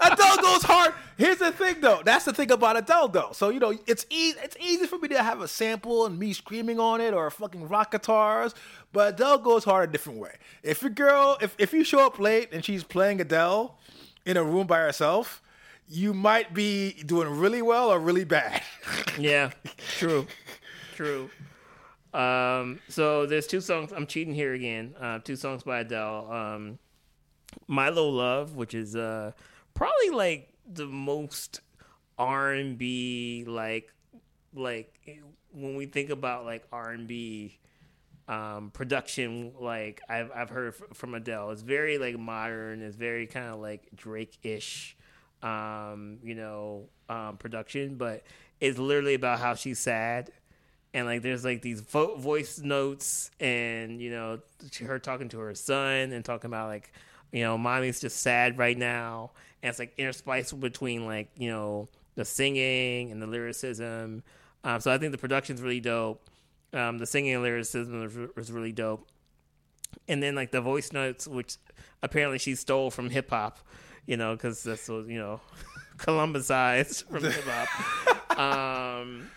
Adele 0.00 0.36
goes 0.38 0.62
hard. 0.64 0.94
Here's 1.16 1.38
the 1.38 1.52
thing, 1.52 1.80
though. 1.80 2.02
That's 2.04 2.24
the 2.24 2.32
thing 2.32 2.50
about 2.50 2.76
Adele, 2.76 3.08
though. 3.08 3.30
So 3.32 3.50
you 3.50 3.60
know, 3.60 3.74
it's 3.86 4.06
easy. 4.10 4.38
It's 4.42 4.56
easy 4.60 4.86
for 4.86 4.98
me 4.98 5.08
to 5.08 5.22
have 5.22 5.40
a 5.40 5.48
sample 5.48 6.06
and 6.06 6.18
me 6.18 6.32
screaming 6.32 6.80
on 6.80 7.00
it 7.00 7.14
or 7.14 7.30
fucking 7.30 7.68
rock 7.68 7.92
guitars. 7.92 8.54
But 8.92 9.14
Adele 9.14 9.38
goes 9.38 9.64
hard 9.64 9.88
a 9.88 9.92
different 9.92 10.18
way. 10.18 10.36
If 10.62 10.82
your 10.82 10.90
girl, 10.90 11.38
if 11.40 11.54
if 11.58 11.72
you 11.72 11.84
show 11.84 12.04
up 12.04 12.18
late 12.18 12.48
and 12.52 12.64
she's 12.64 12.84
playing 12.84 13.20
Adele 13.20 13.78
in 14.26 14.36
a 14.36 14.42
room 14.44 14.66
by 14.66 14.78
herself, 14.78 15.42
you 15.88 16.14
might 16.14 16.54
be 16.54 16.92
doing 17.04 17.28
really 17.28 17.62
well 17.62 17.90
or 17.92 17.98
really 17.98 18.24
bad. 18.24 18.62
Yeah, 19.18 19.50
true, 19.98 20.26
true. 20.94 21.30
Um, 22.12 22.80
so 22.88 23.26
there's 23.26 23.46
two 23.46 23.60
songs. 23.60 23.92
I'm 23.92 24.06
cheating 24.06 24.34
here 24.34 24.52
again. 24.52 24.94
Uh, 25.00 25.18
two 25.18 25.36
songs 25.36 25.62
by 25.62 25.80
Adele. 25.80 26.30
Um, 26.30 26.78
My 27.66 27.88
Little 27.88 28.12
Love, 28.12 28.56
which 28.56 28.74
is 28.74 28.96
uh 28.96 29.32
probably 29.74 30.10
like 30.10 30.52
the 30.70 30.86
most 30.86 31.60
R 32.18 32.52
and 32.52 32.76
B 32.78 33.44
like 33.46 33.92
like 34.54 34.94
when 35.52 35.74
we 35.76 35.86
think 35.86 36.10
about 36.10 36.44
like 36.44 36.64
R 36.72 36.90
and 36.90 37.06
B 37.06 37.58
um 38.28 38.70
production 38.70 39.52
like 39.58 40.00
I've 40.08 40.30
I've 40.34 40.50
heard 40.50 40.74
from 40.94 41.14
Adele. 41.14 41.50
It's 41.50 41.62
very 41.62 41.98
like 41.98 42.18
modern. 42.18 42.82
It's 42.82 42.96
very 42.96 43.26
kind 43.26 43.46
of 43.46 43.60
like 43.60 43.88
Drake 43.96 44.38
ish, 44.42 44.96
um, 45.42 46.18
you 46.22 46.34
know, 46.34 46.88
um, 47.08 47.36
production, 47.38 47.96
but 47.96 48.22
it's 48.60 48.78
literally 48.78 49.14
about 49.14 49.40
how 49.40 49.54
she's 49.54 49.78
sad 49.78 50.30
and 50.94 51.06
like 51.06 51.22
there's 51.22 51.44
like 51.44 51.62
these 51.62 51.80
vo- 51.80 52.16
voice 52.16 52.58
notes 52.58 53.30
and 53.40 54.00
you 54.00 54.10
know 54.10 54.40
her 54.84 54.98
talking 54.98 55.28
to 55.30 55.38
her 55.38 55.54
son 55.54 56.12
and 56.12 56.24
talking 56.24 56.48
about 56.48 56.68
like 56.68 56.92
you 57.32 57.42
know 57.42 57.56
mommy's 57.56 58.00
just 58.00 58.18
sad 58.20 58.58
right 58.58 58.76
now. 58.76 59.30
And 59.62 59.70
it's 59.70 59.78
like 59.78 59.96
interspliced 59.96 60.58
between 60.60 61.06
like 61.06 61.30
you 61.36 61.50
know 61.50 61.88
the 62.14 62.24
singing 62.24 63.10
and 63.10 63.22
the 63.22 63.26
lyricism. 63.26 64.22
Um, 64.64 64.80
so 64.80 64.92
i 64.92 64.98
think 64.98 65.12
the 65.12 65.18
production's 65.18 65.60
really 65.60 65.80
dope. 65.80 66.28
Um, 66.72 66.98
the 66.98 67.06
singing 67.06 67.34
and 67.34 67.42
lyricism 67.42 68.04
is, 68.04 68.16
is 68.36 68.52
really 68.52 68.72
dope. 68.72 69.08
And 70.08 70.22
then 70.22 70.34
like 70.34 70.50
the 70.50 70.60
voice 70.60 70.92
notes 70.92 71.26
which 71.26 71.56
apparently 72.02 72.38
she 72.38 72.54
stole 72.54 72.90
from 72.90 73.10
hip-hop 73.10 73.58
you 74.06 74.16
know, 74.16 74.34
because 74.34 74.62
that's 74.62 74.88
what 74.88 75.06
you 75.06 75.18
know, 75.18 75.40
Columbusized 75.98 77.04
from 77.04 77.24
hip 77.24 77.44
hop. 77.46 78.38
um, 78.38 79.30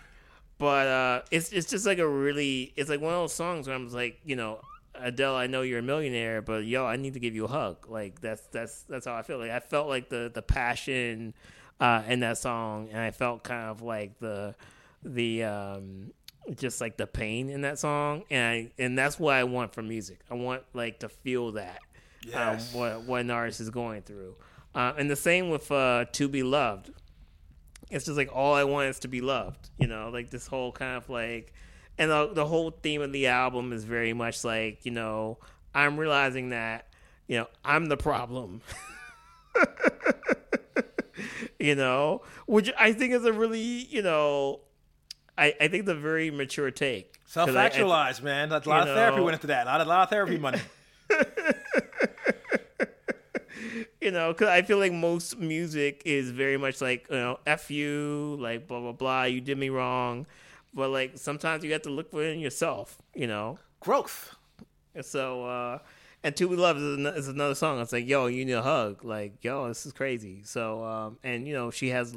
but 0.58 0.86
uh, 0.86 1.22
it's 1.30 1.52
it's 1.52 1.68
just 1.70 1.86
like 1.86 1.98
a 1.98 2.08
really 2.08 2.72
it's 2.76 2.88
like 2.90 3.00
one 3.00 3.12
of 3.12 3.20
those 3.20 3.34
songs 3.34 3.66
where 3.66 3.76
I'm 3.76 3.88
like, 3.90 4.20
you 4.24 4.36
know, 4.36 4.60
Adele, 4.94 5.36
I 5.36 5.46
know 5.46 5.62
you're 5.62 5.80
a 5.80 5.82
millionaire, 5.82 6.40
but 6.42 6.64
yo, 6.64 6.86
I 6.86 6.96
need 6.96 7.14
to 7.14 7.20
give 7.20 7.34
you 7.34 7.44
a 7.44 7.48
hug. 7.48 7.86
Like 7.88 8.20
that's 8.20 8.42
that's 8.48 8.82
that's 8.82 9.06
how 9.06 9.14
I 9.14 9.22
feel. 9.22 9.38
Like 9.38 9.50
I 9.50 9.60
felt 9.60 9.88
like 9.88 10.08
the 10.08 10.30
the 10.32 10.42
passion 10.42 11.34
uh, 11.80 12.02
in 12.08 12.20
that 12.20 12.38
song, 12.38 12.88
and 12.90 13.00
I 13.00 13.10
felt 13.10 13.42
kind 13.42 13.68
of 13.70 13.82
like 13.82 14.18
the 14.18 14.54
the 15.02 15.44
um, 15.44 16.12
just 16.54 16.80
like 16.80 16.96
the 16.96 17.06
pain 17.06 17.50
in 17.50 17.60
that 17.62 17.78
song, 17.78 18.24
and 18.30 18.46
I 18.48 18.82
and 18.82 18.98
that's 18.98 19.18
what 19.18 19.34
I 19.34 19.44
want 19.44 19.74
from 19.74 19.88
music. 19.88 20.20
I 20.30 20.34
want 20.34 20.62
like 20.72 21.00
to 21.00 21.08
feel 21.08 21.52
that 21.52 21.80
Yes. 22.22 22.72
um, 22.74 22.80
what 22.80 23.02
what 23.02 23.20
an 23.20 23.30
artist 23.30 23.60
is 23.60 23.68
going 23.70 24.02
through, 24.02 24.34
uh, 24.74 24.94
and 24.96 25.10
the 25.10 25.16
same 25.16 25.50
with 25.50 25.70
uh, 25.70 26.06
"To 26.12 26.28
Be 26.28 26.42
Loved." 26.42 26.90
It's 27.90 28.04
just 28.06 28.16
like 28.16 28.30
all 28.34 28.54
I 28.54 28.64
want 28.64 28.88
is 28.88 28.98
to 29.00 29.08
be 29.08 29.20
loved, 29.20 29.70
you 29.78 29.86
know, 29.86 30.10
like 30.12 30.30
this 30.30 30.46
whole 30.46 30.72
kind 30.72 30.96
of 30.96 31.08
like, 31.08 31.52
and 31.98 32.10
the 32.10 32.30
the 32.32 32.44
whole 32.46 32.70
theme 32.70 33.00
of 33.02 33.12
the 33.12 33.28
album 33.28 33.72
is 33.72 33.84
very 33.84 34.12
much 34.12 34.42
like 34.44 34.84
you 34.84 34.90
know 34.90 35.38
I'm 35.74 35.96
realizing 35.96 36.50
that 36.50 36.88
you 37.28 37.38
know 37.38 37.46
I'm 37.64 37.86
the 37.86 37.96
problem. 37.96 38.60
you 41.58 41.74
know, 41.74 42.22
which 42.46 42.70
I 42.78 42.92
think 42.92 43.12
is 43.12 43.24
a 43.24 43.32
really, 43.32 43.60
you 43.60 44.02
know, 44.02 44.60
I, 45.38 45.54
I 45.60 45.68
think 45.68 45.88
a 45.88 45.94
very 45.94 46.30
mature 46.30 46.70
take. 46.70 47.12
I- 47.14 47.28
Self-actualized, 47.28 48.22
man. 48.22 48.50
A 48.50 48.54
lot 48.68 48.82
of 48.82 48.88
you 48.88 48.94
therapy 48.94 49.20
went 49.20 49.34
into 49.34 49.46
that. 49.48 49.66
A 49.66 49.70
lot, 49.70 49.80
a 49.80 49.84
lot 49.84 50.02
of 50.04 50.10
therapy 50.10 50.38
money. 50.38 50.60
you 54.06 54.12
know, 54.12 54.32
because 54.32 54.46
I 54.46 54.62
feel 54.62 54.78
like 54.78 54.92
most 54.92 55.36
music 55.36 56.00
is 56.04 56.30
very 56.30 56.56
much 56.56 56.80
like, 56.80 57.08
you 57.10 57.16
know, 57.16 57.40
F 57.44 57.72
you, 57.72 58.36
like, 58.38 58.68
blah, 58.68 58.78
blah, 58.78 58.92
blah, 58.92 59.24
you 59.24 59.40
did 59.40 59.58
me 59.58 59.68
wrong. 59.68 60.26
But, 60.72 60.90
like, 60.90 61.18
sometimes 61.18 61.64
you 61.64 61.72
have 61.72 61.82
to 61.82 61.90
look 61.90 62.12
within 62.12 62.38
yourself, 62.38 62.98
you 63.16 63.26
know? 63.26 63.58
Growth. 63.80 64.36
And 64.94 65.04
so, 65.04 65.44
uh, 65.44 65.78
and 66.22 66.36
Two 66.36 66.46
We 66.46 66.54
Love 66.54 66.76
is, 66.76 66.98
an- 66.98 67.06
is 67.06 67.26
another 67.26 67.56
song. 67.56 67.80
It's 67.80 67.92
like, 67.92 68.06
yo, 68.06 68.26
you 68.26 68.44
need 68.44 68.52
a 68.52 68.62
hug. 68.62 69.04
Like, 69.04 69.42
yo, 69.42 69.66
this 69.66 69.84
is 69.84 69.92
crazy. 69.92 70.42
So, 70.44 70.84
um, 70.84 71.18
and, 71.24 71.48
you 71.48 71.54
know, 71.54 71.72
she 71.72 71.88
has 71.88 72.14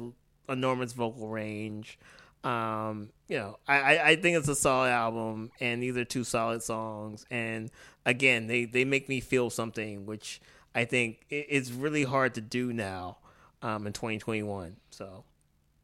enormous 0.48 0.92
vocal 0.92 1.26
range. 1.26 1.98
Um, 2.44 3.08
you 3.26 3.36
know, 3.36 3.58
I, 3.66 3.80
I, 3.80 4.08
I 4.10 4.16
think 4.16 4.38
it's 4.38 4.48
a 4.48 4.54
solid 4.54 4.90
album, 4.90 5.50
and 5.58 5.82
these 5.82 5.96
are 5.96 6.04
two 6.04 6.22
solid 6.22 6.62
songs. 6.62 7.26
And 7.32 7.68
again, 8.06 8.46
they, 8.46 8.64
they 8.64 8.84
make 8.84 9.08
me 9.08 9.18
feel 9.18 9.50
something, 9.50 10.06
which 10.06 10.40
I 10.74 10.84
think 10.84 11.24
it's 11.30 11.70
really 11.70 12.04
hard 12.04 12.34
to 12.34 12.40
do 12.40 12.72
now 12.72 13.18
um, 13.62 13.86
in 13.86 13.92
2021. 13.92 14.76
So, 14.90 15.24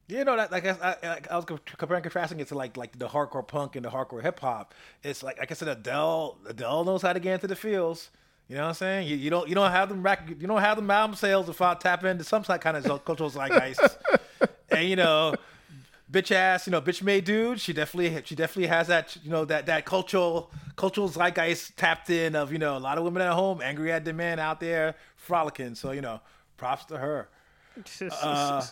You 0.08 0.24
know 0.24 0.36
that 0.36 0.52
like 0.52 0.66
I, 0.66 0.96
I, 1.02 1.20
I 1.30 1.36
was 1.36 1.44
comparing 1.44 2.02
contrasting 2.02 2.40
it 2.40 2.48
to 2.48 2.54
like 2.54 2.76
like 2.76 2.98
the 2.98 3.08
hardcore 3.08 3.46
punk 3.46 3.76
and 3.76 3.84
the 3.84 3.90
hardcore 3.90 4.22
hip 4.22 4.40
hop. 4.40 4.74
It's 5.02 5.22
like 5.22 5.38
like 5.38 5.50
I 5.50 5.54
said, 5.54 5.68
Adele 5.68 6.38
Adele 6.48 6.84
knows 6.84 7.02
how 7.02 7.12
to 7.12 7.20
get 7.20 7.34
into 7.34 7.48
the 7.48 7.56
feels. 7.56 8.10
You 8.48 8.54
know 8.54 8.62
what 8.62 8.68
I'm 8.68 8.74
saying? 8.74 9.08
You, 9.08 9.16
you 9.16 9.28
don't 9.28 9.48
you 9.48 9.56
don't 9.56 9.72
have 9.72 9.88
them 9.88 10.02
rack, 10.04 10.28
you 10.28 10.46
don't 10.46 10.60
have 10.60 10.76
them 10.76 10.88
album 10.90 11.16
sales 11.16 11.48
without 11.48 11.80
tapping 11.80 12.10
into 12.10 12.22
some 12.22 12.44
kind 12.44 12.76
of 12.76 13.04
cultural 13.04 13.28
zeitgeist. 13.28 13.98
and 14.70 14.88
you 14.88 14.94
know, 14.94 15.34
bitch 16.10 16.30
ass, 16.30 16.68
you 16.68 16.70
know, 16.70 16.80
bitch 16.80 17.02
made 17.02 17.24
dude. 17.24 17.60
She 17.60 17.72
definitely 17.72 18.22
she 18.24 18.36
definitely 18.36 18.68
has 18.68 18.86
that 18.86 19.16
you 19.24 19.30
know 19.30 19.44
that 19.46 19.66
that 19.66 19.84
cultural 19.84 20.52
cultural 20.76 21.08
zeitgeist 21.08 21.76
tapped 21.76 22.10
in 22.10 22.36
of 22.36 22.52
you 22.52 22.58
know 22.58 22.76
a 22.76 22.78
lot 22.78 22.98
of 22.98 23.04
women 23.04 23.22
at 23.22 23.32
home 23.32 23.60
angry 23.62 23.90
at 23.90 24.04
the 24.04 24.12
man 24.12 24.38
out 24.38 24.60
there 24.60 24.94
frolicking. 25.16 25.74
So 25.74 25.90
you 25.90 26.00
know, 26.00 26.20
props 26.56 26.84
to 26.86 26.98
her. 26.98 27.28
Uh, 28.22 28.64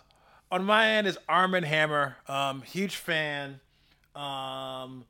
on 0.51 0.65
my 0.65 0.91
end 0.91 1.07
is 1.07 1.19
Armand 1.29 1.65
Hammer. 1.67 2.17
Um, 2.29 2.63
huge 2.63 2.97
fan. 2.97 3.61
Um, 4.15 5.05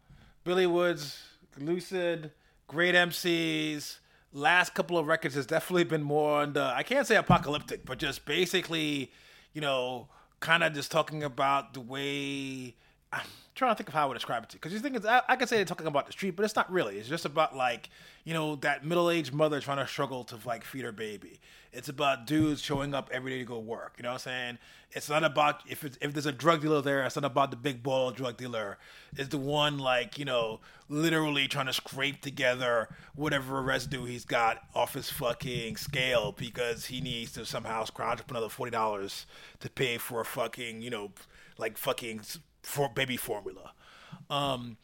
Billy 0.45 0.67
Woods, 0.67 1.23
Lucid, 1.59 2.33
great 2.67 2.95
MCs. 2.95 3.99
Last 4.33 4.75
couple 4.75 4.99
of 4.99 5.07
records 5.07 5.35
has 5.37 5.47
definitely 5.47 5.85
been 5.85 6.03
more 6.03 6.41
on 6.41 6.55
the 6.55 6.63
I 6.63 6.83
can't 6.83 7.07
say 7.07 7.17
apocalyptic, 7.17 7.85
but 7.85 7.99
just 7.99 8.25
basically, 8.25 9.13
you 9.53 9.61
know, 9.61 10.09
kind 10.41 10.65
of 10.65 10.73
just 10.73 10.91
talking 10.91 11.23
about 11.23 11.75
the 11.75 11.81
way 11.81 12.75
I'm 13.15 13.27
trying 13.55 13.73
to 13.73 13.77
think 13.77 13.89
of 13.89 13.95
how 13.95 14.05
I 14.05 14.07
would 14.07 14.15
describe 14.15 14.43
it 14.43 14.51
to 14.51 14.55
you. 14.55 14.59
Because 14.61 14.73
you 14.73 14.81
think 14.81 14.97
it's, 14.97 15.07
I, 15.07 15.23
I 15.29 15.37
could 15.37 15.49
say 15.49 15.57
they're 15.57 15.65
talking 15.65 15.87
about 15.87 16.07
the 16.07 16.13
street, 16.13 16.37
but 16.37 16.45
it's 16.45 16.57
not 16.57 16.71
really. 16.71 16.99
It's 16.99 17.09
just 17.09 17.25
about 17.25 17.57
like, 17.57 17.89
you 18.25 18.35
know, 18.35 18.57
that 18.57 18.85
middle 18.85 19.11
aged 19.11 19.33
mother 19.33 19.61
trying 19.61 19.79
to 19.79 19.87
struggle 19.87 20.25
to 20.25 20.39
like 20.45 20.65
feed 20.65 20.85
her 20.85 20.93
baby. 20.93 21.41
It's 21.73 21.89
about 21.89 22.27
dudes 22.27 22.61
showing 22.61 22.95
up 22.95 23.11
every 23.13 23.33
day 23.33 23.39
to 23.39 23.45
go 23.45 23.59
work. 23.59 23.95
You 23.97 24.05
know 24.05 24.11
what 24.11 24.15
I'm 24.15 24.19
saying? 24.21 24.59
It's 24.93 25.09
not 25.09 25.25
about 25.25 25.63
if 25.69 25.83
it's, 25.83 25.99
if 26.01 26.13
there's 26.13 26.27
a 26.27 26.33
drug 26.33 26.63
dealer 26.63 26.81
there. 26.81 27.05
It's 27.05 27.17
not 27.17 27.25
about 27.25 27.51
the 27.51 27.57
big 27.57 27.83
ball 27.83 28.13
drug 28.13 28.37
dealer. 28.37 28.79
It's 29.17 29.29
the 29.29 29.39
one 29.39 29.79
like 29.79 30.17
you 30.17 30.25
know, 30.25 30.61
literally 30.89 31.49
trying 31.49 31.67
to 31.67 31.73
scrape 31.73 32.23
together 32.23 32.89
whatever 33.17 33.61
residue 33.61 34.05
he's 34.05 34.25
got 34.25 34.63
off 34.75 34.95
his 34.95 35.11
fucking 35.11 35.77
scale 35.77 36.31
because 36.33 36.87
he 36.87 37.01
needs 37.01 37.33
to 37.33 37.45
somehow 37.45 37.85
scrounge 37.85 38.21
up 38.21 38.31
another 38.31 38.49
forty 38.49 38.71
dollars 38.71 39.27
to 39.59 39.69
pay 39.69 39.99
for 39.99 40.21
a 40.21 40.25
fucking 40.25 40.81
you 40.81 40.91
know, 40.91 41.11
like 41.59 41.77
fucking 41.77 42.21
for 42.65 42.89
baby 42.89 43.17
formula. 43.17 43.73
Um, 44.31 44.77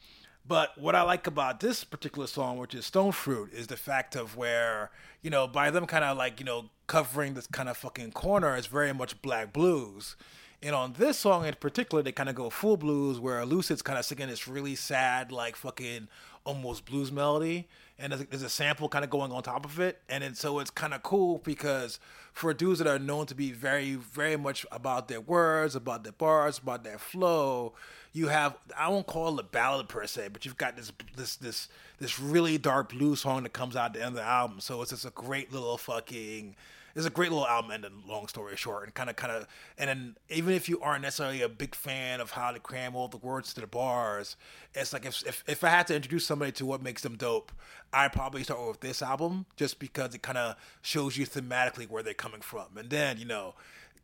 but 0.47 0.77
what 0.77 0.95
I 0.95 1.03
like 1.03 1.27
about 1.27 1.59
this 1.59 1.83
particular 1.83 2.27
song, 2.27 2.57
which 2.57 2.73
is 2.73 2.85
Stone 2.85 3.11
Fruit, 3.11 3.53
is 3.53 3.67
the 3.67 3.77
fact 3.77 4.15
of 4.15 4.35
where, 4.35 4.91
you 5.21 5.29
know, 5.29 5.47
by 5.47 5.69
them 5.69 5.85
kind 5.85 6.03
of 6.03 6.17
like, 6.17 6.39
you 6.39 6.45
know, 6.45 6.69
covering 6.87 7.35
this 7.35 7.47
kind 7.47 7.69
of 7.69 7.77
fucking 7.77 8.11
corner 8.11 8.55
is 8.55 8.67
very 8.67 8.93
much 8.93 9.21
black 9.21 9.53
blues. 9.53 10.15
And 10.63 10.75
on 10.75 10.93
this 10.93 11.17
song 11.17 11.45
in 11.45 11.55
particular, 11.55 12.03
they 12.03 12.11
kind 12.11 12.29
of 12.29 12.35
go 12.35 12.49
full 12.49 12.77
blues 12.77 13.19
where 13.19 13.45
Lucid's 13.45 13.81
kind 13.81 13.97
of 13.97 14.05
singing 14.05 14.27
this 14.27 14.47
really 14.47 14.75
sad, 14.75 15.31
like 15.31 15.55
fucking 15.55 16.07
almost 16.43 16.85
blues 16.85 17.11
melody. 17.11 17.67
And 18.01 18.11
there's 18.11 18.21
a, 18.21 18.25
there's 18.25 18.41
a 18.41 18.49
sample 18.49 18.89
kind 18.89 19.03
of 19.03 19.11
going 19.11 19.31
on 19.31 19.43
top 19.43 19.65
of 19.65 19.79
it. 19.79 19.99
And 20.09 20.35
so 20.35 20.59
it's 20.59 20.71
kind 20.71 20.93
of 20.93 21.03
cool 21.03 21.37
because 21.39 21.99
for 22.33 22.53
dudes 22.53 22.79
that 22.79 22.87
are 22.87 22.99
known 22.99 23.25
to 23.27 23.35
be 23.35 23.51
very, 23.51 23.95
very 23.95 24.37
much 24.37 24.65
about 24.71 25.07
their 25.07 25.21
words, 25.21 25.75
about 25.75 26.03
their 26.03 26.13
bars, 26.13 26.57
about 26.57 26.83
their 26.83 26.97
flow, 26.97 27.73
you 28.13 28.27
have 28.27 28.57
I 28.77 28.89
won't 28.89 29.07
call 29.07 29.37
it 29.37 29.39
a 29.39 29.47
ballad 29.47 29.87
per 29.87 30.05
se, 30.05 30.29
but 30.33 30.45
you've 30.45 30.57
got 30.57 30.75
this 30.75 30.91
this 31.15 31.35
this 31.37 31.69
this 31.99 32.19
really 32.19 32.57
dark 32.57 32.89
blues 32.89 33.21
song 33.21 33.43
that 33.43 33.53
comes 33.53 33.75
out 33.75 33.87
at 33.87 33.93
the 33.93 33.99
end 33.99 34.09
of 34.09 34.15
the 34.15 34.23
album. 34.23 34.59
So 34.59 34.81
it's 34.81 34.91
just 34.91 35.05
a 35.05 35.11
great 35.11 35.53
little 35.53 35.77
fucking 35.77 36.55
it's 36.95 37.05
a 37.05 37.09
great 37.09 37.31
little 37.31 37.47
album 37.47 37.71
ending, 37.71 38.03
long 38.07 38.27
story 38.27 38.55
short, 38.55 38.83
and 38.83 38.93
kind 38.93 39.09
of, 39.09 39.15
kind 39.15 39.31
of, 39.31 39.47
and 39.77 39.89
then 39.89 40.15
even 40.29 40.53
if 40.53 40.67
you 40.67 40.79
aren't 40.81 41.01
necessarily 41.03 41.41
a 41.41 41.49
big 41.49 41.75
fan 41.75 42.19
of 42.19 42.31
how 42.31 42.51
they 42.51 42.59
cram 42.59 42.95
all 42.95 43.07
the 43.07 43.17
words 43.17 43.53
to 43.53 43.61
the 43.61 43.67
bars, 43.67 44.35
it's 44.73 44.93
like 44.93 45.05
if 45.05 45.25
if, 45.25 45.43
if 45.47 45.63
I 45.63 45.69
had 45.69 45.87
to 45.87 45.95
introduce 45.95 46.25
somebody 46.25 46.51
to 46.53 46.65
what 46.65 46.81
makes 46.81 47.01
them 47.01 47.15
dope, 47.15 47.51
I'd 47.93 48.13
probably 48.13 48.43
start 48.43 48.65
with 48.67 48.81
this 48.81 49.01
album 49.01 49.45
just 49.55 49.79
because 49.79 50.13
it 50.15 50.21
kind 50.21 50.37
of 50.37 50.55
shows 50.81 51.17
you 51.17 51.25
thematically 51.25 51.89
where 51.89 52.03
they're 52.03 52.13
coming 52.13 52.41
from, 52.41 52.77
and 52.77 52.89
then 52.89 53.17
you 53.17 53.25
know 53.25 53.55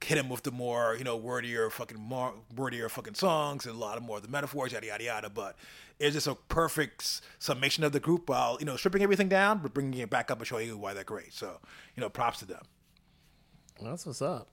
hit 0.03 0.17
him 0.17 0.29
with 0.29 0.43
the 0.43 0.51
more 0.51 0.95
you 0.97 1.03
know 1.03 1.17
wordier 1.17 1.71
fucking 1.71 1.99
more 1.99 2.33
wordier 2.55 2.89
fucking 2.89 3.15
songs 3.15 3.65
and 3.65 3.75
a 3.75 3.77
lot 3.77 3.97
of 3.97 4.03
more 4.03 4.17
of 4.17 4.23
the 4.23 4.29
metaphors 4.29 4.71
yada 4.71 4.85
yada 4.85 5.03
yada. 5.03 5.29
But 5.29 5.55
it's 5.99 6.13
just 6.13 6.27
a 6.27 6.35
perfect 6.35 7.21
summation 7.39 7.83
of 7.83 7.91
the 7.91 7.99
group 7.99 8.29
while 8.29 8.57
you 8.59 8.65
know 8.65 8.75
stripping 8.75 9.01
everything 9.01 9.29
down 9.29 9.59
but 9.59 9.73
bringing 9.73 9.99
it 9.99 10.09
back 10.09 10.29
up 10.29 10.37
and 10.37 10.47
showing 10.47 10.67
you 10.67 10.77
why 10.77 10.93
they're 10.93 11.03
great. 11.03 11.33
So 11.33 11.59
you 11.95 12.01
know 12.01 12.09
props 12.09 12.39
to 12.39 12.45
them 12.45 12.61
That's 13.81 14.05
what's 14.05 14.21
up. 14.21 14.47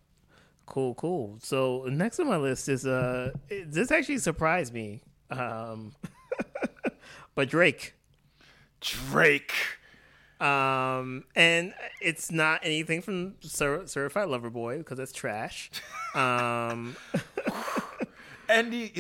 Cool, 0.67 0.95
cool. 0.95 1.39
So 1.43 1.85
next 1.91 2.19
on 2.21 2.27
my 2.29 2.37
list 2.37 2.69
is 2.69 2.87
uh, 2.87 3.33
it- 3.49 3.71
this 3.71 3.91
actually 3.91 4.19
surprised 4.19 4.73
me. 4.73 5.03
Um, 5.31 5.95
but 7.35 7.49
Drake. 7.51 7.95
drake 8.81 9.53
Um, 10.41 11.25
and 11.35 11.73
it's 12.03 12.31
not 12.31 12.61
anything 12.63 13.01
from 13.03 13.35
Cer- 13.41 13.87
Certified 13.87 14.29
Lover 14.29 14.51
Boy 14.51 14.79
because 14.79 14.99
that's 14.99 15.13
trash. 15.13 15.71
Um, 16.15 16.97
and 18.49 18.73
the, 18.73 18.93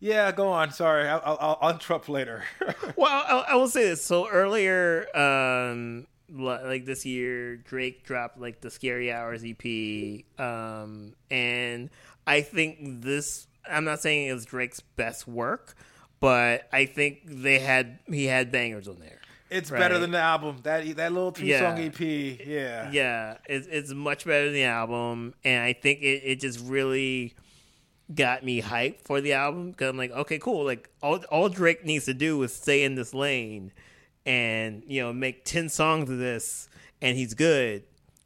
yeah 0.00 0.30
go 0.32 0.48
on 0.48 0.70
sorry 0.70 1.08
i'll, 1.08 1.20
I'll, 1.24 1.58
I'll 1.60 1.70
interrupt 1.70 2.08
later 2.08 2.44
well, 2.96 3.08
I, 3.10 3.46
I 3.48 3.54
will 3.56 3.66
say 3.68 3.82
this. 3.88 4.04
So 4.04 4.28
earlier, 4.28 5.06
um, 5.16 6.06
like 6.30 6.84
this 6.84 7.04
year, 7.06 7.56
Drake 7.56 8.04
dropped 8.04 8.38
like 8.38 8.60
the 8.60 8.70
Scary 8.70 9.12
Hours 9.12 9.42
EP, 9.44 10.24
um, 10.38 11.14
and 11.30 11.90
I 12.26 12.42
think 12.42 13.02
this. 13.02 13.46
I'm 13.70 13.84
not 13.84 14.00
saying 14.00 14.28
it 14.28 14.32
was 14.32 14.46
Drake's 14.46 14.80
best 14.80 15.26
work, 15.28 15.74
but 16.20 16.68
I 16.72 16.86
think 16.86 17.20
they 17.24 17.58
had 17.58 17.98
he 18.06 18.24
had 18.26 18.50
bangers 18.50 18.88
on 18.88 18.98
there. 18.98 19.20
it's 19.50 19.70
Right. 19.70 19.78
better 19.78 19.98
than 19.98 20.10
the 20.10 20.18
album 20.18 20.58
that 20.64 20.84
that 20.96 21.12
little 21.12 21.30
three 21.30 21.48
Yeah. 21.50 21.74
song 21.74 21.78
ep 21.84 22.00
yeah 22.00 22.90
Yeah, 22.90 23.36
it's 23.46 23.66
it's 23.66 23.92
much 23.92 24.24
better 24.26 24.44
than 24.46 24.54
the 24.54 24.64
album, 24.64 25.34
and 25.44 25.62
I 25.64 25.72
think 25.72 26.00
it, 26.00 26.22
it 26.24 26.40
just 26.40 26.60
really 26.60 27.34
got 28.14 28.42
me 28.42 28.62
hyped 28.62 29.02
for 29.02 29.20
the 29.20 29.34
album 29.34 29.70
because 29.70 29.88
I'm 29.90 29.96
like, 29.98 30.12
okay, 30.12 30.38
cool. 30.38 30.64
Like 30.64 30.88
all 31.02 31.16
all 31.30 31.48
Drake 31.48 31.84
needs 31.84 32.04
to 32.06 32.14
do 32.14 32.42
is 32.42 32.54
stay 32.54 32.84
in 32.84 32.94
this 32.94 33.12
lane, 33.14 33.72
and 34.28 34.84
you 34.86 35.00
know, 35.02 35.12
make 35.12 35.44
ten 35.44 35.70
songs 35.70 36.10
of 36.10 36.18
this, 36.18 36.68
and 37.00 37.16
he's 37.16 37.32
good. 37.34 37.82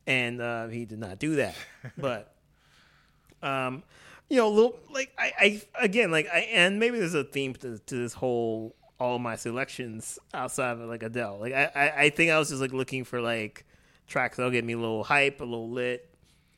and 0.06 0.40
uh, 0.40 0.66
he 0.66 0.84
did 0.84 0.98
not 0.98 1.18
do 1.20 1.36
that. 1.36 1.54
but 1.96 2.34
um, 3.42 3.84
you 4.28 4.36
know, 4.36 4.50
little 4.50 4.76
like 4.90 5.12
I, 5.16 5.32
I 5.38 5.62
again 5.84 6.10
like 6.10 6.26
I 6.32 6.40
and 6.52 6.78
maybe 6.80 6.98
there's 6.98 7.14
a 7.14 7.24
theme 7.24 7.54
to, 7.54 7.78
to 7.78 7.94
this 7.94 8.12
whole 8.14 8.74
all 8.98 9.18
my 9.18 9.36
selections 9.36 10.18
outside 10.34 10.72
of 10.72 10.80
like 10.88 11.02
Adele. 11.04 11.38
Like 11.40 11.52
I, 11.52 11.70
I, 11.74 11.90
I 12.04 12.10
think 12.10 12.30
I 12.32 12.38
was 12.38 12.48
just 12.48 12.60
like 12.60 12.72
looking 12.72 13.04
for 13.04 13.20
like 13.20 13.64
tracks 14.08 14.36
that'll 14.36 14.52
get 14.52 14.64
me 14.64 14.72
a 14.74 14.78
little 14.78 15.04
hype, 15.04 15.40
a 15.40 15.44
little 15.44 15.70
lit. 15.70 16.08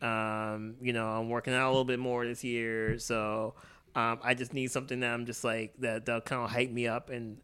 Um, 0.00 0.76
you 0.80 0.92
know, 0.92 1.06
I'm 1.06 1.28
working 1.28 1.54
out 1.54 1.66
a 1.68 1.70
little 1.70 1.84
bit 1.84 1.98
more 1.98 2.26
this 2.26 2.44
year, 2.44 2.98
so 2.98 3.54
um, 3.94 4.18
I 4.22 4.34
just 4.34 4.52
need 4.52 4.70
something 4.70 5.00
that 5.00 5.12
I'm 5.12 5.24
just 5.24 5.44
like 5.44 5.74
that 5.80 6.06
that'll 6.06 6.20
kind 6.22 6.42
of 6.44 6.50
hype 6.50 6.70
me 6.70 6.86
up 6.86 7.10
and 7.10 7.38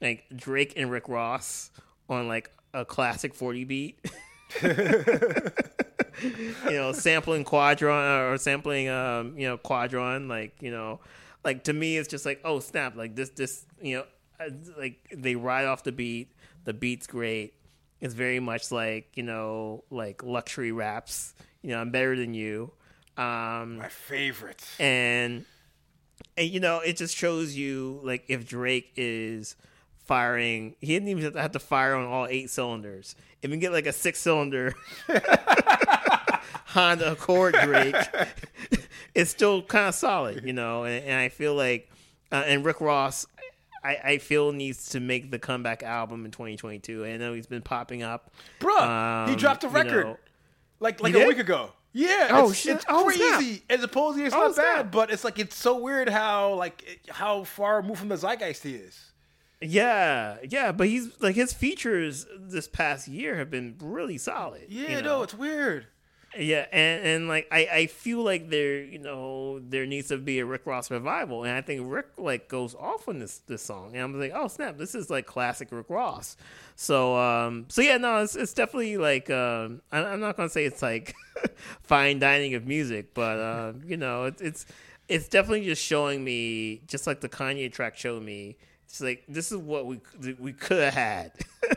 like 0.00 0.24
Drake 0.34 0.74
and 0.76 0.90
Rick 0.90 1.08
Ross 1.08 1.70
on 2.08 2.28
like 2.28 2.50
a 2.74 2.84
classic 2.84 3.34
40 3.34 3.64
beat. 3.64 3.98
you 4.62 4.72
know, 6.70 6.92
sampling 6.92 7.44
Quadron 7.44 8.32
or 8.32 8.38
sampling 8.38 8.88
um, 8.88 9.38
you 9.38 9.46
know, 9.46 9.58
Quadron 9.58 10.28
like, 10.28 10.60
you 10.60 10.70
know, 10.70 11.00
like 11.44 11.64
to 11.64 11.72
me 11.72 11.96
it's 11.96 12.08
just 12.08 12.26
like, 12.26 12.40
oh, 12.44 12.60
snap, 12.60 12.96
like 12.96 13.14
this 13.16 13.30
this, 13.30 13.64
you 13.80 13.98
know, 13.98 14.04
uh, 14.40 14.50
like 14.78 14.98
they 15.14 15.34
ride 15.36 15.66
off 15.66 15.82
the 15.84 15.92
beat, 15.92 16.32
the 16.64 16.72
beat's 16.74 17.06
great. 17.06 17.54
It's 18.00 18.14
very 18.14 18.40
much 18.40 18.72
like, 18.72 19.08
you 19.14 19.22
know, 19.22 19.84
like 19.90 20.22
luxury 20.22 20.72
raps. 20.72 21.34
You 21.62 21.70
know, 21.70 21.78
I'm 21.78 21.90
better 21.90 22.16
than 22.16 22.34
you. 22.34 22.72
Um 23.16 23.78
My 23.78 23.88
favorite. 23.88 24.64
and 24.78 25.44
and 26.36 26.48
you 26.48 26.60
know 26.60 26.78
it 26.80 26.96
just 26.96 27.16
shows 27.16 27.54
you 27.54 28.00
like 28.02 28.24
if 28.28 28.46
Drake 28.48 28.92
is 28.96 29.56
firing, 30.10 30.74
he 30.80 30.88
didn't 30.88 31.08
even 31.08 31.34
have 31.34 31.52
to 31.52 31.60
fire 31.60 31.94
on 31.94 32.04
all 32.04 32.26
eight 32.26 32.50
cylinders. 32.50 33.14
If 33.42 33.50
you 33.52 33.56
get 33.58 33.70
like 33.70 33.86
a 33.86 33.92
six 33.92 34.18
cylinder 34.18 34.74
Honda 36.66 37.12
Accord 37.12 37.54
Drake, 37.62 37.94
it's 39.14 39.30
still 39.30 39.62
kind 39.62 39.88
of 39.88 39.94
solid, 39.94 40.44
you 40.44 40.52
know. 40.52 40.82
And, 40.82 41.04
and 41.04 41.14
I 41.20 41.28
feel 41.28 41.54
like, 41.54 41.90
uh, 42.32 42.42
and 42.46 42.64
Rick 42.64 42.80
Ross, 42.80 43.24
I, 43.84 43.96
I 44.04 44.18
feel 44.18 44.50
needs 44.52 44.90
to 44.90 45.00
make 45.00 45.30
the 45.30 45.38
comeback 45.38 45.82
album 45.84 46.24
in 46.24 46.30
2022. 46.32 47.04
I 47.04 47.16
know 47.16 47.32
he's 47.32 47.46
been 47.46 47.62
popping 47.62 48.02
up, 48.02 48.32
Bruh, 48.60 49.26
he 49.26 49.32
Um, 49.32 49.38
dropped 49.38 49.62
a 49.64 49.68
you 49.68 49.72
record 49.74 50.06
know- 50.06 50.16
like 50.80 51.00
like 51.00 51.14
a 51.14 51.18
did? 51.18 51.28
week 51.28 51.38
ago. 51.38 51.70
Yeah. 51.92 52.28
Oh, 52.32 52.50
it's, 52.50 52.58
shit. 52.58 52.76
It's 52.76 52.84
Oh, 52.88 53.08
snap. 53.10 53.36
crazy. 53.38 53.62
And 53.68 53.80
supposedly 53.80 54.24
it's 54.26 54.34
Oh, 54.34 54.40
not 54.46 54.54
snap. 54.54 54.64
bad, 54.76 54.90
but 54.90 55.10
it's 55.10 55.24
like 55.24 55.38
it's 55.38 55.56
so 55.56 55.76
weird 55.78 56.08
how 56.08 56.54
like 56.54 57.00
how 57.10 57.44
far 57.44 57.76
removed 57.80 58.00
from 58.00 58.08
the 58.08 58.16
zeitgeist 58.16 58.62
he 58.64 58.74
is. 58.74 59.09
Yeah, 59.62 60.38
yeah, 60.48 60.72
but 60.72 60.88
he's 60.88 61.20
like 61.20 61.34
his 61.34 61.52
features 61.52 62.26
this 62.38 62.66
past 62.66 63.08
year 63.08 63.36
have 63.36 63.50
been 63.50 63.76
really 63.80 64.16
solid. 64.16 64.62
Yeah, 64.68 64.96
you 64.96 65.02
no, 65.02 65.22
it's 65.22 65.34
weird. 65.34 65.86
yeah, 66.38 66.64
and 66.72 67.04
and 67.04 67.28
like 67.28 67.46
I 67.52 67.66
I 67.70 67.86
feel 67.86 68.22
like 68.22 68.48
there 68.48 68.82
you 68.82 68.98
know 68.98 69.58
there 69.58 69.84
needs 69.84 70.08
to 70.08 70.16
be 70.16 70.38
a 70.38 70.46
Rick 70.46 70.64
Ross 70.64 70.90
revival, 70.90 71.44
and 71.44 71.52
I 71.52 71.60
think 71.60 71.82
Rick 71.84 72.06
like 72.16 72.48
goes 72.48 72.74
off 72.74 73.06
on 73.06 73.18
this 73.18 73.38
this 73.48 73.60
song, 73.62 73.94
and 73.94 74.02
I'm 74.02 74.18
like, 74.18 74.32
oh 74.34 74.48
snap, 74.48 74.78
this 74.78 74.94
is 74.94 75.10
like 75.10 75.26
classic 75.26 75.68
Rick 75.72 75.90
Ross. 75.90 76.38
So 76.76 77.16
um 77.18 77.66
so 77.68 77.82
yeah, 77.82 77.98
no, 77.98 78.18
it's 78.22 78.36
it's 78.36 78.54
definitely 78.54 78.96
like 78.96 79.28
um 79.28 79.82
I, 79.92 80.02
I'm 80.04 80.20
not 80.20 80.38
gonna 80.38 80.48
say 80.48 80.64
it's 80.64 80.80
like 80.82 81.14
fine 81.82 82.18
dining 82.18 82.54
of 82.54 82.66
music, 82.66 83.12
but 83.12 83.38
uh, 83.38 83.72
you 83.84 83.98
know 83.98 84.24
it's 84.24 84.40
it's 84.40 84.66
it's 85.08 85.28
definitely 85.28 85.66
just 85.66 85.82
showing 85.82 86.24
me 86.24 86.80
just 86.86 87.06
like 87.06 87.20
the 87.20 87.28
Kanye 87.28 87.70
track 87.70 87.96
showed 87.98 88.22
me. 88.22 88.56
It's 88.90 89.00
like 89.00 89.22
this 89.28 89.52
is 89.52 89.58
what 89.58 89.86
we 89.86 90.00
we 90.40 90.52
could 90.52 90.82
have 90.82 90.94
had 90.94 91.32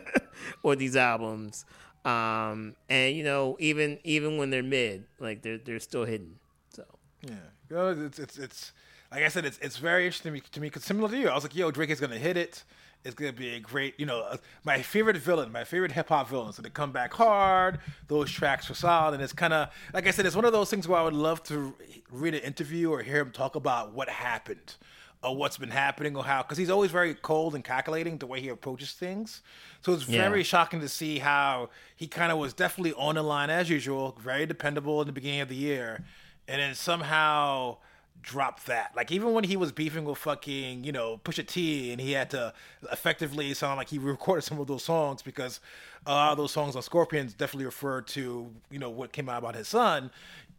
with 0.63 0.79
these 0.79 0.95
albums, 0.95 1.63
um, 2.05 2.75
and 2.89 3.15
you 3.15 3.23
know 3.23 3.55
even 3.59 3.99
even 4.03 4.37
when 4.37 4.49
they're 4.49 4.63
mid, 4.63 5.05
like 5.19 5.43
they're 5.43 5.59
they're 5.59 5.79
still 5.79 6.05
hidden. 6.05 6.39
So 6.73 6.83
Yeah, 7.21 7.35
you 7.69 7.75
know, 7.75 7.89
it's 7.89 8.17
it's 8.17 8.39
it's 8.39 8.71
like 9.11 9.21
I 9.21 9.27
said, 9.27 9.45
it's 9.45 9.59
it's 9.59 9.77
very 9.77 10.07
interesting 10.07 10.41
to 10.41 10.59
me, 10.59 10.67
because 10.67 10.83
similar 10.85 11.07
to 11.07 11.15
you. 11.15 11.29
I 11.29 11.35
was 11.35 11.43
like, 11.43 11.55
yo, 11.55 11.69
Drake 11.69 11.91
is 11.91 11.99
gonna 11.99 12.17
hit 12.17 12.35
it. 12.35 12.63
It's 13.03 13.13
gonna 13.13 13.31
be 13.31 13.49
a 13.49 13.59
great, 13.59 13.99
you 13.99 14.07
know, 14.07 14.21
uh, 14.21 14.37
my 14.63 14.81
favorite 14.81 15.17
villain, 15.17 15.51
my 15.51 15.65
favorite 15.65 15.91
hip 15.91 16.09
hop 16.09 16.29
villain. 16.29 16.51
So 16.51 16.63
they 16.63 16.69
come 16.69 16.91
back 16.91 17.13
hard. 17.13 17.79
Those 18.07 18.31
tracks 18.31 18.69
were 18.69 18.75
solid, 18.75 19.13
and 19.13 19.21
it's 19.21 19.33
kind 19.33 19.53
of 19.53 19.69
like 19.93 20.07
I 20.07 20.11
said, 20.11 20.25
it's 20.25 20.35
one 20.35 20.45
of 20.45 20.51
those 20.51 20.71
things 20.71 20.87
where 20.87 20.99
I 20.99 21.03
would 21.03 21.13
love 21.13 21.43
to 21.43 21.75
read 22.09 22.33
an 22.33 22.41
interview 22.41 22.89
or 22.89 23.03
hear 23.03 23.19
him 23.19 23.29
talk 23.29 23.53
about 23.55 23.93
what 23.93 24.09
happened. 24.09 24.77
Or 25.23 25.35
what's 25.35 25.57
been 25.57 25.69
happening, 25.69 26.17
or 26.17 26.25
how, 26.25 26.41
because 26.43 26.57
he's 26.57 26.69
always 26.69 26.91
very 26.91 27.13
cold 27.13 27.55
and 27.55 27.63
calculating 27.63 28.17
the 28.17 28.27
way 28.27 28.41
he 28.41 28.49
approaches 28.49 28.91
things. 28.91 29.41
So 29.81 29.93
it's 29.93 30.03
Yeah. 30.03 30.17
very 30.17 30.43
shocking 30.43 30.81
to 30.81 30.89
see 30.89 31.19
how 31.19 31.69
he 31.95 32.07
kind 32.07 32.31
of 32.31 32.37
was 32.37 32.53
definitely 32.53 32.93
on 32.93 33.15
the 33.15 33.23
line 33.23 33.49
as 33.49 33.69
usual, 33.69 34.17
very 34.19 34.45
dependable 34.45 34.99
in 35.01 35.07
the 35.07 35.13
beginning 35.13 35.39
of 35.39 35.47
the 35.47 35.55
year, 35.55 36.03
and 36.47 36.59
then 36.59 36.75
somehow 36.75 37.77
dropped 38.23 38.65
that. 38.65 38.91
Like 38.95 39.11
even 39.11 39.33
when 39.33 39.43
he 39.43 39.55
was 39.55 39.71
beefing 39.71 40.05
with 40.05 40.17
fucking, 40.17 40.83
you 40.83 40.91
know, 40.91 41.19
Pusha 41.23 41.45
T, 41.45 41.91
and 41.91 42.01
he 42.01 42.13
had 42.13 42.31
to 42.31 42.53
effectively 42.91 43.53
sound 43.53 43.77
like 43.77 43.89
he 43.89 43.97
recorded 44.15 44.41
some 44.41 44.59
of 44.59 44.65
those 44.67 44.83
songs 44.83 45.21
because 45.21 45.59
a 46.07 46.11
lot 46.11 46.31
of 46.31 46.37
those 46.37 46.51
songs 46.51 46.75
on 46.75 46.81
Scorpions 46.81 47.33
definitely 47.33 47.65
referred 47.65 48.07
to, 48.07 48.49
you 48.71 48.79
know, 48.79 48.89
what 48.89 49.11
came 49.11 49.29
out 49.29 49.37
about 49.37 49.53
his 49.55 49.67
son. 49.67 50.09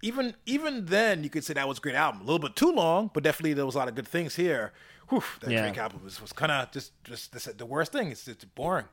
Even 0.03 0.35
even 0.45 0.85
then, 0.87 1.25
you 1.25 1.31
could 1.31 1.45
say 1.45 1.55
that 1.55 1.67
was 1.67 1.79
a 1.79 1.81
great 1.81 1.95
album. 1.95 2.21
A 2.21 2.25
little 2.25 2.39
bit 2.39 2.55
too 2.55 2.71
long, 2.71 3.11
but 3.12 3.23
definitely 3.23 3.55
there 3.55 3.65
was 3.67 3.75
a 3.75 3.79
lot 3.79 3.89
of 3.89 3.95
good 3.95 4.07
things 4.09 4.37
here. 4.37 4.73
Whew, 5.09 5.23
that 5.41 5.51
Yeah. 5.51 5.62
Drake 5.62 5.79
album 5.79 6.03
was, 6.05 6.21
was 6.21 6.33
kind 6.33 6.53
of 6.53 6.71
just 6.73 6.93
just 7.05 7.33
the, 7.33 7.53
the 7.55 7.67
worst 7.67 7.93
thing. 7.93 8.11
It's, 8.11 8.29
it's 8.29 8.45
boring. 8.45 8.87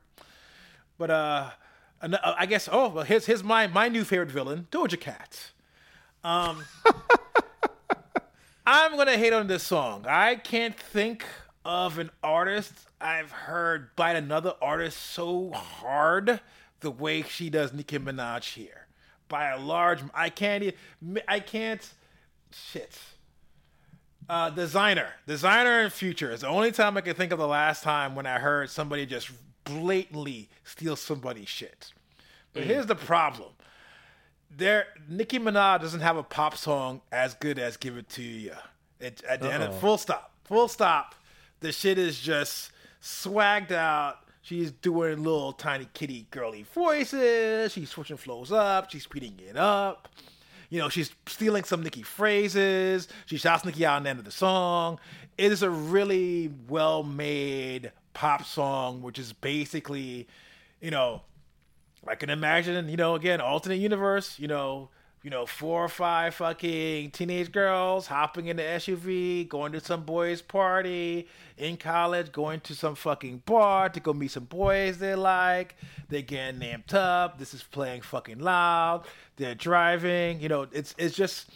But 0.98 1.10
uh, 1.10 1.50
uh, 2.02 2.34
I 2.38 2.46
guess. 2.46 2.70
Oh, 2.72 2.90
well, 2.90 3.04
here's 3.04 3.26
here's 3.26 3.44
my 3.44 3.68
my 3.68 3.90
new 3.90 4.04
favorite 4.06 4.30
villain, 4.32 4.68
Doja 4.72 5.00
Cat. 5.00 5.52
Um, 6.24 6.64
I'm 8.66 8.96
gonna 8.96 9.18
hate 9.18 9.34
on 9.34 9.48
this 9.48 9.64
song. 9.64 10.06
I 10.08 10.36
can't 10.36 10.78
think 10.78 11.26
of 11.66 11.98
an 11.98 12.12
artist 12.24 12.74
I've 13.00 13.32
heard 13.32 13.96
bite 13.96 14.16
another 14.16 14.54
artist 14.62 14.98
so 14.98 15.52
hard 15.52 16.40
the 16.82 16.92
way 16.92 17.24
she 17.24 17.50
does 17.50 17.74
Nicki 17.74 17.98
Minaj 17.98 18.54
here. 18.54 18.88
By 19.28 19.50
a 19.50 19.60
large, 19.60 20.02
I 20.14 20.30
can't. 20.30 20.76
I 21.28 21.40
can't. 21.40 21.88
Shit. 22.52 23.00
Uh, 24.30 24.52
Desiigner, 24.52 25.08
designer 25.26 25.82
and 25.82 25.92
future 25.92 26.32
is 26.32 26.42
the 26.42 26.48
only 26.48 26.72
time 26.72 26.96
I 26.96 27.02
can 27.02 27.16
think 27.16 27.32
of 27.32 27.40
the 27.40 27.48
last 27.48 27.84
time 27.84 28.14
when 28.14 28.26
I 28.26 28.40
heard 28.40 28.70
somebody 28.70 29.06
just 29.06 29.32
blatantly 29.64 30.50
steal 30.64 30.96
somebody's 30.96 31.50
shit. 31.50 31.92
But 32.54 32.64
here's 32.64 32.86
the 32.86 32.96
problem: 32.96 33.54
there, 34.56 34.88
Nicki 35.08 35.40
Minaj 35.40 35.82
doesn't 35.82 36.02
have 36.02 36.18
a 36.18 36.24
pop 36.24 36.58
song 36.58 37.02
as 37.12 37.34
good 37.34 37.60
as 37.60 37.78
"Give 37.78 37.98
It 37.98 38.10
to 38.10 38.22
You." 38.22 38.54
It, 39.00 39.24
at 39.28 39.42
the 39.42 39.52
end, 39.52 39.64
of, 39.64 39.80
full 39.80 39.98
stop, 39.98 40.32
full 40.44 40.68
stop. 40.68 41.16
The 41.62 41.72
shit 41.72 41.98
is 41.98 42.20
just 42.20 42.72
swagged 43.02 43.72
out. 43.72 44.18
She's 44.44 44.72
doing 44.72 45.24
little 45.24 45.54
tiny 45.54 45.88
kitty 45.94 46.28
girly 46.32 46.64
voices. 46.64 47.72
She's 47.72 47.90
switching 47.90 48.18
flows 48.18 48.52
up. 48.52 48.90
She's 48.90 49.04
speeding 49.04 49.40
it 49.48 49.58
up. 49.58 50.08
You 50.70 50.80
know, 50.80 50.90
she's 50.90 51.12
stealing 51.28 51.64
some 51.64 51.84
Nicki 51.84 52.02
phrases. 52.02 53.08
She 53.26 53.38
shouts 53.38 53.66
Nicki 53.66 53.86
out 53.86 53.98
in 53.98 54.04
the 54.04 54.10
end 54.10 54.20
of 54.20 54.26
the 54.26 54.32
song. 54.32 55.00
It 55.38 55.52
is 55.52 55.64
a 55.64 55.70
really 55.70 56.52
well 56.68 57.04
made 57.04 57.92
pop 58.14 58.46
song, 58.46 59.02
which 59.02 59.20
is 59.20 59.34
basically, 59.34 60.28
you 60.80 60.92
know, 60.92 61.22
I 62.08 62.16
can 62.16 62.30
imagine, 62.30 62.90
you 62.90 62.98
know, 62.98 63.16
again, 63.16 63.42
alternate 63.42 63.76
universe, 63.76 64.40
you 64.40 64.48
know, 64.48 64.90
you 65.24 65.30
know, 65.30 65.46
four 65.46 65.84
or 65.86 65.90
five 65.90 66.34
fucking 66.34 67.12
teenage 67.12 67.52
girls 67.52 68.08
hopping 68.08 68.48
in 68.48 68.58
the 68.58 68.64
SUV, 68.64 69.48
going 69.48 69.72
to 69.74 69.80
some 69.80 70.04
boys' 70.04 70.42
party 70.42 71.28
in 71.58 71.78
college, 71.78 72.32
going 72.32 72.60
to 72.62 72.74
some 72.74 72.96
fucking 72.96 73.44
bar 73.46 73.90
to 73.90 74.00
go 74.00 74.14
meet 74.14 74.32
some 74.32 74.46
boys 74.46 74.98
they 74.98 75.14
like. 75.14 75.76
They're 76.10 76.24
getting 76.24 76.62
amped 76.62 76.96
up. 76.96 77.38
This 77.38 77.54
is 77.54 77.62
playing 77.62 78.02
fucking 78.02 78.40
loud. 78.40 79.06
They're 79.36 79.54
driving. 79.54 80.42
You 80.42 80.50
know, 80.50 80.68
it's 80.72 80.96
it's 80.98 81.16
just 81.16 81.52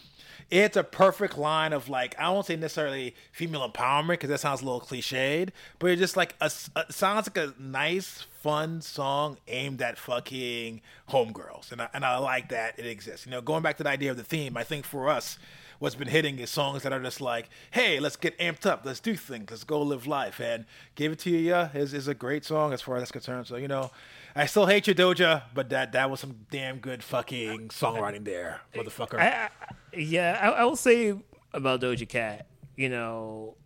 it's 0.50 0.76
a 0.76 0.84
perfect 0.84 1.36
line 1.36 1.72
of 1.72 1.88
like 1.88 2.14
I 2.18 2.30
won't 2.30 2.46
say 2.46 2.56
necessarily 2.56 3.14
female 3.32 3.68
empowerment 3.68 4.10
because 4.10 4.30
that 4.30 4.40
sounds 4.40 4.62
a 4.62 4.64
little 4.64 4.80
cliched, 4.80 5.50
but 5.78 5.90
it's 5.90 6.00
just 6.00 6.16
like 6.16 6.34
a, 6.40 6.50
a 6.76 6.92
sounds 6.92 7.28
like 7.28 7.36
a 7.36 7.54
nice, 7.60 8.26
fun 8.42 8.80
song 8.80 9.38
aimed 9.48 9.82
at 9.82 9.98
fucking 9.98 10.82
homegirls, 11.10 11.72
and 11.72 11.82
I, 11.82 11.88
and 11.92 12.04
I 12.04 12.18
like 12.18 12.50
that 12.50 12.78
it 12.78 12.86
exists. 12.86 13.26
You 13.26 13.32
know, 13.32 13.40
going 13.40 13.62
back 13.62 13.76
to 13.78 13.82
the 13.82 13.90
idea 13.90 14.10
of 14.10 14.16
the 14.16 14.22
theme, 14.22 14.56
I 14.56 14.62
think 14.62 14.84
for 14.84 15.08
us, 15.08 15.36
what's 15.80 15.96
been 15.96 16.08
hitting 16.08 16.38
is 16.38 16.48
songs 16.48 16.84
that 16.84 16.92
are 16.92 17.02
just 17.02 17.20
like, 17.20 17.48
hey, 17.72 17.98
let's 17.98 18.16
get 18.16 18.38
amped 18.38 18.66
up, 18.66 18.82
let's 18.84 19.00
do 19.00 19.16
things, 19.16 19.50
let's 19.50 19.64
go 19.64 19.82
live 19.82 20.06
life, 20.06 20.40
and 20.40 20.64
"Get 20.94 21.10
Into 21.10 21.34
It" 21.34 21.40
yeah, 21.40 21.70
is 21.74 21.92
is 21.92 22.06
a 22.06 22.14
great 22.14 22.44
song 22.44 22.72
as 22.72 22.80
far 22.80 22.96
as 22.96 23.02
that's 23.02 23.12
concerned. 23.12 23.48
So 23.48 23.56
you 23.56 23.68
know. 23.68 23.90
I 24.36 24.46
still 24.46 24.66
hate 24.66 24.86
you, 24.86 24.94
Doja, 24.94 25.44
but 25.54 25.70
that 25.70 25.92
that 25.92 26.10
was 26.10 26.20
some 26.20 26.36
damn 26.50 26.78
good 26.78 27.02
fucking 27.02 27.68
songwriting 27.68 28.24
there, 28.24 28.60
motherfucker. 28.74 29.18
I, 29.18 29.48
I 29.48 29.96
yeah, 29.96 30.38
I, 30.40 30.60
I 30.60 30.64
will 30.64 30.76
say 30.76 31.14
about 31.54 31.80
Doja 31.80 32.06
Cat, 32.06 32.46
you 32.76 32.90
know, 32.90 33.56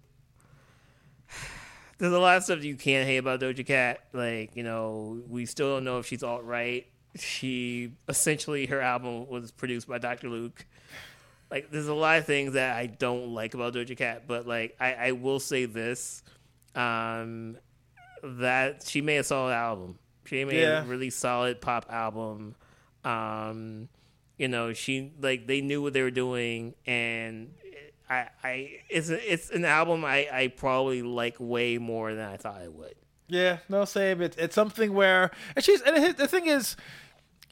there's 1.98 2.12
a 2.12 2.18
lot 2.18 2.38
of 2.38 2.44
stuff 2.44 2.64
you 2.64 2.76
can't 2.76 3.06
hate 3.06 3.18
about 3.18 3.40
Doja 3.40 3.66
Cat. 3.66 4.04
Like, 4.12 4.56
you 4.56 4.62
know, 4.62 5.20
we 5.28 5.44
still 5.44 5.74
don't 5.74 5.84
know 5.84 5.98
if 5.98 6.06
she's 6.06 6.22
alt 6.22 6.44
right. 6.44 6.86
she 7.16 7.92
essentially 8.08 8.66
her 8.66 8.80
album 8.80 9.28
was 9.28 9.50
produced 9.50 9.88
by 9.88 9.98
Dr. 9.98 10.28
Luke. 10.28 10.64
Like, 11.50 11.70
there's 11.70 11.88
a 11.88 11.94
lot 11.94 12.18
of 12.18 12.26
things 12.26 12.52
that 12.52 12.76
I 12.76 12.86
don't 12.86 13.34
like 13.34 13.54
about 13.54 13.74
Doja 13.74 13.96
Cat, 13.96 14.24
but 14.26 14.46
like, 14.46 14.76
I, 14.80 14.94
I 14.94 15.12
will 15.12 15.40
say 15.40 15.64
this, 15.64 16.22
um, 16.74 17.58
that 18.22 18.84
she 18.86 19.00
made 19.00 19.18
a 19.18 19.24
solid 19.24 19.52
album. 19.52 19.98
She 20.24 20.44
made 20.44 20.60
Yeah. 20.60 20.82
a 20.82 20.86
really 20.86 21.10
solid 21.10 21.60
pop 21.60 21.86
album. 21.90 22.54
Um, 23.04 23.88
you 24.38 24.48
know, 24.48 24.72
she 24.72 25.12
like 25.20 25.46
they 25.46 25.60
knew 25.60 25.82
what 25.82 25.92
they 25.92 26.02
were 26.02 26.10
doing, 26.10 26.74
and 26.86 27.52
I, 28.08 28.28
I 28.42 28.70
it's 28.88 29.10
a, 29.10 29.32
it's 29.32 29.50
an 29.50 29.64
album 29.64 30.04
I, 30.04 30.28
I 30.32 30.48
probably 30.48 31.02
like 31.02 31.36
way 31.38 31.78
more 31.78 32.14
than 32.14 32.24
I 32.26 32.36
thought 32.36 32.60
I 32.60 32.68
would. 32.68 32.94
Yeah, 33.28 33.58
no, 33.68 33.84
same. 33.84 34.20
It's 34.22 34.36
it's 34.36 34.54
something 34.54 34.92
where 34.94 35.30
and 35.56 35.64
she's 35.64 35.80
and 35.82 36.16
the 36.16 36.26
thing 36.28 36.46
is, 36.46 36.76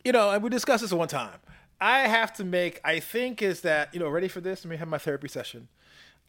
you 0.04 0.12
know, 0.12 0.30
and 0.30 0.42
we 0.42 0.50
discussed 0.50 0.82
this 0.82 0.92
one 0.92 1.08
time. 1.08 1.38
I 1.80 2.00
have 2.08 2.32
to 2.34 2.44
make. 2.44 2.80
I 2.84 2.98
think 3.00 3.40
is 3.42 3.60
that 3.62 3.92
you 3.94 4.00
know 4.00 4.08
ready 4.08 4.28
for 4.28 4.40
this? 4.40 4.64
Let 4.64 4.70
me 4.70 4.76
have 4.78 4.88
my 4.88 4.98
therapy 4.98 5.28
session. 5.28 5.68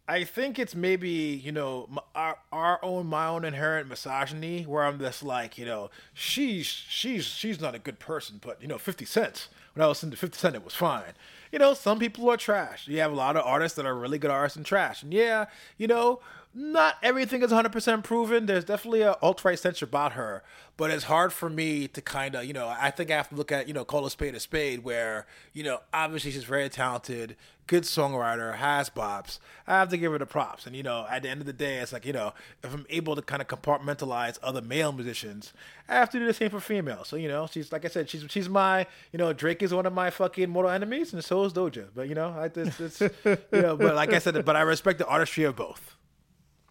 I 0.09 0.23
think 0.23 0.57
it's 0.57 0.73
maybe 0.73 1.07
you 1.07 1.51
know 1.51 1.87
our 2.15 2.39
our 2.51 2.83
own 2.83 3.05
my 3.05 3.27
own 3.27 3.45
inherent 3.45 3.87
misogyny 3.87 4.63
where 4.63 4.83
I'm 4.83 4.97
just 4.97 5.21
like 5.21 5.55
you 5.59 5.65
know 5.65 5.91
she's 6.15 6.65
she's 6.65 7.25
she's 7.25 7.61
not 7.61 7.75
a 7.75 7.79
good 7.79 7.99
person, 7.99 8.39
but 8.41 8.59
you 8.59 8.67
know 8.67 8.79
Fifty 8.79 9.05
Cent 9.05 9.49
when 9.75 9.83
I 9.83 9.87
was 9.87 9.97
listening 9.99 10.11
to 10.11 10.17
Fifty 10.17 10.39
Cent 10.39 10.55
it 10.55 10.65
was 10.65 10.73
fine. 10.73 11.13
You 11.51 11.59
know 11.59 11.75
some 11.75 11.99
people 11.99 12.27
are 12.31 12.37
trash. 12.37 12.87
You 12.87 12.99
have 13.01 13.11
a 13.11 13.15
lot 13.15 13.37
of 13.37 13.45
artists 13.45 13.75
that 13.75 13.85
are 13.85 13.95
really 13.95 14.17
good 14.17 14.31
artists 14.31 14.57
and 14.57 14.65
trash, 14.65 15.03
and 15.03 15.13
yeah, 15.13 15.45
you 15.77 15.85
know 15.85 16.21
not 16.53 16.95
everything 17.03 17.43
is 17.43 17.51
100% 17.51 18.03
proven. 18.03 18.47
There's 18.47 18.65
definitely 18.65 19.01
a 19.01 19.13
alt 19.21 19.45
right 19.45 19.57
sense 19.57 19.81
about 19.81 20.13
her, 20.13 20.43
but 20.77 20.89
it's 20.89 21.03
hard 21.03 21.31
for 21.31 21.49
me 21.49 21.87
to 21.89 22.01
kind 22.01 22.33
of, 22.35 22.45
you 22.45 22.53
know, 22.53 22.67
I 22.67 22.89
think 22.89 23.11
I 23.11 23.17
have 23.17 23.29
to 23.29 23.35
look 23.35 23.51
at, 23.51 23.67
you 23.67 23.73
know, 23.73 23.85
call 23.85 24.05
a 24.05 24.09
spade 24.09 24.33
a 24.33 24.39
spade, 24.39 24.83
where, 24.83 25.27
you 25.53 25.63
know, 25.63 25.81
obviously 25.93 26.31
she's 26.31 26.45
very 26.45 26.67
talented, 26.67 27.35
good 27.67 27.83
songwriter, 27.83 28.55
has 28.55 28.89
bops. 28.89 29.37
I 29.67 29.73
have 29.73 29.89
to 29.89 29.97
give 29.97 30.11
her 30.11 30.17
the 30.17 30.25
props. 30.25 30.65
And, 30.65 30.75
you 30.75 30.81
know, 30.81 31.05
at 31.07 31.21
the 31.21 31.29
end 31.29 31.39
of 31.39 31.45
the 31.45 31.53
day, 31.53 31.77
it's 31.77 31.93
like, 31.93 32.03
you 32.03 32.13
know, 32.13 32.33
if 32.63 32.73
I'm 32.73 32.87
able 32.89 33.15
to 33.15 33.21
kind 33.21 33.43
of 33.43 33.47
compartmentalize 33.47 34.39
other 34.41 34.61
male 34.61 34.91
musicians, 34.91 35.53
I 35.87 35.93
have 35.93 36.09
to 36.09 36.19
do 36.19 36.25
the 36.25 36.33
same 36.33 36.49
for 36.49 36.59
females. 36.59 37.09
So, 37.09 37.15
you 37.15 37.27
know, 37.27 37.45
she's, 37.45 37.71
like 37.71 37.85
I 37.85 37.89
said, 37.89 38.09
she's, 38.09 38.25
she's 38.27 38.49
my, 38.49 38.87
you 39.11 39.19
know, 39.19 39.33
Drake 39.33 39.61
is 39.61 39.71
one 39.71 39.85
of 39.85 39.93
my 39.93 40.09
fucking 40.09 40.49
mortal 40.49 40.71
enemies, 40.71 41.13
and 41.13 41.23
so 41.23 41.43
is 41.43 41.53
Doja. 41.53 41.89
But, 41.95 42.09
you 42.09 42.15
know, 42.15 42.29
I, 42.29 42.45
it's, 42.45 42.79
it's 42.79 43.01
you 43.01 43.37
know, 43.61 43.77
but 43.77 43.93
like 43.93 44.13
I 44.13 44.17
said, 44.17 44.43
but 44.43 44.55
I 44.55 44.61
respect 44.61 44.97
the 44.97 45.05
artistry 45.05 45.43
of 45.43 45.55
both. 45.55 45.95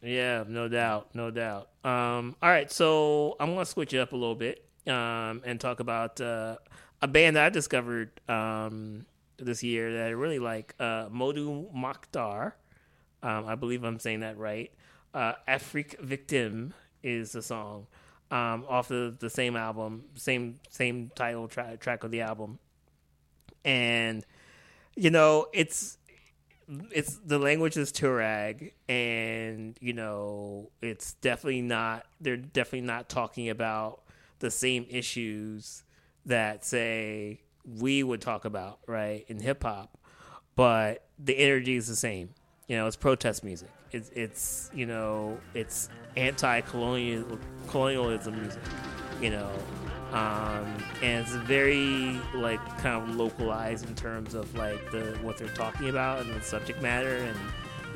Yeah, 0.03 0.45
no 0.47 0.69
doubt, 0.69 1.15
no 1.15 1.31
doubt. 1.31 1.69
Um, 1.85 2.37
all 2.43 2.51
right, 2.51 2.71
so 2.71 3.37
I'm 3.41 3.53
gonna 3.53 3.67
switch 3.67 3.93
it 3.95 3.99
up 3.99 4.13
a 4.13 4.17
little 4.17 4.35
bit 4.37 4.65
um, 4.87 5.43
and 5.45 5.61
talk 5.61 5.81
about 5.81 6.21
uh, 6.21 6.57
a 7.03 7.09
band 7.09 7.37
that 7.37 7.47
I 7.47 7.49
discovered 7.51 8.11
um, 8.29 9.07
this 9.39 9.63
year 9.63 9.93
that 9.95 10.07
I 10.07 10.11
really 10.11 10.39
like, 10.39 10.75
uh, 10.79 11.09
Mdou 11.09 11.75
Moctar. 11.75 12.53
Um, 13.23 13.47
I 13.47 13.57
believe 13.57 13.83
I'm 13.85 13.99
saying 13.99 14.21
that 14.21 14.39
right. 14.39 14.73
Uh, 15.13 15.33
Afrique 15.49 15.99
Victime 16.01 16.75
is 17.03 17.33
the 17.33 17.43
song 17.43 17.87
um, 18.31 18.65
off 18.69 18.91
of 18.93 19.19
the 19.19 19.31
same 19.31 19.57
album, 19.57 20.05
same 20.15 20.61
same 20.71 21.11
title 21.17 21.49
tra- 21.49 21.77
track 21.77 22.05
of 22.05 22.11
the 22.13 22.21
album, 22.21 22.59
and 23.65 24.25
you 24.97 25.11
know 25.11 25.47
it's 25.53 25.99
it's 26.91 27.19
the 27.25 27.39
language 27.39 27.77
is 27.77 27.93
Tuareg, 27.93 28.73
and 28.89 29.77
you 29.81 29.93
know 29.93 30.71
it's 30.83 31.15
definitely 31.15 31.63
not. 31.63 32.07
They're 32.21 32.37
definitely 32.37 32.83
not 32.83 33.09
talking 33.09 33.49
about 33.49 34.03
the 34.39 34.51
same 34.51 34.87
issues 34.89 35.83
that 36.27 36.65
say 36.65 37.41
we 37.65 38.03
would 38.03 38.21
talk 38.21 38.45
about, 38.45 38.81
right, 38.87 39.25
in 39.29 39.41
hip 39.41 39.63
hop, 39.63 39.99
but 40.57 41.07
the 41.19 41.37
energy 41.39 41.77
is 41.77 41.89
the 41.89 41.97
same. 41.97 42.31
You 42.67 42.77
know, 42.77 42.87
it's 42.87 42.97
protest 42.97 43.43
music. 43.43 43.71
It's 43.93 44.11
it's 44.11 44.71
you 44.75 44.85
know 44.87 45.39
it's 45.55 45.89
anti-colonial 46.17 47.39
colonialism 47.69 48.39
music. 48.41 48.63
You 49.23 49.31
know, 49.31 49.51
um, 50.13 50.75
and 51.03 51.27
it's 51.27 51.35
very 51.35 52.19
like 52.35 52.61
kind 52.79 53.03
of 53.03 53.17
localized 53.17 53.87
in 53.87 53.95
terms 53.95 54.35
of 54.35 54.53
like 54.57 54.91
the 54.91 55.19
what 55.23 55.37
they're 55.37 55.49
talking 55.49 55.91
about 55.91 56.23
and 56.23 56.35
the 56.35 56.41
subject 56.41 56.81
matter, 56.81 57.17
and 57.17 57.37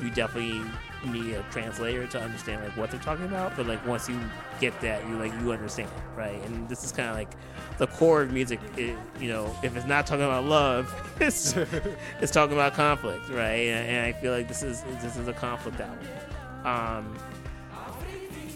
you 0.01 0.11
definitely 0.11 0.61
need 1.05 1.33
a 1.33 1.43
translator 1.51 2.05
to 2.07 2.21
understand 2.21 2.63
like 2.63 2.77
what 2.77 2.91
they're 2.91 2.99
talking 2.99 3.25
about. 3.25 3.57
But 3.57 3.65
like 3.65 3.85
once 3.87 4.07
you 4.07 4.19
get 4.59 4.79
that, 4.81 5.07
you 5.07 5.15
like 5.17 5.33
you 5.41 5.51
understand, 5.51 5.89
right? 6.15 6.39
And 6.43 6.69
this 6.69 6.83
is 6.83 6.91
kind 6.91 7.09
of 7.09 7.15
like 7.15 7.31
the 7.79 7.87
core 7.87 8.21
of 8.21 8.31
music. 8.31 8.59
It, 8.77 8.95
you 9.19 9.29
know, 9.29 9.55
if 9.63 9.75
it's 9.75 9.87
not 9.87 10.05
talking 10.05 10.25
about 10.25 10.45
love, 10.45 10.93
it's 11.19 11.55
it's 12.21 12.31
talking 12.31 12.53
about 12.53 12.75
conflict, 12.75 13.27
right? 13.29 13.69
And, 13.69 13.89
and 13.89 14.05
I 14.05 14.19
feel 14.19 14.31
like 14.31 14.47
this 14.47 14.61
is 14.61 14.83
this 15.01 15.17
is 15.17 15.27
a 15.27 15.33
conflict 15.33 15.79
album. 15.79 16.07
Um, 16.63 17.17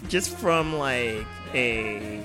just 0.08 0.36
from 0.36 0.76
like 0.76 1.26
a 1.54 2.24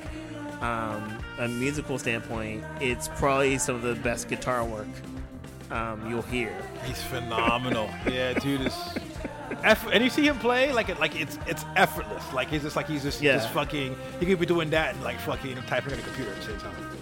um, 0.62 1.23
a 1.40 1.48
musical 1.48 1.98
standpoint, 1.98 2.64
it's 2.80 3.08
probably 3.10 3.58
some 3.58 3.76
of 3.76 3.82
the 3.82 3.96
best 3.96 4.28
guitar 4.30 4.64
work 4.64 4.88
um, 5.72 6.08
you'll 6.10 6.22
hear. 6.22 6.56
He's 6.86 7.02
phenomenal. 7.02 7.90
yeah, 8.08 8.34
dude 8.34 8.62
is. 8.62 8.74
Eff- 9.64 9.88
and 9.92 10.04
you 10.04 10.10
see 10.10 10.28
him 10.28 10.38
play 10.38 10.72
like 10.72 10.90
it, 10.90 11.00
like 11.00 11.20
it's 11.20 11.40
it's 11.48 11.66
effortless. 11.76 12.32
Like 12.34 12.50
he's 12.50 12.62
just 12.62 12.76
like 12.76 12.88
he's 12.88 13.02
just, 13.04 13.22
Yeah. 13.22 13.34
just 13.38 13.50
fucking. 13.50 13.96
He 14.20 14.26
could 14.26 14.40
be 14.40 14.46
doing 14.46 14.70
that 14.72 14.94
and 14.94 15.04
like 15.04 15.20
fucking 15.22 15.56
typing 15.68 15.94
on 15.94 16.00
a 16.00 16.02
computer 16.04 16.32
at 16.32 16.38
the 16.38 16.44
same 16.44 16.60
time. 16.60 16.93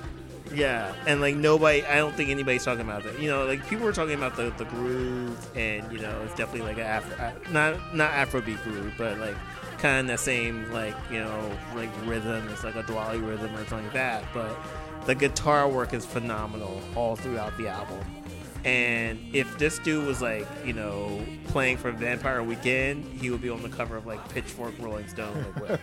Yeah, 0.54 0.94
and 1.08 1.22
like 1.22 1.36
nobody, 1.36 1.84
I 1.86 1.98
don't 1.98 2.14
think 2.16 2.30
anybody's 2.30 2.64
talking 2.64 2.82
about 2.82 3.04
that. 3.04 3.20
You 3.20 3.30
know, 3.30 3.46
like 3.46 3.68
people 3.68 3.86
were 3.86 3.94
talking 3.94 4.16
about 4.16 4.36
the, 4.36 4.54
the 4.58 4.66
groove, 4.66 5.38
and 5.56 5.90
you 5.92 6.00
know, 6.00 6.22
it's 6.26 6.36
definitely 6.36 6.68
like 6.68 6.78
a 6.78 6.86
Afro, 6.86 7.34
not 7.52 7.96
not 7.96 8.12
Afrobeat 8.12 8.62
groove, 8.64 8.94
but 8.98 9.18
like 9.20 9.36
kind 9.78 10.02
of 10.02 10.08
the 10.08 10.18
same 10.18 10.72
like 10.72 10.96
you 11.12 11.20
know 11.20 11.52
like 11.76 11.90
rhythm. 12.06 12.48
It's 12.50 12.64
like 12.64 12.76
a 12.76 12.84
Dwali 12.84 13.26
rhythm 13.26 13.54
or 13.56 13.66
something 13.66 13.86
like 13.86 13.94
that. 13.94 14.26
But 14.34 14.56
the 15.06 15.16
guitar 15.16 15.68
work 15.70 15.94
is 15.94 16.06
phenomenal 16.06 16.82
all 16.96 17.16
throughout 17.16 17.58
the 17.58 17.68
album. 17.68 18.00
And 18.64 19.20
if 19.34 19.58
this 19.58 19.80
dude 19.80 20.06
was 20.06 20.22
like, 20.22 20.48
you 20.64 20.74
know, 20.74 21.20
playing 21.48 21.78
for 21.78 21.92
Vampire 21.92 22.44
Weekend, 22.44 23.04
he 23.20 23.32
would 23.32 23.42
be 23.42 23.50
on 23.50 23.64
the 23.64 23.70
cover 23.70 23.98
of 23.98 24.06
like 24.06 24.28
Pitchfork, 24.30 24.74
Rolling 24.80 25.08
Stone. 25.08 25.46
Like, 25.60 25.80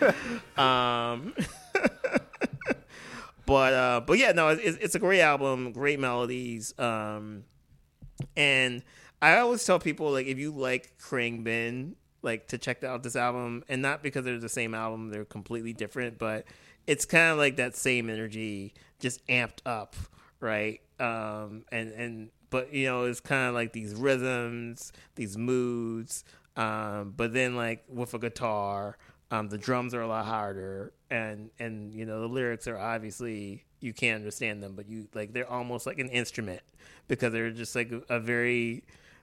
what? 0.00 0.58
um, 0.58 1.32
but 3.46 3.72
uh, 3.72 4.00
but 4.00 4.18
yeah, 4.18 4.32
no, 4.32 4.48
it's, 4.48 4.78
it's 4.78 4.94
a 4.94 4.98
great 4.98 5.20
album, 5.20 5.72
great 5.72 6.00
melodies, 6.00 6.78
um, 6.78 7.44
and 8.36 8.82
I 9.20 9.38
always 9.38 9.64
tell 9.64 9.78
people 9.78 10.12
like 10.12 10.26
if 10.26 10.38
you 10.38 10.52
like 10.52 10.98
Khruangbin, 10.98 11.94
like 12.22 12.48
to 12.48 12.58
check 12.58 12.82
out 12.84 13.02
this 13.02 13.16
album, 13.16 13.64
and 13.68 13.82
not 13.82 14.02
because 14.02 14.24
they're 14.24 14.38
the 14.38 14.48
same 14.48 14.74
album, 14.74 15.10
they're 15.10 15.24
completely 15.24 15.72
different, 15.72 16.18
but 16.18 16.44
it's 16.86 17.04
kind 17.04 17.32
of 17.32 17.38
like 17.38 17.56
that 17.56 17.76
same 17.76 18.10
energy, 18.10 18.74
just 18.98 19.26
amped 19.28 19.60
up, 19.66 19.96
right? 20.40 20.80
Um, 21.00 21.64
and 21.70 21.92
and 21.92 22.30
but 22.50 22.72
you 22.72 22.86
know, 22.86 23.04
it's 23.04 23.20
kind 23.20 23.48
of 23.48 23.54
like 23.54 23.72
these 23.72 23.94
rhythms, 23.94 24.92
these 25.16 25.36
moods, 25.36 26.24
um, 26.56 27.12
but 27.16 27.32
then 27.32 27.56
like 27.56 27.84
with 27.88 28.14
a 28.14 28.18
guitar. 28.18 28.96
Um, 29.30 29.48
the 29.48 29.58
drums 29.58 29.94
are 29.94 30.02
a 30.02 30.06
lot 30.06 30.26
harder, 30.26 30.92
and 31.14 31.50
and 31.60 31.94
you 31.94 32.04
know 32.04 32.20
the 32.20 32.28
lyrics 32.28 32.66
are 32.66 32.76
obviously 32.76 33.64
you 33.80 33.92
can't 33.92 34.16
understand 34.16 34.62
them, 34.62 34.74
but 34.74 34.88
you 34.88 35.06
like 35.14 35.32
they're 35.32 35.50
almost 35.50 35.86
like 35.86 35.98
an 36.00 36.08
instrument 36.08 36.60
because 37.06 37.32
they're 37.32 37.52
just 37.52 37.76
like 37.76 37.92
a, 38.08 38.18
very 38.18 38.82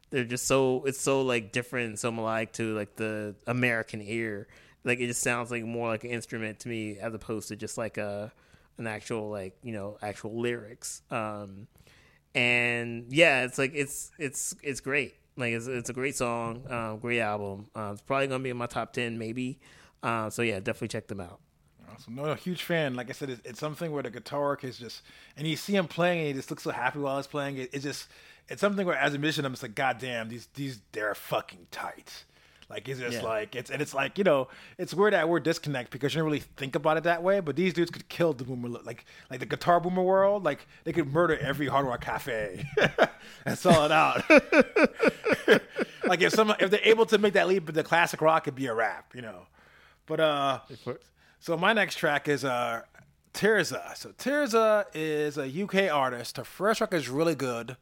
they're 0.10 0.24
just 0.24 0.48
so 0.48 0.84
it's 0.86 1.02
so 1.02 1.22
like 1.22 1.52
different 1.52 2.00
so 2.00 2.12
melodic 2.12 2.54
to 2.54 2.74
like 2.76 2.96
the 2.96 3.36
American 3.46 4.02
ear. 4.02 4.48
Like 4.86 5.00
it 5.00 5.08
just 5.08 5.22
sounds 5.22 5.52
like 5.52 5.64
more 5.64 5.90
like 5.90 6.06
an 6.06 6.12
instrument 6.12 6.60
to 6.62 6.70
me 6.70 6.98
as 6.98 7.14
opposed 7.14 7.50
to 7.50 7.58
just 7.58 7.78
like 7.78 7.98
a 7.98 8.32
an 8.78 8.88
actual 8.88 9.30
like 9.30 9.58
you 9.62 9.74
know 9.74 9.98
actual 10.02 10.40
lyrics. 10.40 11.02
Um, 11.12 11.68
and 12.34 13.08
yeah, 13.10 13.44
it's 13.44 13.58
like 13.58 13.74
it's 13.76 14.12
it's 14.18 14.56
it's 14.64 14.80
great. 14.80 15.16
Like 15.36 15.52
it's 15.54 15.68
it's 15.68 15.90
a 15.90 15.94
great 15.94 16.16
song, 16.16 16.64
um, 16.72 17.00
great 17.00 17.20
album. 17.20 17.68
Uh, 17.76 17.90
it's 17.92 18.02
probably 18.02 18.28
gonna 18.28 18.44
be 18.44 18.50
in 18.50 18.58
my 18.58 18.68
top 18.68 18.94
ten 18.94 19.18
maybe. 19.18 19.60
Uh, 20.02 20.30
so 20.30 20.42
yeah, 20.42 20.62
definitely 20.62 20.88
check 20.88 21.08
them 21.08 21.20
out. 21.20 21.42
Awesome. 21.94 22.16
No, 22.16 22.26
no, 22.26 22.34
huge 22.36 22.64
fan. 22.64 22.96
Like 22.96 23.10
I 23.10 23.14
said, 23.14 23.30
it's, 23.30 23.42
it's 23.46 23.60
something 23.60 23.92
where 23.92 24.04
the 24.04 24.10
guitar 24.12 24.42
work 24.42 24.64
is 24.64 24.78
just, 24.78 25.02
and 25.38 25.48
you 25.48 25.56
see 25.56 25.76
him 25.76 25.88
playing, 25.88 26.20
and 26.20 26.28
he 26.28 26.34
just 26.34 26.50
looks 26.50 26.64
so 26.64 26.72
happy 26.72 27.00
while 27.00 27.18
he's 27.18 27.28
playing. 27.28 27.58
It, 27.58 27.70
it's 27.74 27.84
just, 27.84 28.08
it's 28.50 28.62
something 28.62 28.86
where 28.88 28.98
as 28.98 29.14
a 29.14 29.18
musician, 29.20 29.46
I'm 29.46 29.52
just 29.54 29.64
like, 29.64 29.76
God 29.76 29.98
damn, 30.00 30.30
these 30.30 30.48
these 30.56 30.80
they're 30.92 31.16
fucking 31.16 31.68
tight. 31.72 32.26
Like 32.70 32.88
it's 32.88 33.02
just 33.02 33.18
Yeah. 33.18 33.24
like 33.24 33.54
it's 33.58 33.70
and 33.70 33.82
it's 33.82 33.94
like 33.94 34.18
you 34.18 34.24
know 34.24 34.48
it's 34.78 34.94
weird 34.94 35.12
that 35.12 35.28
word 35.28 35.44
disconnect 35.44 35.92
because 35.92 36.14
you 36.14 36.20
don't 36.20 36.26
really 36.26 36.40
think 36.56 36.76
about 36.76 36.96
it 36.96 37.04
that 37.04 37.22
way. 37.22 37.42
But 37.42 37.58
these 37.58 37.74
dudes 37.74 37.92
could 37.92 38.08
kill 38.08 38.32
the 38.32 38.46
boomer 38.46 38.70
like 38.70 39.04
like 39.30 39.42
the 39.42 39.46
guitar 39.46 39.82
boomer 39.82 40.02
world. 40.02 40.46
Like 40.46 40.66
they 40.86 40.94
could 40.94 41.12
murder 41.12 41.38
every 41.38 41.68
hard 41.68 41.86
rock 41.86 42.00
cafe 42.00 42.64
and 43.46 43.58
sell 43.58 43.84
it 43.86 43.92
out. 43.92 44.24
like 46.06 46.22
if 46.22 46.32
some 46.34 46.54
if 46.62 46.70
they're 46.72 46.80
able 46.84 47.06
to 47.08 47.18
make 47.18 47.34
that 47.34 47.50
leap 47.50 47.68
into 47.68 47.84
classic 47.84 48.22
rock, 48.22 48.44
it'd 48.48 48.56
be 48.56 48.68
a 48.68 48.74
rap, 48.74 49.14
you 49.14 49.22
know. 49.22 49.48
But 50.06 50.20
uh, 50.22 50.60
so 51.42 51.58
my 51.58 51.74
next 51.74 51.96
track 51.96 52.30
is 52.30 52.46
uh, 52.46 52.84
Tirzah. 53.34 53.98
So 53.98 54.12
Tirzah 54.12 54.86
is 54.94 55.38
a 55.38 55.64
UK 55.64 55.94
artist. 55.94 56.38
Her 56.38 56.46
first 56.46 56.80
record 56.80 56.96
is 56.98 57.10
really 57.10 57.36
good. 57.36 57.76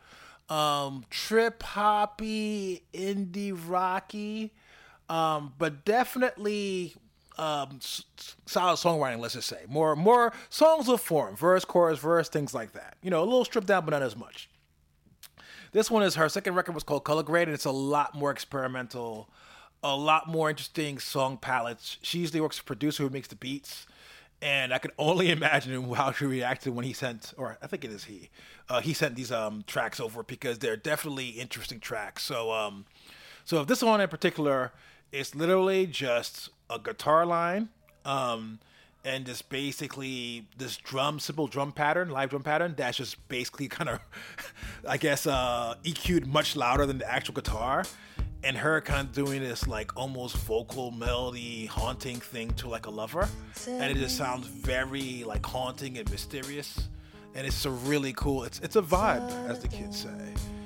Um, 0.49 1.05
trip 1.11 1.61
hoppy, 1.61 2.81
indie 2.91 3.55
rocky, 3.67 4.51
um, 5.07 5.53
but 5.59 5.85
definitely 5.85 6.95
um, 7.37 7.77
s- 7.81 8.03
solid 8.47 8.77
songwriting. 8.77 9.19
Let's 9.19 9.35
just 9.35 9.47
say 9.47 9.65
more 9.67 9.95
more 9.95 10.33
songs 10.49 10.89
of 10.89 11.01
form, 11.01 11.35
verse, 11.35 11.65
chorus, 11.65 11.99
verse, 11.99 12.29
things 12.29 12.55
like 12.55 12.71
that. 12.73 12.97
You 13.03 13.11
know, 13.11 13.21
a 13.21 13.25
little 13.25 13.45
stripped 13.45 13.67
down, 13.67 13.85
but 13.85 13.91
not 13.91 14.01
as 14.01 14.15
much. 14.15 14.49
This 15.71 15.91
one 15.91 16.01
is 16.01 16.15
her 16.15 16.29
second 16.29 16.55
record 16.55 16.73
was 16.73 16.83
called 16.83 17.03
Colourgrade, 17.03 17.47
and 17.47 17.53
it's 17.53 17.65
a 17.65 17.71
lot 17.71 18.15
more 18.15 18.31
experimental, 18.31 19.29
a 19.83 19.95
lot 19.95 20.27
more 20.27 20.49
interesting 20.49 20.99
song 20.99 21.37
palettes. 21.37 21.97
She 22.01 22.19
usually 22.19 22.41
works 22.41 22.57
with 22.57 22.63
a 22.63 22.67
producer 22.67 23.03
who 23.03 23.09
makes 23.09 23.27
the 23.27 23.35
beats, 23.35 23.87
and 24.41 24.73
I 24.73 24.77
can 24.77 24.91
only 24.97 25.31
imagine 25.31 25.91
how 25.93 26.11
she 26.11 26.25
reacted 26.25 26.75
when 26.75 26.85
he 26.85 26.93
sent, 26.93 27.33
or 27.37 27.57
I 27.61 27.67
think 27.67 27.85
it 27.85 27.91
is 27.91 28.05
he, 28.05 28.29
uh, 28.69 28.81
he 28.81 28.93
sent 28.93 29.15
these 29.15 29.31
um, 29.31 29.63
tracks 29.67 29.99
over 29.99 30.23
because 30.23 30.59
they're 30.59 30.77
definitely 30.77 31.29
interesting 31.29 31.79
tracks. 31.79 32.23
So, 32.23 32.51
um, 32.51 32.85
so 33.45 33.61
if 33.61 33.67
this 33.67 33.81
one 33.81 34.01
in 34.01 34.09
particular, 34.09 34.71
it's 35.11 35.33
literally 35.33 35.87
just 35.87 36.49
a 36.69 36.79
guitar 36.79 37.25
line. 37.25 37.69
Um, 38.05 38.59
and 39.05 39.25
just 39.25 39.49
basically 39.49 40.45
this 40.57 40.77
drum 40.77 41.19
simple 41.19 41.47
drum 41.47 41.71
pattern 41.71 42.09
live 42.09 42.29
drum 42.29 42.43
pattern 42.43 42.73
that's 42.75 42.97
just 42.97 43.27
basically 43.29 43.67
kind 43.69 43.89
of 43.89 43.99
i 44.87 44.97
guess 44.97 45.25
uh 45.25 45.73
eq'd 45.83 46.25
much 46.27 46.55
louder 46.55 46.85
than 46.85 46.97
the 46.97 47.09
actual 47.09 47.33
guitar 47.33 47.85
and 48.43 48.55
her 48.57 48.79
kind 48.81 49.07
of 49.07 49.13
doing 49.13 49.41
this 49.41 49.67
like 49.67 49.95
almost 49.97 50.37
vocal 50.37 50.91
melody 50.91 51.65
haunting 51.65 52.17
thing 52.19 52.51
to 52.55 52.67
like 52.69 52.85
a 52.85 52.89
lover. 52.89 53.27
And 53.67 53.91
it 53.91 53.95
just 53.97 54.17
sounds 54.17 54.47
very 54.47 55.23
like 55.25 55.45
haunting 55.45 55.97
and 55.97 56.09
mysterious. 56.09 56.87
And 57.35 57.45
it's 57.45 57.65
a 57.65 57.71
really 57.71 58.13
cool 58.13 58.43
it's 58.43 58.59
it's 58.61 58.75
a 58.75 58.81
vibe 58.81 59.29
as 59.49 59.59
the 59.59 59.67
kids 59.67 60.01
say. 60.01 60.09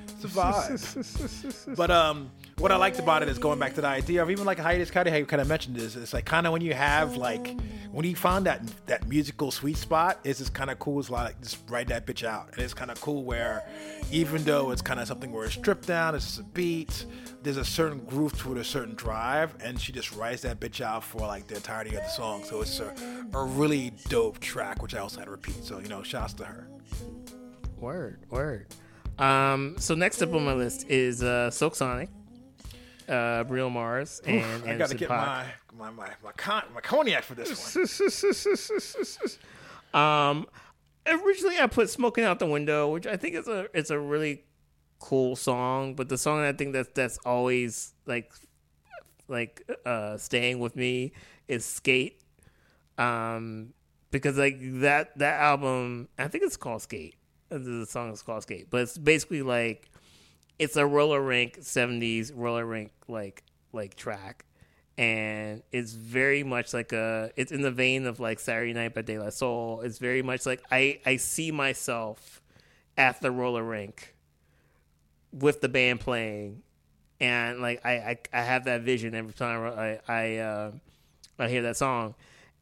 It's 0.08 0.24
a 0.24 0.28
vibe. 0.28 1.76
But 1.76 1.90
um 1.90 2.30
what 2.58 2.70
I 2.70 2.76
liked 2.76 2.98
about 2.98 3.22
it 3.22 3.28
is 3.28 3.38
going 3.38 3.58
back 3.58 3.74
to 3.74 3.80
the 3.80 3.88
idea 3.88 4.22
of 4.22 4.30
even 4.30 4.44
like 4.44 4.58
hiatus 4.58 4.90
kind 4.90 5.08
of 5.08 5.12
how 5.12 5.18
you 5.18 5.26
kind 5.26 5.42
of 5.42 5.48
mentioned 5.48 5.76
this. 5.76 5.96
It's 5.96 6.14
like 6.14 6.24
kind 6.24 6.46
of 6.46 6.52
when 6.52 6.62
you 6.62 6.72
have 6.72 7.16
like 7.16 7.56
when 7.90 8.06
you 8.06 8.14
found 8.14 8.46
that 8.46 8.62
that 8.86 9.08
musical 9.08 9.50
sweet 9.50 9.76
spot, 9.76 10.20
it's 10.24 10.38
just 10.38 10.54
kind 10.54 10.70
of 10.70 10.78
cool. 10.78 11.00
It's 11.00 11.10
like 11.10 11.40
just 11.40 11.58
write 11.68 11.88
that 11.88 12.06
bitch 12.06 12.24
out, 12.24 12.50
and 12.52 12.62
it's 12.62 12.74
kind 12.74 12.90
of 12.90 13.00
cool 13.00 13.24
where 13.24 13.64
even 14.10 14.44
though 14.44 14.70
it's 14.70 14.82
kind 14.82 15.00
of 15.00 15.08
something 15.08 15.32
where 15.32 15.44
it's 15.44 15.54
stripped 15.54 15.86
down, 15.86 16.14
it's 16.14 16.24
just 16.26 16.40
a 16.40 16.42
beat. 16.44 17.06
There's 17.42 17.56
a 17.56 17.64
certain 17.64 17.98
groove 18.04 18.38
to 18.40 18.52
it, 18.52 18.58
a 18.58 18.64
certain 18.64 18.94
drive, 18.94 19.54
and 19.60 19.78
she 19.80 19.92
just 19.92 20.14
writes 20.14 20.42
that 20.42 20.60
bitch 20.60 20.80
out 20.80 21.04
for 21.04 21.20
like 21.20 21.46
the 21.46 21.56
entirety 21.56 21.96
of 21.96 22.02
the 22.02 22.08
song. 22.08 22.44
So 22.44 22.62
it's 22.62 22.80
a, 22.80 22.94
a 23.32 23.44
really 23.44 23.92
dope 24.08 24.38
track, 24.38 24.82
which 24.82 24.94
I 24.94 24.98
also 24.98 25.18
had 25.18 25.26
to 25.26 25.32
repeat. 25.32 25.64
So 25.64 25.80
you 25.80 25.88
know, 25.88 26.02
shouts 26.02 26.34
to 26.34 26.44
her. 26.44 26.68
Word, 27.78 28.20
word. 28.30 28.66
Um, 29.18 29.76
so 29.78 29.94
next 29.94 30.22
up 30.22 30.32
on 30.32 30.44
my 30.44 30.54
list 30.54 30.88
is 30.88 31.22
uh, 31.22 31.50
Silk 31.50 31.74
Sonic 31.74 32.08
uh, 33.08 33.44
Bruno 33.44 33.70
Mars 33.70 34.20
and 34.24 34.36
Oof, 34.36 34.68
I 34.68 34.76
got 34.76 34.88
to 34.90 34.94
get 34.94 35.08
my 35.08 35.44
my 35.76 35.90
my 35.90 36.10
my, 36.22 36.32
con- 36.36 36.64
my 36.74 36.80
cognac 36.80 37.24
for 37.24 37.34
this 37.34 37.76
one. 37.76 37.80
um, 40.00 40.46
originally 41.06 41.58
I 41.58 41.66
put 41.66 41.90
"Smoking 41.90 42.24
Out 42.24 42.38
the 42.38 42.46
Window," 42.46 42.88
which 42.90 43.06
I 43.06 43.16
think 43.16 43.34
is 43.34 43.48
a 43.48 43.66
it's 43.74 43.90
a 43.90 43.98
really 43.98 44.44
cool 44.98 45.36
song, 45.36 45.94
but 45.94 46.08
the 46.08 46.18
song 46.18 46.40
I 46.40 46.52
think 46.52 46.72
that's 46.72 46.88
that's 46.94 47.18
always 47.24 47.92
like 48.06 48.32
like 49.28 49.68
uh 49.84 50.16
staying 50.16 50.58
with 50.60 50.76
me 50.76 51.12
is 51.48 51.64
"Skate." 51.64 52.20
Um, 52.96 53.74
because 54.10 54.38
like 54.38 54.58
that 54.80 55.18
that 55.18 55.40
album, 55.40 56.08
I 56.18 56.28
think 56.28 56.44
it's 56.44 56.56
called 56.56 56.82
"Skate." 56.82 57.16
The 57.50 57.86
song 57.86 58.12
is 58.12 58.22
called 58.22 58.42
"Skate," 58.42 58.70
but 58.70 58.82
it's 58.82 58.98
basically 58.98 59.42
like 59.42 59.90
it's 60.58 60.76
a 60.76 60.86
roller 60.86 61.20
rink 61.20 61.60
70s 61.60 62.32
roller 62.34 62.64
rink 62.64 62.92
like 63.08 63.42
like 63.72 63.96
track 63.96 64.44
and 64.96 65.62
it's 65.72 65.92
very 65.92 66.44
much 66.44 66.72
like 66.72 66.92
a 66.92 67.30
it's 67.36 67.50
in 67.50 67.62
the 67.62 67.70
vein 67.70 68.06
of 68.06 68.20
like 68.20 68.38
Saturday 68.38 68.72
Night 68.72 68.94
by 68.94 69.02
De 69.02 69.18
La 69.18 69.30
Soul. 69.30 69.80
It's 69.80 69.98
very 69.98 70.22
much 70.22 70.46
like 70.46 70.62
I 70.70 71.00
I 71.04 71.16
see 71.16 71.50
myself 71.50 72.40
at 72.96 73.20
the 73.20 73.30
roller 73.30 73.64
rink 73.64 74.14
with 75.32 75.60
the 75.60 75.68
band 75.68 76.00
playing, 76.00 76.62
and 77.18 77.60
like 77.60 77.84
I 77.84 77.92
I, 77.92 78.18
I 78.32 78.42
have 78.42 78.66
that 78.66 78.82
vision 78.82 79.14
every 79.14 79.32
time 79.32 79.66
I 79.76 79.98
I 80.06 80.36
uh, 80.36 80.72
I 81.38 81.48
hear 81.48 81.62
that 81.62 81.76
song. 81.76 82.14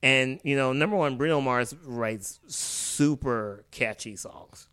And 0.03 0.41
you 0.43 0.57
know, 0.57 0.73
number 0.73 0.97
one, 0.97 1.17
Bruno 1.19 1.41
Mars 1.41 1.75
writes 1.85 2.41
super 2.47 3.65
catchy 3.71 4.17
songs. 4.17 4.69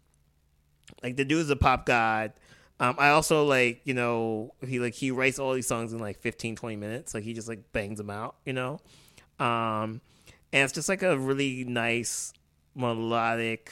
Like 1.04 1.18
the 1.18 1.26
dude's 1.26 1.50
a 1.50 1.56
pop 1.58 1.86
god 1.86 2.34
um, 2.80 2.96
I 2.98 3.10
also 3.10 3.44
like, 3.44 3.82
you 3.84 3.94
know, 3.94 4.54
he 4.66 4.80
like 4.80 4.94
he 4.94 5.12
writes 5.12 5.40
all 5.40 5.54
these 5.54 5.68
songs 5.68 5.92
in 5.92 6.00
like 6.00 6.20
15, 6.20 6.56
20 6.56 6.76
minutes. 6.78 7.14
Like 7.14 7.24
he 7.24 7.34
just 7.34 7.50
like 7.50 7.72
bangs 7.74 7.98
them 7.98 8.10
out, 8.10 8.36
you 8.46 8.54
know. 8.54 8.80
Um, 9.40 10.02
and 10.52 10.64
it's 10.64 10.74
just 10.74 10.88
like 10.90 11.04
a 11.04 11.18
really 11.18 11.66
nice 11.66 12.34
melodic, 12.76 13.72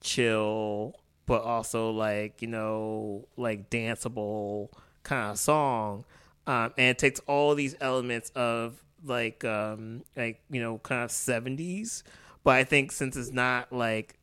chill, 0.00 0.94
but 1.26 1.42
also 1.42 1.90
like 1.90 2.42
you 2.42 2.48
know 2.48 3.26
like 3.36 3.70
danceable 3.70 4.68
kind 5.02 5.30
of 5.30 5.38
song. 5.38 6.04
Um, 6.46 6.72
and 6.78 6.88
it 6.88 6.98
takes 6.98 7.20
all 7.26 7.54
these 7.54 7.76
elements 7.80 8.30
of 8.34 8.82
like 9.04 9.44
um 9.44 10.02
like 10.16 10.42
you 10.50 10.60
know 10.60 10.78
kind 10.78 11.04
of 11.04 11.10
70s 11.10 12.02
but 12.42 12.54
i 12.56 12.64
think 12.64 12.90
since 12.90 13.16
it's 13.16 13.30
not 13.30 13.72
like 13.72 14.17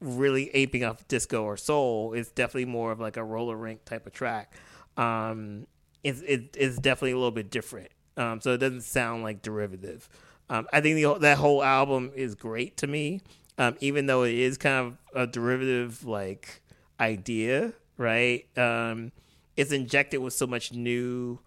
really 0.00 0.50
aping 0.54 0.84
off 0.84 1.06
disco 1.08 1.42
or 1.44 1.56
soul. 1.56 2.12
It's 2.12 2.30
definitely 2.30 2.66
more 2.66 2.92
of 2.92 3.00
like 3.00 3.16
a 3.16 3.24
roller 3.24 3.56
rink 3.56 3.84
type 3.84 4.06
of 4.06 4.12
track. 4.12 4.54
Um, 4.96 5.66
it's 6.04 6.20
it, 6.22 6.56
it's 6.56 6.78
definitely 6.78 7.12
a 7.12 7.16
little 7.16 7.30
bit 7.30 7.50
different. 7.50 7.90
Um, 8.16 8.40
so 8.40 8.52
it 8.52 8.58
doesn't 8.58 8.82
sound 8.82 9.22
like 9.22 9.42
derivative. 9.42 10.08
Um, 10.50 10.66
I 10.72 10.80
think 10.80 10.96
the, 10.96 11.18
that 11.20 11.38
whole 11.38 11.62
album 11.62 12.10
is 12.14 12.34
great 12.34 12.76
to 12.78 12.86
me, 12.86 13.20
um, 13.58 13.76
even 13.80 14.06
though 14.06 14.22
it 14.24 14.34
is 14.34 14.56
kind 14.58 14.86
of 14.86 14.98
a 15.14 15.26
derivative 15.26 16.04
like 16.04 16.62
idea, 16.98 17.74
right? 17.96 18.46
Um, 18.56 19.12
it's 19.56 19.72
injected 19.72 20.20
with 20.20 20.32
so 20.32 20.46
much 20.46 20.72
new 20.72 21.38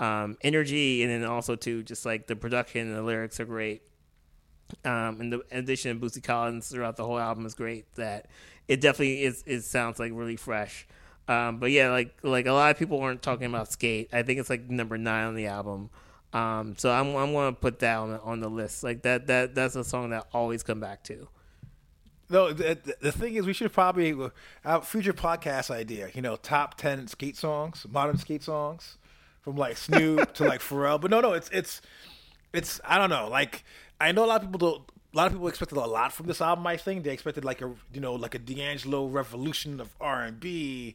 um, 0.00 0.36
energy, 0.42 1.02
and 1.02 1.10
then 1.10 1.28
also 1.28 1.56
too, 1.56 1.82
just 1.82 2.06
like 2.06 2.26
the 2.26 2.36
production 2.36 2.88
and 2.88 2.96
the 2.96 3.02
lyrics 3.02 3.40
are 3.40 3.44
great 3.44 3.82
um, 4.84 5.20
and 5.20 5.32
the 5.32 5.42
addition 5.50 5.90
of 5.92 5.98
Bootsy 5.98 6.22
Collins 6.22 6.68
throughout 6.68 6.96
the 6.96 7.04
whole 7.04 7.18
album 7.18 7.46
is 7.46 7.54
great. 7.54 7.92
That 7.94 8.26
it 8.68 8.80
definitely 8.80 9.24
is. 9.24 9.42
It 9.46 9.62
sounds 9.62 9.98
like 9.98 10.12
really 10.14 10.36
fresh. 10.36 10.86
Um, 11.28 11.58
but 11.58 11.70
yeah, 11.70 11.90
like 11.90 12.16
like 12.22 12.46
a 12.46 12.52
lot 12.52 12.70
of 12.70 12.78
people 12.78 13.00
weren't 13.00 13.22
talking 13.22 13.46
about 13.46 13.70
Skate. 13.72 14.10
I 14.12 14.22
think 14.22 14.38
it's 14.38 14.50
like 14.50 14.68
number 14.70 14.96
nine 14.98 15.26
on 15.26 15.34
the 15.34 15.46
album. 15.46 15.90
Um, 16.32 16.74
so 16.76 16.90
I'm 16.90 17.16
I'm 17.16 17.32
gonna 17.32 17.52
put 17.52 17.78
that 17.80 17.96
on 17.96 18.10
the, 18.12 18.20
on 18.20 18.40
the 18.40 18.48
list. 18.48 18.84
Like 18.84 19.02
that 19.02 19.26
that 19.26 19.54
that's 19.54 19.76
a 19.76 19.84
song 19.84 20.10
that 20.10 20.26
I 20.32 20.38
always 20.38 20.62
come 20.62 20.80
back 20.80 21.02
to. 21.04 21.28
No, 22.28 22.52
the, 22.52 22.76
the 23.00 23.12
thing 23.12 23.36
is, 23.36 23.46
we 23.46 23.52
should 23.52 23.72
probably 23.72 24.14
our 24.64 24.82
future 24.82 25.12
podcast 25.12 25.70
idea. 25.70 26.10
You 26.12 26.22
know, 26.22 26.36
top 26.36 26.76
ten 26.76 27.06
skate 27.06 27.36
songs, 27.36 27.86
modern 27.88 28.18
skate 28.18 28.42
songs, 28.42 28.98
from 29.42 29.56
like 29.56 29.76
Snoop 29.76 30.34
to 30.34 30.44
like 30.44 30.60
Pharrell. 30.68 31.00
But 31.00 31.10
no, 31.10 31.20
no, 31.20 31.32
it's 31.32 31.48
it's 31.50 31.80
it's 32.52 32.80
I 32.84 32.98
don't 32.98 33.10
know, 33.10 33.28
like 33.28 33.64
I 34.00 34.12
know 34.12 34.24
a 34.24 34.26
lot 34.26 34.42
of 34.42 34.50
people 34.50 34.58
don't. 34.58 34.82
A 35.14 35.16
lot 35.16 35.26
of 35.28 35.32
people 35.32 35.48
expected 35.48 35.78
a 35.78 35.80
lot 35.80 36.12
from 36.12 36.26
this 36.26 36.42
album. 36.42 36.66
I 36.66 36.76
think 36.76 37.04
they 37.04 37.10
expected 37.10 37.42
like 37.44 37.62
a 37.62 37.72
you 37.92 38.00
know 38.00 38.14
like 38.14 38.34
a 38.34 38.38
D'Angelo 38.38 39.06
revolution 39.06 39.80
of 39.80 39.94
R 39.98 40.22
and 40.22 40.38
B, 40.38 40.94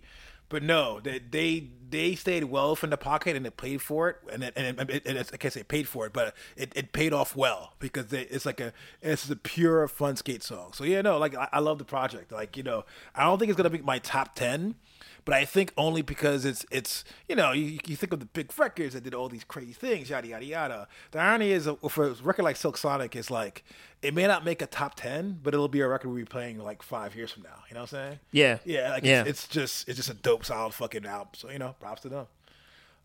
but 0.52 0.62
no, 0.62 1.00
they 1.00 1.20
they 1.20 1.70
they 1.90 2.14
stayed 2.14 2.44
well 2.44 2.76
from 2.76 2.90
the 2.90 2.98
pocket 2.98 3.36
and 3.36 3.46
they 3.46 3.50
paid 3.50 3.82
for 3.82 4.10
it. 4.10 4.18
And 4.32 4.44
it, 4.44 4.54
and, 4.56 4.90
it, 4.90 5.06
and 5.06 5.18
I 5.18 5.38
can't 5.38 5.54
say 5.54 5.64
paid 5.64 5.88
for 5.88 6.06
it, 6.06 6.14
but 6.14 6.36
it, 6.56 6.74
it 6.76 6.92
paid 6.92 7.14
off 7.14 7.36
well 7.36 7.74
because 7.80 8.08
they, 8.08 8.24
it's 8.24 8.46
like 8.46 8.60
a 8.60 8.74
it's 9.02 9.30
a 9.30 9.36
pure 9.38 9.88
fun 9.88 10.18
skate 10.18 10.44
song. 10.44 10.74
So 10.74 10.84
yeah, 10.84 11.02
no, 11.02 11.18
like 11.18 11.36
I, 11.36 11.48
I 11.54 11.60
love 11.60 11.80
the 11.80 11.86
project. 11.86 12.32
Like 12.32 12.58
you 12.58 12.64
know, 12.64 12.84
I 13.16 13.24
don't 13.24 13.40
think 13.40 13.50
it's 13.50 13.58
gonna 13.58 13.70
be 13.70 13.80
my 13.80 14.00
top 14.00 14.36
ten 14.36 14.76
but 15.24 15.36
I 15.36 15.46
think 15.46 15.72
only 15.78 16.02
because 16.02 16.46
it's 16.46 16.66
it's 16.72 17.04
you 17.28 17.36
know 17.36 17.52
you, 17.52 17.80
you 17.86 17.96
think 17.96 18.14
of 18.14 18.20
the 18.20 18.26
big 18.26 18.52
records 18.58 18.94
that 18.94 19.04
did 19.04 19.14
all 19.14 19.30
these 19.30 19.44
crazy 19.44 19.74
things 19.74 20.10
yada 20.10 20.28
yada 20.28 20.46
yada. 20.46 20.88
The 21.12 21.20
irony 21.20 21.52
is 21.52 21.70
for 21.90 22.08
a 22.08 22.14
record 22.14 22.44
like 22.44 22.56
Silk 22.56 22.78
Sonic 22.78 23.16
is 23.16 23.30
like 23.30 23.64
it 24.02 24.14
may 24.14 24.26
not 24.26 24.44
make 24.44 24.62
a 24.62 24.66
top 24.66 24.96
ten, 24.96 25.40
but 25.44 25.54
it'll 25.54 25.68
be 25.68 25.82
a 25.82 25.88
record 25.88 26.10
we'll 26.10 26.18
be 26.18 26.26
playing 26.26 26.58
like 26.60 26.82
five 26.82 27.16
years 27.16 27.32
from 27.32 27.44
now. 27.44 27.64
You 27.70 27.76
know 27.76 27.82
what 27.82 27.94
I'm 27.94 28.00
saying? 28.00 28.20
Yeah, 28.32 28.58
yeah. 28.66 28.92
Like 28.92 29.04
yeah. 29.04 29.22
It's, 29.22 29.30
it's 29.30 29.48
just 29.48 29.88
it's 29.88 29.98
just 29.98 30.10
a 30.10 30.16
dope 30.16 30.46
solid 30.46 30.74
fucking 30.74 31.06
album. 31.06 31.30
So 31.36 31.50
you 31.50 31.60
know, 31.60 31.76
props 31.80 32.02
to 32.02 32.10
them. 32.10 32.28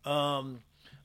Um, 0.05 0.59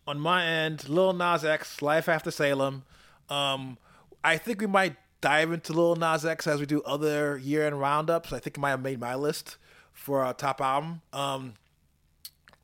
on 0.07 0.19
my 0.19 0.47
end, 0.47 0.89
Lil 0.89 1.13
Nas 1.13 1.45
X, 1.45 1.83
Life 1.83 2.09
After 2.09 2.31
Salem. 2.31 2.85
Um, 3.29 3.79
I 4.25 4.37
think 4.37 4.61
we 4.61 4.67
might 4.67 4.97
dive 5.21 5.53
into 5.53 5.73
Lil 5.73 5.97
Nas 5.97 6.25
X 6.25 6.47
as 6.47 6.59
we 6.61 6.67
do 6.67 6.83
other 6.83 7.37
year 7.37 7.67
end 7.67 7.81
roundups. 7.81 8.33
I 8.33 8.39
think 8.39 8.57
it 8.57 8.61
might 8.61 8.71
have 8.71 8.83
made 8.83 8.99
my 8.99 9.15
list 9.15 9.59
for 10.03 10.25
our 10.25 10.35
top 10.35 10.61
album. 10.61 11.01
Um, 11.13 11.55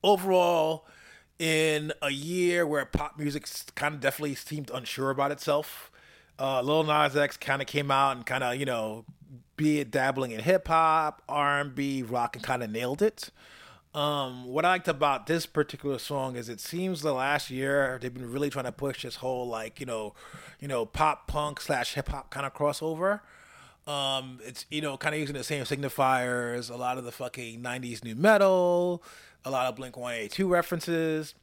overall, 0.02 0.86
in 1.38 1.92
a 2.02 2.10
year 2.10 2.66
where 2.66 2.84
pop 2.84 3.18
music 3.18 3.46
kind 3.74 3.94
of 3.94 4.00
definitely 4.00 4.34
seemed 4.34 4.70
unsure 4.74 5.10
about 5.10 5.30
itself, 5.32 5.90
Uh, 6.40 6.62
Lil 6.62 6.84
Nas 6.84 7.16
X 7.16 7.36
kind 7.36 7.60
of 7.60 7.66
came 7.66 7.90
out 7.90 8.16
and 8.16 8.24
kind 8.24 8.44
of 8.44 8.54
you 8.56 8.64
know, 8.64 9.04
be 9.56 9.80
it 9.80 9.90
dabbling 9.90 10.30
in 10.30 10.40
hip 10.40 10.68
hop, 10.68 11.22
R 11.28 11.60
and 11.60 11.74
B, 11.74 12.02
rock, 12.02 12.36
and 12.36 12.44
kind 12.44 12.62
of 12.62 12.70
nailed 12.70 13.02
it. 13.02 13.30
Um, 13.94 14.44
what 14.44 14.64
I 14.64 14.68
liked 14.74 14.86
about 14.86 15.26
this 15.26 15.46
particular 15.46 15.98
song 15.98 16.36
is 16.36 16.48
it 16.48 16.60
seems 16.60 17.00
the 17.00 17.12
last 17.12 17.50
year 17.50 17.98
they've 18.00 18.14
been 18.14 18.30
really 18.30 18.50
trying 18.50 18.66
to 18.66 18.72
push 18.72 19.02
this 19.02 19.16
whole 19.16 19.48
like 19.48 19.80
you 19.80 19.86
know, 19.86 20.14
you 20.60 20.68
know, 20.68 20.86
pop 20.86 21.26
punk 21.26 21.60
slash 21.60 21.94
hip 21.94 22.08
hop 22.08 22.30
kind 22.30 22.46
of 22.46 22.54
crossover. 22.54 23.20
Um, 23.88 24.38
it's 24.44 24.66
you 24.70 24.82
know 24.82 24.98
kind 24.98 25.14
of 25.14 25.20
using 25.20 25.34
the 25.34 25.42
same 25.42 25.64
signifiers, 25.64 26.70
a 26.70 26.76
lot 26.76 26.98
of 26.98 27.04
the 27.04 27.12
fucking 27.12 27.62
'90s 27.62 28.04
nu 28.04 28.14
metal, 28.14 29.02
a 29.46 29.50
lot 29.50 29.66
of 29.66 29.76
Blink 29.76 29.96
182 29.96 30.46
references. 30.46 31.34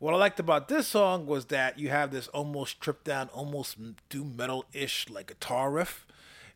What 0.00 0.12
I 0.12 0.16
liked 0.16 0.40
about 0.40 0.66
this 0.66 0.88
song 0.88 1.26
was 1.26 1.44
that 1.46 1.78
you 1.78 1.90
have 1.90 2.10
this 2.10 2.26
almost 2.28 2.72
stripped 2.72 3.04
down, 3.04 3.28
almost 3.28 3.76
doom 4.08 4.34
metal 4.36 4.64
ish 4.72 5.08
like 5.08 5.28
guitar 5.28 5.70
riff, 5.70 6.04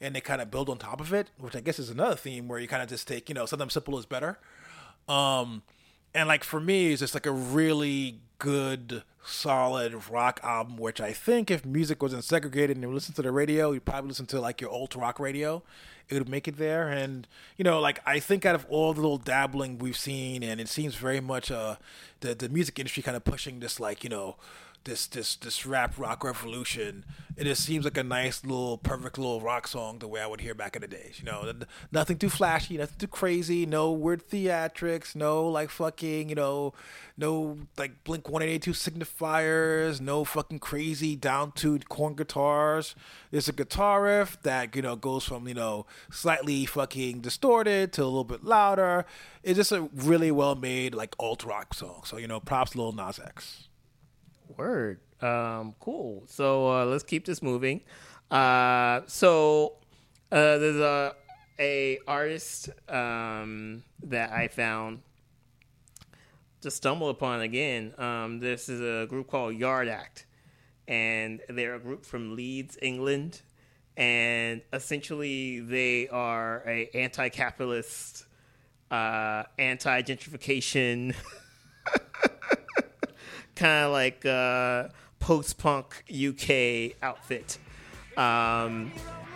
and 0.01 0.17
they 0.17 0.21
kind 0.21 0.43
of 0.43 0.51
build 0.51 0.69
on 0.69 0.79
top 0.79 1.01
of 1.01 1.13
it, 1.13 1.31
which 1.39 1.55
I 1.55 1.61
guess 1.61 1.79
is 1.79 1.91
another 1.91 2.17
theme 2.17 2.49
where 2.49 2.59
you 2.59 2.67
kind 2.67 2.83
of 2.83 2.89
just 2.89 3.07
take 3.07 3.29
you 3.29 3.35
know 3.37 3.47
sometimes 3.47 3.73
simple 3.73 3.97
is 4.01 4.05
better. 4.05 4.41
Um, 5.09 5.63
and 6.13 6.27
like 6.27 6.43
for 6.43 6.59
me, 6.59 6.91
it's 6.91 6.99
just 6.99 7.15
like 7.15 7.27
a 7.27 7.31
really 7.31 8.19
good, 8.39 9.03
solid 9.25 10.09
rock 10.11 10.41
album. 10.43 10.77
Which 10.77 11.01
I 11.01 11.13
think 11.13 11.51
if 11.51 11.65
music 11.65 12.03
wasn't 12.03 12.25
segregated 12.25 12.77
and 12.77 12.83
you 12.83 12.93
listen 12.93 13.15
to 13.15 13.23
the 13.23 13.33
radio, 13.33 13.73
you'd 13.73 13.85
probably 13.85 14.09
listen 14.09 14.27
to 14.27 14.41
like 14.41 14.61
your 14.61 14.71
old 14.71 14.95
rock 14.97 15.19
radio. 15.19 15.63
It 16.09 16.15
would 16.15 16.29
make 16.29 16.47
it 16.47 16.57
there, 16.57 16.89
and 16.89 17.27
you 17.57 17.65
know, 17.65 17.81
like 17.81 18.01
I 18.07 18.21
think 18.21 18.47
out 18.47 18.55
of 18.55 18.65
all 18.69 18.95
the 18.95 19.01
little 19.01 19.19
dabbling 19.19 19.79
we've 19.79 19.97
seen, 19.97 20.45
and 20.45 20.61
it 20.61 20.69
seems 20.69 20.95
very 20.95 21.21
much 21.21 21.51
uh 21.51 21.77
the 22.21 22.35
the 22.35 22.49
music 22.49 22.79
industry 22.79 23.03
kind 23.03 23.17
of 23.17 23.25
pushing 23.25 23.59
this 23.61 23.81
like 23.81 24.05
you 24.05 24.11
know 24.11 24.37
this 24.87 25.07
this 25.09 25.37
this 25.37 25.67
rap 25.67 25.99
rock 25.99 26.25
revolution. 26.25 27.05
It 27.37 27.45
just 27.45 27.65
seems 27.65 27.85
like 27.85 27.99
a 27.99 28.03
nice 28.03 28.43
little 28.45 28.79
perfect 28.79 29.19
little 29.19 29.43
rock 29.43 29.69
song 29.69 29.99
the 29.99 30.09
way 30.09 30.23
I 30.23 30.27
would 30.27 30.41
hear 30.41 30.55
back 30.55 30.75
in 30.75 30.81
the 30.81 30.89
days. 30.89 31.17
You 31.19 31.27
know, 31.27 31.53
nothing 31.93 32.17
too 32.17 32.31
flashy, 32.31 32.79
nothing 32.79 32.97
too 32.99 33.09
crazy, 33.09 33.67
no 33.67 33.93
weird 33.93 34.27
theatrics, 34.27 35.15
no 35.15 35.47
like 35.47 35.69
fucking 35.69 36.31
you 36.31 36.35
know, 36.35 36.73
no 37.19 37.59
like 37.77 38.05
Blink 38.05 38.31
One 38.31 38.43
Eighty 38.43 38.59
Two 38.59 38.71
signifiers, 38.71 40.01
no 40.01 40.25
fucking 40.25 40.61
crazy 40.61 41.15
down 41.17 41.53
tuned 41.53 41.89
Korn 41.89 42.15
guitars. 42.15 42.95
There's 43.31 43.49
a 43.49 43.53
guitar 43.53 44.05
riff 44.05 44.41
that 44.43 44.75
you 44.75 44.83
know 44.83 44.97
goes 44.97 45.25
from 45.25 45.47
you 45.47 45.55
know 45.55 45.85
slightly 46.11 46.65
fucking 46.65 47.21
distorted 47.21 47.93
to 47.95 48.03
a 48.03 48.05
little 48.05 48.25
bit 48.25 48.45
louder. 48.45 49.05
It's 49.43 49.59
just 49.59 49.73
a 49.73 49.91
really 49.95 50.31
well 50.31 50.55
made 50.55 50.95
like 50.95 51.15
alt 51.19 51.45
rock 51.45 51.75
song. 51.75 52.03
So 52.05 52.17
you 52.17 52.29
know, 52.29 52.41
props 52.41 52.75
Lil 52.75 52.93
Nas 52.93 53.19
X. 53.19 53.69
Word. 54.57 55.01
Um, 55.21 55.75
cool. 55.81 56.25
So 56.27 56.69
uh, 56.71 56.85
let's 56.85 57.03
keep 57.03 57.25
this 57.25 57.43
moving. 57.43 57.83
Uh, 58.31 59.03
so 59.07 59.75
uh, 60.33 60.59
there's 60.59 60.77
a 60.77 61.15
a 61.59 61.99
artist 62.07 62.69
um, 62.89 63.83
that 64.03 64.31
I 64.31 64.49
found 64.49 65.01
to 66.61 66.71
stumble 66.71 67.09
upon 67.09 67.41
again. 67.41 67.95
Um, 67.99 68.41
this 68.41 68.69
is 68.69 68.81
a 68.81 69.07
group 69.07 69.29
called 69.29 69.55
Yard 69.55 69.89
Act, 69.89 70.27
and 70.87 71.41
they're 71.49 71.77
a 71.77 71.81
group 71.81 72.05
from 72.05 72.37
Leeds, 72.37 72.77
England, 72.83 73.41
and 73.97 74.61
essentially 74.73 75.61
they 75.61 76.09
are 76.09 76.63
a 76.67 76.91
anti-capitalist, 76.95 78.27
uh, 78.91 79.45
anti-gentrification. 79.59 81.15
kind 83.57 83.87
of 83.87 83.93
like 83.93 84.25
uh, 84.25 84.89
post 85.19 85.59
punk 85.59 86.05
UK 86.11 86.97
outfit. 87.03 87.59
Um, 88.17 88.93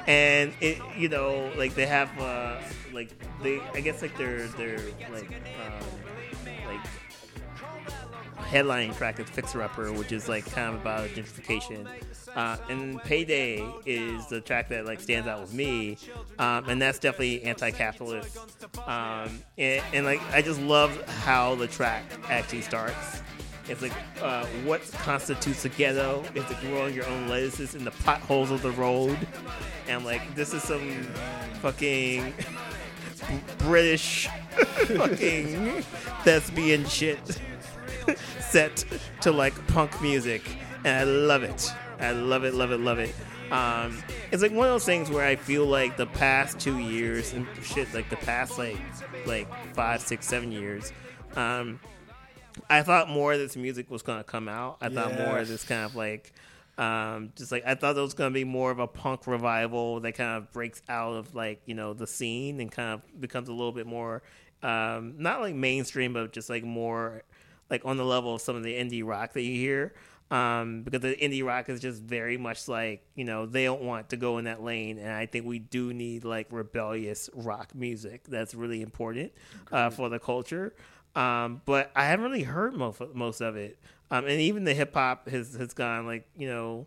and 0.07 0.53
it, 0.61 0.79
you 0.97 1.09
know, 1.09 1.51
like 1.57 1.75
they 1.75 1.87
have, 1.87 2.17
uh, 2.19 2.59
like 2.93 3.11
they, 3.43 3.61
I 3.75 3.81
guess, 3.81 4.03
like 4.03 4.17
they're 4.17 4.47
they're 4.49 4.81
like 5.13 5.31
um, 5.31 5.87
like 6.67 6.87
headlining 8.51 8.97
track 8.97 9.21
is 9.21 9.29
Fixer 9.29 9.63
Upper, 9.63 9.93
which 9.93 10.13
is 10.13 10.29
like 10.29 10.51
kind 10.53 10.75
of 10.75 10.81
about 10.81 11.09
gentrification. 11.11 11.87
Uh, 12.35 12.57
and 12.69 13.03
Payday 13.03 13.67
is 13.87 14.27
the 14.29 14.41
track 14.41 14.69
that 14.69 14.87
like 14.87 15.01
stands 15.01 15.29
out 15.29 15.41
with 15.41 15.53
me, 15.53 15.99
um, 16.39 16.69
and 16.69 16.81
that's 16.81 16.99
definitely 16.99 17.43
anti-capitalist. 17.43 18.39
Um, 18.87 19.43
and, 19.59 19.83
and 19.93 20.07
like 20.07 20.21
I 20.33 20.41
just 20.41 20.61
love 20.61 20.97
how 21.09 21.57
the 21.57 21.67
track 21.67 22.05
actually 22.29 22.63
starts. 22.63 23.23
It's 23.71 23.83
like 23.83 23.93
uh, 24.21 24.45
what 24.65 24.83
constitutes 24.93 25.65
a 25.65 25.69
ghetto 25.69 26.25
is 26.35 26.43
like 26.43 26.61
growing 26.61 26.93
your 26.93 27.07
own 27.07 27.29
lettuces 27.29 27.77
in 27.77 27.85
the 27.85 27.93
potholes 27.93 28.51
of 28.51 28.63
the 28.63 28.73
road. 28.73 29.17
And 29.87 30.05
like, 30.05 30.35
this 30.35 30.53
is 30.53 30.65
some 30.65 31.05
fucking 31.63 32.35
British 33.59 34.29
fucking 34.87 35.83
thespian 36.25 36.85
shit 36.87 37.41
set 38.41 38.85
to 39.21 39.31
like 39.31 39.55
punk 39.69 40.03
music. 40.03 40.43
And 40.85 40.89
I 40.89 41.05
love 41.05 41.45
it. 41.45 41.71
I 42.01 42.11
love 42.11 42.43
it, 42.43 42.55
love 42.55 42.73
it, 42.73 42.81
love 42.81 42.99
it. 42.99 43.15
Um, 43.53 44.03
it's 44.33 44.43
like 44.43 44.53
one 44.53 44.67
of 44.67 44.73
those 44.73 44.85
things 44.85 45.11
where 45.11 45.25
I 45.25 45.37
feel 45.37 45.67
like 45.67 45.97
the 45.97 46.07
past 46.07 46.59
two 46.59 46.79
years 46.79 47.35
and 47.35 47.47
shit, 47.63 47.93
like 47.95 48.11
the 48.11 48.17
past 48.17 48.59
like 48.59 48.79
like 49.27 49.49
five, 49.75 50.01
six, 50.01 50.27
seven 50.27 50.51
years, 50.51 50.93
um, 51.37 51.79
I 52.69 52.83
thought 52.83 53.09
more 53.09 53.33
of 53.33 53.39
this 53.39 53.57
music 53.57 53.91
was 53.91 54.03
gonna 54.03 54.25
come 54.25 54.49
out. 54.49 54.79
I 54.81 54.89
thought 54.89 55.15
more 55.15 55.39
of 55.39 55.49
this 55.49 55.65
kind 55.65 55.85
of 55.85 55.97
like 55.97 56.33
um, 56.79 57.33
just 57.37 57.53
like 57.53 57.65
I 57.67 57.75
thought 57.75 57.97
it 57.97 58.01
was 58.01 58.15
gonna 58.15 58.31
be 58.31 58.45
more 58.45 58.71
of 58.71 58.79
a 58.79 58.87
punk 58.87 59.27
revival 59.27 60.01
that 60.01 60.13
kind 60.13 60.37
of 60.37 60.51
breaks 60.53 60.83
out 60.89 61.15
of 61.15 61.35
like, 61.35 61.61
you 61.67 61.75
know, 61.75 61.93
the 61.95 62.07
scene 62.07 62.61
and 62.61 62.71
kind 62.71 62.95
of 62.95 63.21
becomes 63.21 63.49
a 63.49 63.53
little 63.53 63.73
bit 63.73 63.87
more 63.87 64.23
um, 64.63 65.15
not 65.19 65.41
like 65.41 65.55
mainstream 65.55 66.13
but 66.13 66.33
just 66.33 66.51
like 66.51 66.65
more 66.65 67.23
like 67.71 67.85
on 67.85 67.97
the 67.97 68.05
level 68.05 68.35
of 68.35 68.41
some 68.41 68.57
of 68.57 68.63
the 68.63 68.75
indie 68.75 69.07
rock 69.07 69.33
that 69.35 69.43
you 69.43 69.55
hear. 69.55 69.95
Um, 70.31 70.83
because 70.83 71.01
the 71.01 71.17
indie 71.17 71.45
rock 71.45 71.69
is 71.69 71.81
just 71.81 72.01
very 72.03 72.37
much 72.37 72.69
like 72.69 73.05
you 73.17 73.25
know 73.25 73.47
they 73.47 73.65
don't 73.65 73.83
want 73.83 74.11
to 74.11 74.17
go 74.17 74.39
in 74.39 74.45
that 74.45 74.63
lane, 74.63 74.99
and 74.99 75.11
I 75.11 75.27
think 75.27 75.45
we 75.45 75.59
do 75.59 75.93
need 75.93 76.25
like 76.25 76.47
rebellious 76.51 77.29
rock 77.35 77.75
music 77.75 78.23
that's 78.29 78.55
really 78.55 78.81
important 78.81 79.33
uh, 79.73 79.91
for 79.91 80.09
the 80.09 80.21
culture. 80.21 80.73
Um, 81.15 81.63
but 81.65 81.91
I 81.97 82.05
haven't 82.05 82.25
really 82.25 82.45
heard 82.45 82.75
most 82.75 83.01
most 83.15 83.41
of 83.41 83.57
it. 83.57 83.79
Um, 84.11 84.25
and 84.27 84.41
even 84.41 84.65
the 84.65 84.75
hip 84.75 84.95
hop 84.95 85.29
has 85.29 85.55
has 85.55 85.73
gone 85.73 86.07
like 86.07 86.29
you 86.37 86.49
know, 86.49 86.87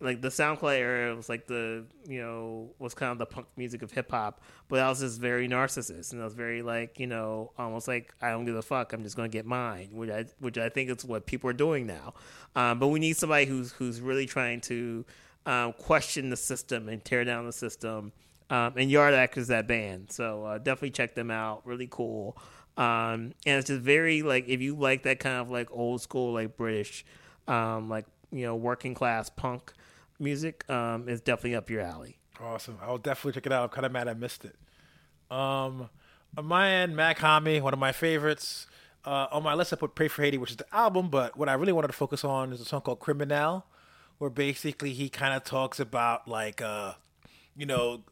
like 0.00 0.20
the 0.20 0.28
SoundCloud 0.28 0.78
era 0.78 1.14
was 1.14 1.28
like 1.28 1.46
the 1.46 1.84
you 2.06 2.20
know 2.20 2.70
was 2.78 2.94
kind 2.94 3.12
of 3.12 3.18
the 3.18 3.26
punk 3.26 3.46
music 3.56 3.82
of 3.82 3.90
hip 3.90 4.10
hop, 4.10 4.40
but 4.68 4.76
that 4.76 4.88
was 4.88 5.00
just 5.00 5.20
very 5.20 5.48
narcissist 5.48 6.12
and 6.12 6.20
that 6.20 6.24
was 6.24 6.34
very 6.34 6.62
like 6.62 6.98
you 6.98 7.06
know 7.06 7.52
almost 7.58 7.88
like 7.88 8.14
I 8.22 8.30
don't 8.30 8.44
give 8.44 8.56
a 8.56 8.62
fuck, 8.62 8.92
I'm 8.92 9.02
just 9.02 9.16
gonna 9.16 9.28
get 9.28 9.46
mine, 9.46 9.88
which 9.92 10.10
I 10.10 10.26
which 10.40 10.58
I 10.58 10.68
think 10.68 10.90
is 10.90 11.04
what 11.04 11.26
people 11.26 11.50
are 11.50 11.54
doing 11.54 11.86
now. 11.86 12.14
Um, 12.56 12.78
but 12.78 12.88
we 12.88 13.00
need 13.00 13.16
somebody 13.16 13.46
who's 13.46 13.72
who's 13.72 14.00
really 14.00 14.26
trying 14.26 14.60
to 14.62 15.04
um, 15.46 15.72
question 15.72 16.30
the 16.30 16.36
system 16.36 16.88
and 16.88 17.04
tear 17.04 17.24
down 17.24 17.46
the 17.46 17.52
system. 17.52 18.12
Um, 18.50 18.72
and 18.76 18.90
Yard 18.90 19.12
Act 19.12 19.36
is 19.36 19.48
that 19.48 19.66
band, 19.66 20.10
so 20.10 20.44
uh, 20.44 20.58
definitely 20.58 20.90
check 20.90 21.14
them 21.14 21.30
out. 21.30 21.66
Really 21.66 21.88
cool. 21.90 22.38
Um, 22.78 23.34
and 23.44 23.58
it's 23.58 23.66
just 23.66 23.80
very 23.80 24.22
like 24.22 24.48
if 24.48 24.62
you 24.62 24.76
like 24.76 25.02
that 25.02 25.18
kind 25.18 25.36
of 25.36 25.50
like 25.50 25.68
old 25.72 26.00
school 26.00 26.32
like 26.32 26.56
British, 26.56 27.04
um, 27.48 27.88
like 27.88 28.06
you 28.30 28.46
know 28.46 28.54
working 28.54 28.94
class 28.94 29.28
punk 29.28 29.72
music, 30.20 30.64
um, 30.70 31.08
it's 31.08 31.20
definitely 31.20 31.56
up 31.56 31.68
your 31.68 31.80
alley. 31.80 32.18
Awesome, 32.40 32.78
I'll 32.80 32.96
definitely 32.96 33.32
check 33.32 33.46
it 33.46 33.52
out. 33.52 33.64
I'm 33.64 33.68
kind 33.70 33.84
of 33.84 33.90
mad 33.90 34.06
I 34.06 34.14
missed 34.14 34.44
it. 34.44 34.54
Um, 35.28 35.90
on 36.36 36.44
my 36.44 36.70
end, 36.70 36.94
Mach-Hommy, 36.94 37.60
one 37.60 37.72
of 37.72 37.80
my 37.80 37.90
favorites. 37.90 38.68
Uh, 39.04 39.26
on 39.32 39.42
my 39.42 39.54
list, 39.54 39.72
I 39.72 39.76
put 39.76 39.96
"Pray 39.96 40.06
for 40.06 40.22
Haiti," 40.22 40.38
which 40.38 40.52
is 40.52 40.56
the 40.56 40.72
album, 40.72 41.10
but 41.10 41.36
what 41.36 41.48
I 41.48 41.54
really 41.54 41.72
wanted 41.72 41.88
to 41.88 41.94
focus 41.94 42.22
on 42.24 42.52
is 42.52 42.60
a 42.60 42.64
song 42.64 42.82
called 42.82 43.00
"Criminal," 43.00 43.66
where 44.18 44.30
basically 44.30 44.92
he 44.92 45.08
kind 45.08 45.34
of 45.34 45.42
talks 45.42 45.80
about 45.80 46.28
like, 46.28 46.62
uh, 46.62 46.92
you 47.56 47.66
know 47.66 48.04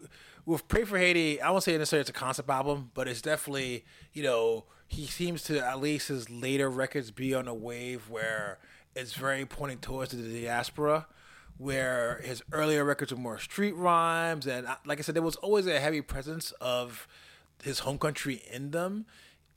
with 0.46 0.68
Pray 0.68 0.84
for 0.84 0.96
Haiti, 0.96 1.40
I 1.40 1.50
won't 1.50 1.64
say 1.64 1.76
necessarily 1.76 2.02
it's 2.02 2.10
a 2.10 2.12
concept 2.12 2.48
album, 2.48 2.92
but 2.94 3.08
it's 3.08 3.20
definitely, 3.20 3.84
you 4.12 4.22
know, 4.22 4.64
he 4.86 5.06
seems 5.06 5.42
to 5.44 5.58
at 5.58 5.80
least 5.80 6.08
his 6.08 6.30
later 6.30 6.70
records 6.70 7.10
be 7.10 7.34
on 7.34 7.48
a 7.48 7.54
wave 7.54 8.08
where 8.08 8.58
it's 8.94 9.14
very 9.14 9.44
pointing 9.44 9.78
towards 9.78 10.12
the 10.12 10.40
diaspora, 10.40 11.08
where 11.58 12.20
his 12.24 12.42
earlier 12.52 12.84
records 12.84 13.12
were 13.12 13.18
more 13.18 13.40
street 13.40 13.74
rhymes, 13.74 14.46
and 14.46 14.68
uh, 14.68 14.76
like 14.86 15.00
I 15.00 15.02
said, 15.02 15.16
there 15.16 15.22
was 15.22 15.36
always 15.36 15.66
a 15.66 15.80
heavy 15.80 16.00
presence 16.00 16.52
of 16.60 17.08
his 17.62 17.80
home 17.80 17.98
country 17.98 18.42
in 18.52 18.70
them. 18.70 19.06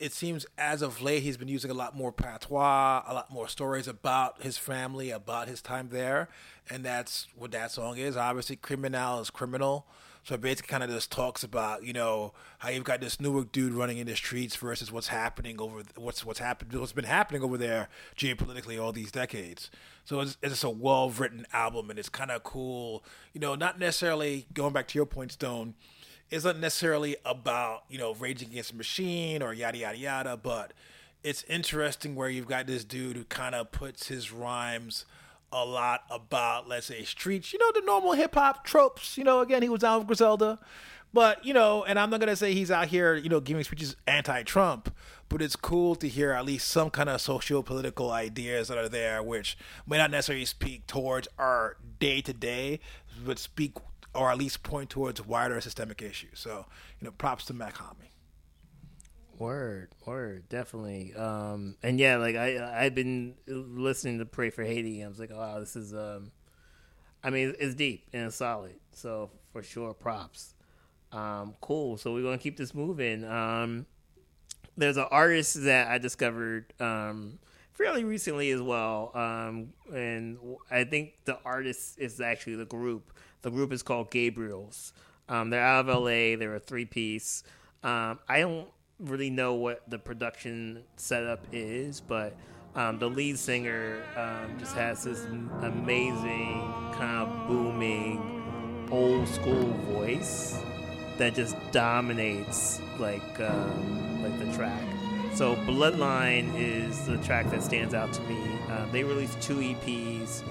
It 0.00 0.12
seems 0.12 0.44
as 0.58 0.82
of 0.82 1.00
late 1.00 1.22
he's 1.22 1.36
been 1.36 1.46
using 1.46 1.70
a 1.70 1.74
lot 1.74 1.94
more 1.94 2.10
patois, 2.10 3.04
a 3.06 3.14
lot 3.14 3.30
more 3.30 3.46
stories 3.48 3.86
about 3.86 4.42
his 4.42 4.58
family, 4.58 5.10
about 5.10 5.46
his 5.46 5.62
time 5.62 5.90
there, 5.90 6.28
and 6.68 6.84
that's 6.84 7.28
what 7.36 7.52
that 7.52 7.70
song 7.70 7.96
is. 7.96 8.16
Obviously, 8.16 8.56
criminal 8.56 9.20
is 9.20 9.30
criminal 9.30 9.86
So 10.24 10.34
it 10.34 10.40
basically 10.40 10.68
kind 10.68 10.82
of 10.82 10.90
just 10.90 11.10
talks 11.10 11.42
about 11.42 11.84
you 11.84 11.92
know 11.92 12.32
how 12.58 12.68
you've 12.68 12.84
got 12.84 13.00
this 13.00 13.20
Newark 13.20 13.52
dude 13.52 13.72
running 13.72 13.98
in 13.98 14.06
the 14.06 14.14
streets 14.14 14.56
versus 14.56 14.92
what's 14.92 15.08
happening 15.08 15.60
over 15.60 15.82
what's 15.96 16.24
what's 16.24 16.38
happened 16.38 16.72
what's 16.74 16.92
been 16.92 17.04
happening 17.04 17.42
over 17.42 17.56
there 17.56 17.88
geopolitically 18.16 18.80
all 18.80 18.92
these 18.92 19.10
decades. 19.10 19.70
So 20.04 20.20
it's, 20.20 20.36
it's 20.42 20.64
a 20.64 20.70
well 20.70 21.10
written 21.10 21.46
album 21.52 21.90
and 21.90 21.98
it's 21.98 22.08
kind 22.08 22.30
of 22.30 22.42
cool. 22.42 23.04
You 23.32 23.40
know, 23.40 23.54
not 23.54 23.78
necessarily 23.78 24.46
going 24.52 24.72
back 24.72 24.88
to 24.88 24.98
your 24.98 25.06
point, 25.06 25.32
Stone. 25.32 25.74
Isn't 26.30 26.60
necessarily 26.60 27.16
about 27.24 27.84
you 27.88 27.98
know 27.98 28.14
Rage 28.14 28.42
Against 28.42 28.74
Machine 28.74 29.42
or 29.42 29.52
yada 29.52 29.78
yada 29.78 29.98
yada, 29.98 30.36
but 30.36 30.72
it's 31.22 31.42
interesting 31.44 32.14
where 32.14 32.28
you've 32.28 32.46
got 32.46 32.66
this 32.66 32.84
dude 32.84 33.16
who 33.16 33.24
kind 33.24 33.54
of 33.54 33.72
puts 33.72 34.08
his 34.08 34.32
rhymes 34.32 35.04
a 35.52 35.64
lot 35.64 36.02
about, 36.10 36.68
let's 36.68 36.86
say, 36.86 37.02
streets, 37.04 37.52
you 37.52 37.58
know, 37.58 37.70
the 37.72 37.82
normal 37.84 38.12
hip 38.12 38.34
hop 38.34 38.64
tropes. 38.64 39.18
You 39.18 39.24
know, 39.24 39.40
again, 39.40 39.62
he 39.62 39.68
was 39.68 39.80
down 39.80 39.98
with 39.98 40.06
Griselda. 40.06 40.58
But, 41.12 41.44
you 41.44 41.52
know, 41.52 41.84
and 41.84 41.98
I'm 41.98 42.08
not 42.10 42.20
going 42.20 42.28
to 42.28 42.36
say 42.36 42.54
he's 42.54 42.70
out 42.70 42.86
here, 42.86 43.16
you 43.16 43.28
know, 43.28 43.40
giving 43.40 43.64
speeches 43.64 43.96
anti 44.06 44.44
Trump, 44.44 44.94
but 45.28 45.42
it's 45.42 45.56
cool 45.56 45.96
to 45.96 46.08
hear 46.08 46.32
at 46.32 46.44
least 46.44 46.68
some 46.68 46.88
kind 46.90 47.08
of 47.08 47.20
socio 47.20 47.62
political 47.62 48.12
ideas 48.12 48.68
that 48.68 48.78
are 48.78 48.88
there, 48.88 49.22
which 49.22 49.58
may 49.88 49.98
not 49.98 50.12
necessarily 50.12 50.44
speak 50.44 50.86
towards 50.86 51.26
our 51.36 51.76
day 51.98 52.20
to 52.20 52.32
day, 52.32 52.78
but 53.24 53.40
speak 53.40 53.72
or 54.14 54.30
at 54.30 54.38
least 54.38 54.62
point 54.62 54.90
towards 54.90 55.24
wider 55.24 55.60
systemic 55.60 56.00
issues. 56.02 56.38
So, 56.38 56.66
you 57.00 57.04
know, 57.04 57.12
props 57.12 57.44
to 57.46 57.54
Mach-Hommy. 57.54 58.09
Word, 59.40 59.88
word, 60.04 60.50
definitely. 60.50 61.14
Um, 61.14 61.76
and 61.82 61.98
yeah, 61.98 62.18
like 62.18 62.36
I, 62.36 62.84
I've 62.84 62.94
been 62.94 63.36
listening 63.46 64.18
to 64.18 64.26
"Pray 64.26 64.50
for 64.50 64.62
Haiti." 64.62 65.02
I 65.02 65.08
was 65.08 65.18
like, 65.18 65.30
oh, 65.32 65.38
wow, 65.38 65.60
this 65.60 65.76
is, 65.76 65.94
um, 65.94 66.30
I 67.24 67.30
mean, 67.30 67.54
it's 67.58 67.74
deep 67.74 68.06
and 68.12 68.26
it's 68.26 68.36
solid. 68.36 68.74
So 68.92 69.30
for 69.50 69.62
sure, 69.62 69.94
props. 69.94 70.52
Um, 71.10 71.54
cool. 71.62 71.96
So 71.96 72.12
we're 72.12 72.22
gonna 72.22 72.36
keep 72.36 72.58
this 72.58 72.74
moving. 72.74 73.24
Um, 73.24 73.86
there's 74.76 74.98
an 74.98 75.06
artist 75.10 75.64
that 75.64 75.88
I 75.88 75.96
discovered 75.96 76.74
um, 76.78 77.38
fairly 77.72 78.04
recently 78.04 78.50
as 78.50 78.60
well, 78.60 79.10
um, 79.14 79.72
and 79.90 80.36
I 80.70 80.84
think 80.84 81.14
the 81.24 81.38
artist 81.46 81.98
is 81.98 82.20
actually 82.20 82.56
the 82.56 82.66
group. 82.66 83.10
The 83.40 83.50
group 83.50 83.72
is 83.72 83.82
called 83.82 84.10
Gabriels. 84.10 84.92
Um, 85.30 85.48
they're 85.48 85.64
out 85.64 85.88
of 85.88 86.02
LA. 86.02 86.36
They're 86.36 86.56
a 86.56 86.60
three 86.60 86.84
piece. 86.84 87.42
Um, 87.82 88.18
I 88.28 88.40
don't 88.40 88.68
really 89.00 89.30
know 89.30 89.54
what 89.54 89.82
the 89.88 89.98
production 89.98 90.82
setup 90.96 91.46
is, 91.52 92.00
but 92.00 92.36
um, 92.74 92.98
the 92.98 93.08
lead 93.08 93.38
singer 93.38 94.02
um, 94.16 94.58
just 94.58 94.74
has 94.74 95.04
this 95.04 95.24
amazing 95.62 96.62
kind 96.92 97.26
of 97.26 97.48
booming 97.48 98.88
old 98.90 99.26
school 99.28 99.72
voice 99.92 100.62
that 101.18 101.34
just 101.34 101.56
dominates 101.72 102.80
like 102.98 103.40
um, 103.40 104.22
like 104.22 104.38
the 104.38 104.52
track. 104.56 104.82
So 105.34 105.54
Bloodline 105.56 106.52
is 106.56 107.06
the 107.06 107.16
track 107.18 107.50
that 107.50 107.62
stands 107.62 107.94
out 107.94 108.12
to 108.12 108.22
me. 108.22 108.40
Uh, 108.68 108.86
they 108.90 109.04
released 109.04 109.40
two 109.40 109.56
EPs 109.56 110.42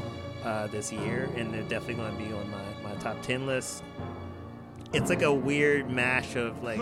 uh, 0.43 0.67
this 0.67 0.91
year, 0.91 1.29
and 1.35 1.53
they're 1.53 1.63
definitely 1.63 1.95
going 1.95 2.17
to 2.17 2.23
be 2.23 2.33
on 2.33 2.49
my, 2.49 2.63
my 2.83 2.95
top 3.01 3.21
ten 3.21 3.45
list 3.45 3.83
it's 4.93 5.09
like 5.09 5.21
a 5.21 5.33
weird 5.33 5.89
mash 5.89 6.35
of 6.35 6.63
like, 6.63 6.81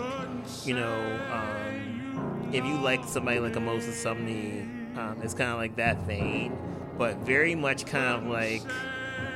you 0.64 0.74
know, 0.74 1.20
um, 1.32 2.48
if 2.52 2.64
you 2.64 2.76
like 2.78 3.04
somebody 3.04 3.38
like 3.38 3.56
a 3.56 3.60
Moses 3.60 4.02
Sumney, 4.02 4.62
um, 4.96 5.20
it's 5.22 5.34
kind 5.34 5.50
of 5.50 5.58
like 5.58 5.76
that 5.76 5.98
vein, 6.06 6.56
but 6.96 7.16
very 7.18 7.54
much 7.54 7.86
kind 7.86 8.06
of 8.06 8.24
like 8.24 8.62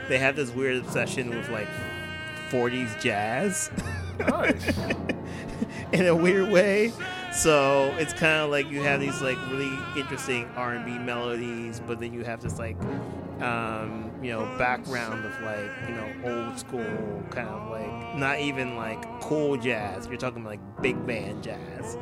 they 0.08 0.18
have 0.18 0.36
this 0.36 0.50
weird 0.50 0.76
obsession 0.76 1.30
with 1.30 1.48
like 1.50 1.68
40s 2.50 3.00
jazz. 3.00 3.70
Nice. 4.18 4.78
In 5.92 6.06
a 6.06 6.14
weird 6.14 6.50
way. 6.50 6.92
So 7.32 7.94
it's 7.98 8.12
kind 8.12 8.42
of 8.42 8.50
like 8.50 8.70
you 8.70 8.82
have 8.82 9.00
these 9.00 9.20
like 9.22 9.38
really 9.50 9.72
interesting 9.96 10.46
R&B 10.54 10.98
melodies, 10.98 11.80
but 11.86 11.98
then 11.98 12.12
you 12.12 12.24
have 12.24 12.42
this 12.42 12.58
like 12.58 12.76
um, 13.42 14.12
you 14.22 14.30
know, 14.30 14.44
background 14.56 15.24
of 15.24 15.40
like, 15.42 15.70
you 15.88 15.94
know, 15.94 16.12
old 16.24 16.58
school 16.58 17.24
kind 17.30 17.48
of 17.48 17.70
like 17.70 18.16
not 18.16 18.38
even 18.40 18.76
like 18.76 19.02
cool 19.20 19.56
jazz. 19.56 20.06
You're 20.06 20.16
talking 20.16 20.44
like 20.44 20.60
big 20.80 21.04
band 21.06 21.42
jazz. 21.42 21.96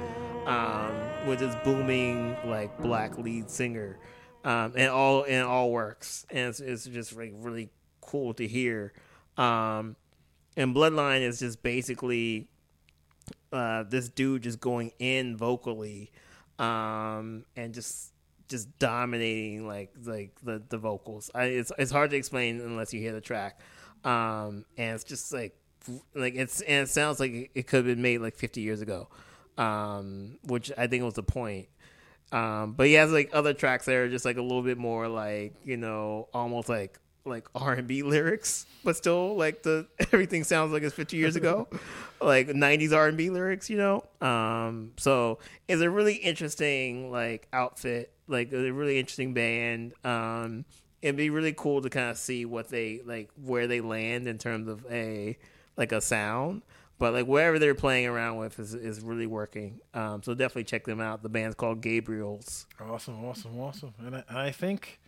Um, 0.47 0.93
with 1.27 1.39
this 1.39 1.55
booming 1.65 2.37
like 2.45 2.77
black 2.79 3.17
lead 3.17 3.51
singer. 3.51 3.99
Um, 4.45 4.73
and 4.77 4.91
all 4.91 5.25
and 5.25 5.45
all 5.47 5.71
works. 5.71 6.27
And 6.31 6.49
it's, 6.49 6.61
it's 6.61 6.85
just 6.85 7.17
like 7.17 7.33
really 7.37 7.71
cool 8.01 8.35
to 8.35 8.47
hear. 8.47 8.93
Um, 9.39 9.97
and 10.57 10.75
Bloodline 10.75 11.23
is 11.23 11.39
just 11.39 11.63
basically 11.63 12.49
uh, 13.53 13.85
this 13.85 14.09
dude 14.09 14.43
just 14.43 14.61
going 14.61 14.93
in 14.99 15.37
vocally 15.37 16.13
um, 16.61 17.45
and 17.57 17.75
just 17.75 18.13
just 18.49 18.79
dominating 18.79 19.67
like 19.67 19.93
like 20.05 20.33
the 20.43 20.63
the 20.69 20.79
vocals. 20.79 21.31
I, 21.35 21.45
it's 21.45 21.73
it's 21.79 21.91
hard 21.91 22.11
to 22.11 22.17
explain 22.17 22.61
unless 22.61 22.93
you 22.93 23.01
hear 23.01 23.13
the 23.13 23.21
track, 23.21 23.61
um, 24.05 24.65
and 24.77 24.95
it's 24.95 25.05
just 25.05 25.33
like 25.33 25.57
like 26.15 26.35
it's 26.35 26.61
and 26.61 26.85
it 26.85 26.91
sounds 26.91 27.19
like 27.19 27.51
it 27.55 27.67
could 27.67 27.79
have 27.79 27.87
been 27.87 28.03
made 28.03 28.19
like 28.19 28.37
50 28.37 28.61
years 28.61 28.83
ago, 28.83 29.09
um, 29.57 30.39
which 30.45 30.71
I 30.77 30.87
think 30.87 31.03
was 31.03 31.15
the 31.15 31.23
point. 31.23 31.69
Um, 32.33 32.75
but 32.75 32.87
he 32.87 32.93
has 32.93 33.11
like 33.11 33.31
other 33.33 33.55
tracks 33.55 33.87
that 33.87 33.95
are 33.97 34.09
just 34.09 34.25
like 34.25 34.37
a 34.37 34.43
little 34.43 34.63
bit 34.63 34.79
more 34.79 35.09
like 35.09 35.55
you 35.65 35.77
know 35.77 36.29
almost 36.33 36.69
like 36.69 37.00
like 37.25 37.49
R 37.55 37.75
and 37.75 37.87
B 37.87 38.03
lyrics, 38.03 38.67
but 38.85 38.97
still 38.97 39.37
like 39.37 39.63
the 39.63 39.87
everything 40.13 40.45
sounds 40.45 40.73
like 40.73 40.83
it's 40.83 40.95
50 40.95 41.17
years 41.17 41.37
ago, 41.37 41.69
like 42.21 42.49
90s 42.49 42.95
R 42.95 43.09
and 43.09 43.17
B 43.17 43.31
lyrics, 43.31 43.71
you 43.71 43.77
know. 43.77 44.05
Um, 44.21 44.93
so 44.97 45.39
it's 45.69 45.83
a 45.83 45.91
really 45.91 46.15
interesting 46.15 47.11
like 47.11 47.49
outfit 47.53 48.13
like 48.31 48.53
a 48.53 48.71
really 48.71 48.99
interesting 48.99 49.35
band. 49.35 49.93
Um, 50.05 50.65
it'd 51.03 51.17
be 51.17 51.31
really 51.31 51.53
cool 51.53 51.83
to 51.83 51.91
kind 51.91 52.11
of 52.11 52.19
see 52.19 52.45
what 52.45 52.69
they 52.69 53.01
like 53.05 53.31
where 53.43 53.67
they 53.67 53.81
land 53.81 54.29
in 54.29 54.39
terms 54.39 54.69
of 54.69 54.87
a 54.91 55.37
like 55.77 55.93
a 55.93 56.01
sound. 56.01 56.63
But 56.99 57.15
like 57.15 57.27
wherever 57.27 57.59
they're 57.59 57.75
playing 57.75 58.07
around 58.07 58.37
with 58.37 58.59
is, 58.59 58.75
is 58.75 59.01
really 59.01 59.27
working. 59.27 59.81
Um, 59.95 60.23
so 60.23 60.35
definitely 60.35 60.65
check 60.65 60.85
them 60.85 61.01
out. 61.01 61.23
The 61.23 61.31
band's 61.31 61.55
called 61.55 61.81
Gabriels. 61.81 62.67
Awesome, 62.79 63.25
awesome, 63.25 63.59
awesome. 63.59 63.95
And 63.99 64.17
I, 64.17 64.25
I 64.29 64.51
think 64.51 65.00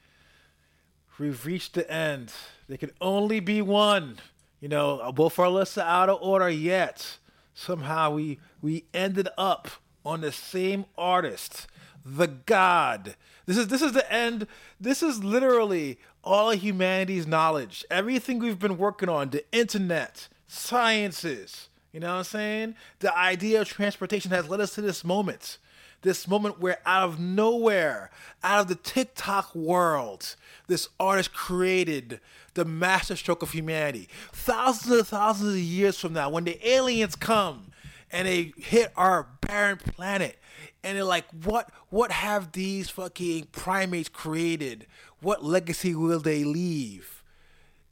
we've 1.19 1.45
reached 1.47 1.75
the 1.75 1.91
end. 1.91 2.33
There 2.69 2.79
can 2.79 2.93
only 3.01 3.41
be 3.41 3.63
one. 3.63 4.19
You 4.61 4.69
know, 4.69 5.13
both 5.13 5.39
our 5.39 5.49
lists 5.49 5.79
are 5.79 5.87
out 5.87 6.09
of 6.09 6.19
order 6.21 6.49
yet. 6.49 7.19
Somehow 7.55 8.13
we 8.13 8.39
we 8.61 8.85
ended 8.95 9.29
up 9.37 9.69
on 10.05 10.21
the 10.21 10.33
same 10.33 10.87
artist 10.97 11.67
the 12.05 12.27
God. 12.27 13.17
This 13.47 13.57
is 13.57 13.69
this 13.69 13.83
is 13.83 13.93
the 13.93 14.11
end. 14.13 14.47
This 14.81 15.03
is 15.03 15.23
literally 15.23 15.99
all 16.25 16.51
of 16.51 16.63
humanity's 16.63 17.27
knowledge. 17.27 17.85
Everything 17.91 18.39
we've 18.39 18.59
been 18.59 18.79
working 18.79 19.09
on, 19.09 19.31
the 19.31 19.45
internet, 19.53 20.29
sciences, 20.47 21.69
you 21.93 22.01
know 22.01 22.13
what 22.13 22.19
I'm 22.19 22.25
saying? 22.25 22.75
The 23.01 23.17
idea 23.17 23.61
of 23.61 23.69
transportation 23.69 24.31
has 24.31 24.49
led 24.49 24.61
us 24.61 24.75
to 24.75 24.81
this 24.81 25.05
moment. 25.05 25.59
This 26.03 26.27
moment 26.27 26.61
where 26.61 26.79
out 26.85 27.05
of 27.05 27.21
nowhere, 27.21 28.11
out 28.43 28.61
of 28.61 28.69
the 28.69 28.75
TikTok 28.75 29.55
world, 29.55 30.35
this 30.67 30.89
artist 30.99 31.33
created 31.33 32.21
the 32.55 32.65
masterstroke 32.65 33.43
of 33.43 33.53
humanity. 33.53 34.09
Thousands 34.33 34.97
and 34.97 35.07
thousands 35.07 35.55
of 35.55 35.61
years 35.61 35.99
from 35.99 36.13
now, 36.13 36.29
when 36.29 36.45
the 36.45 36.59
aliens 36.69 37.15
come 37.15 37.71
and 38.11 38.27
they 38.27 38.53
hit 38.59 38.93
our 38.97 39.29
barren 39.41 39.79
planet, 39.79 40.39
and 40.85 40.97
they're 40.97 41.05
like, 41.05 41.27
what 41.45 41.71
what 41.89 42.11
have 42.11 42.53
these 42.53 42.91
fucking 42.91 43.47
primates 43.53 44.09
created? 44.09 44.87
What 45.21 45.45
legacy 45.45 45.95
will 45.95 46.19
they 46.19 46.43
leave? 46.43 47.23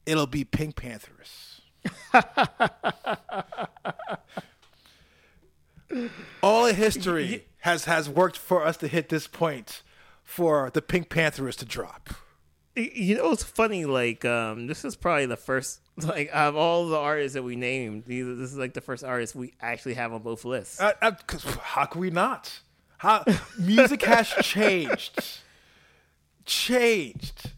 It'll 0.05 0.27
be 0.27 0.43
PinkPantheress. 0.43 1.61
All 6.43 6.67
of 6.67 6.75
history 6.75 7.45
has 7.61 7.85
has 7.85 8.09
worked 8.09 8.37
for 8.37 8.65
us 8.65 8.77
to 8.77 8.87
hit 8.87 9.09
this 9.09 9.27
point 9.27 9.81
for 10.23 10.69
the 10.73 10.81
PinkPantheress 10.81 11.55
to 11.57 11.65
drop. 11.65 12.09
You 12.75 13.17
know, 13.17 13.31
it's 13.31 13.43
funny. 13.43 13.85
Like, 13.85 14.23
um, 14.23 14.67
this 14.67 14.85
is 14.85 14.95
probably 14.95 15.25
the 15.25 15.37
first. 15.37 15.79
Like, 15.97 16.31
of 16.33 16.55
all 16.55 16.87
the 16.87 16.97
artists 16.97 17.35
that 17.35 17.43
we 17.43 17.55
named, 17.55 18.05
this 18.07 18.51
is 18.51 18.57
like 18.57 18.73
the 18.73 18.81
first 18.81 19.03
artist 19.03 19.35
we 19.35 19.53
actually 19.61 19.93
have 19.95 20.13
on 20.13 20.23
both 20.23 20.45
lists. 20.45 20.79
Uh, 20.81 20.93
uh, 20.99 21.11
how 21.61 21.85
can 21.85 22.01
we 22.01 22.09
not? 22.09 22.61
How 22.97 23.23
music 23.59 24.01
has 24.03 24.27
changed. 24.41 25.39
Changed. 26.45 27.51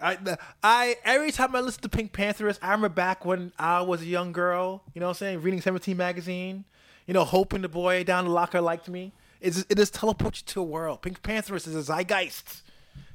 I, 0.00 0.36
I 0.62 0.96
every 1.04 1.32
time 1.32 1.56
I 1.56 1.60
listen 1.60 1.82
to 1.82 1.88
PinkPantheress, 1.88 2.58
I 2.62 2.66
remember 2.72 2.90
back 2.90 3.24
when 3.24 3.52
I 3.58 3.80
was 3.80 4.02
a 4.02 4.06
young 4.06 4.32
girl, 4.32 4.82
you 4.94 5.00
know 5.00 5.06
what 5.06 5.16
I'm 5.16 5.18
saying, 5.18 5.42
reading 5.42 5.60
17 5.60 5.96
magazine, 5.96 6.64
you 7.06 7.14
know, 7.14 7.24
hoping 7.24 7.62
the 7.62 7.68
boy 7.68 8.04
down 8.04 8.26
the 8.26 8.30
locker 8.30 8.60
liked 8.60 8.88
me. 8.88 9.12
It's, 9.42 9.66
it 9.68 9.76
just 9.76 9.94
teleports 9.94 10.40
you 10.40 10.46
to 10.54 10.60
a 10.60 10.64
world. 10.64 11.02
PinkPantheress 11.02 11.66
is 11.66 11.74
a 11.74 11.82
zeitgeist. 11.82 12.62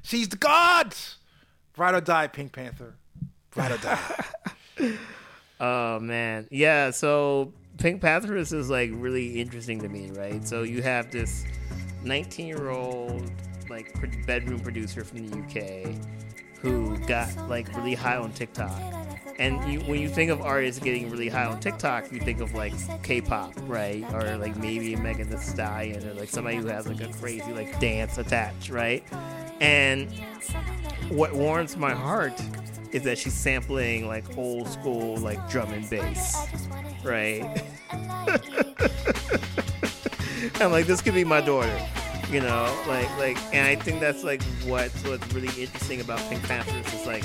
She's 0.02 0.28
the 0.28 0.36
god. 0.36 0.94
Ride 1.76 1.94
or 1.94 2.00
die, 2.00 2.26
Pink 2.26 2.52
Panther. 2.52 2.94
Ride 3.56 3.72
or 3.72 3.78
die. 3.78 4.24
Oh 5.60 5.98
man, 5.98 6.46
yeah. 6.50 6.90
So 6.90 7.52
PinkPantheress 7.78 8.52
is 8.52 8.70
like 8.70 8.90
really 8.92 9.40
interesting 9.40 9.80
to 9.80 9.88
me, 9.88 10.10
right? 10.12 10.46
So 10.46 10.62
you 10.62 10.82
have 10.82 11.10
this 11.10 11.44
19 12.04 12.46
year 12.46 12.70
old 12.70 13.30
like 13.68 13.92
bedroom 14.26 14.60
producer 14.60 15.04
from 15.04 15.26
the 15.26 15.38
UK 15.38 15.94
who 16.60 16.96
got 17.06 17.28
like 17.48 17.68
really 17.76 17.94
high 17.94 18.16
on 18.16 18.32
TikTok. 18.32 18.72
And 19.38 19.62
you, 19.72 19.80
when 19.80 20.00
you 20.00 20.08
think 20.08 20.32
of 20.32 20.40
artists 20.40 20.82
getting 20.82 21.10
really 21.10 21.28
high 21.28 21.44
on 21.44 21.60
TikTok, 21.60 22.10
you 22.10 22.18
think 22.18 22.40
of 22.40 22.54
like 22.54 22.72
K-pop, 23.04 23.52
right? 23.62 24.04
Or 24.12 24.36
like 24.36 24.56
maybe 24.56 24.96
Megan 24.96 25.30
Thee 25.30 25.36
Stallion, 25.36 26.08
or 26.08 26.14
like 26.14 26.28
somebody 26.28 26.56
who 26.56 26.66
has 26.66 26.88
like 26.88 27.00
a 27.00 27.12
crazy 27.12 27.52
like 27.52 27.78
dance 27.78 28.18
attached, 28.18 28.70
right? 28.70 29.04
And 29.60 30.10
what 31.08 31.34
warms 31.34 31.76
my 31.76 31.92
heart 31.92 32.40
is 32.90 33.02
that 33.02 33.18
she's 33.18 33.34
sampling 33.34 34.08
like 34.08 34.24
old 34.36 34.66
school 34.66 35.16
like 35.18 35.48
drum 35.48 35.72
and 35.72 35.88
bass, 35.88 36.48
right? 37.04 37.62
I'm 40.60 40.72
like, 40.72 40.86
this 40.86 41.00
could 41.00 41.14
be 41.14 41.24
my 41.24 41.40
daughter 41.40 41.78
you 42.30 42.40
know 42.40 42.84
like 42.86 43.08
like 43.18 43.38
and 43.54 43.66
i 43.66 43.74
think 43.74 44.00
that's 44.00 44.22
like 44.22 44.42
what's 44.66 45.02
what's 45.04 45.32
really 45.32 45.48
interesting 45.62 46.00
about 46.00 46.18
PinkPantheress 46.20 46.94
is 46.94 47.06
like 47.06 47.24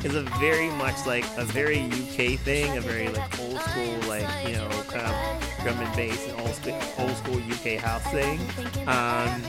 it's 0.00 0.14
a 0.14 0.22
very 0.38 0.68
much 0.70 1.06
like 1.06 1.24
a 1.38 1.44
very 1.44 1.80
uk 1.86 2.38
thing 2.40 2.76
a 2.76 2.80
very 2.80 3.08
like 3.08 3.40
old 3.40 3.58
school 3.60 3.98
like 4.08 4.28
you 4.46 4.54
know 4.54 4.68
kind 4.88 5.06
of 5.06 5.62
drum 5.62 5.78
and 5.80 5.96
bass 5.96 6.28
and 6.28 6.40
old 6.40 6.54
school 6.54 6.78
old 6.98 7.16
school 7.16 7.40
uk 7.50 7.80
house 7.80 8.06
thing. 8.12 8.38
Um 8.86 9.42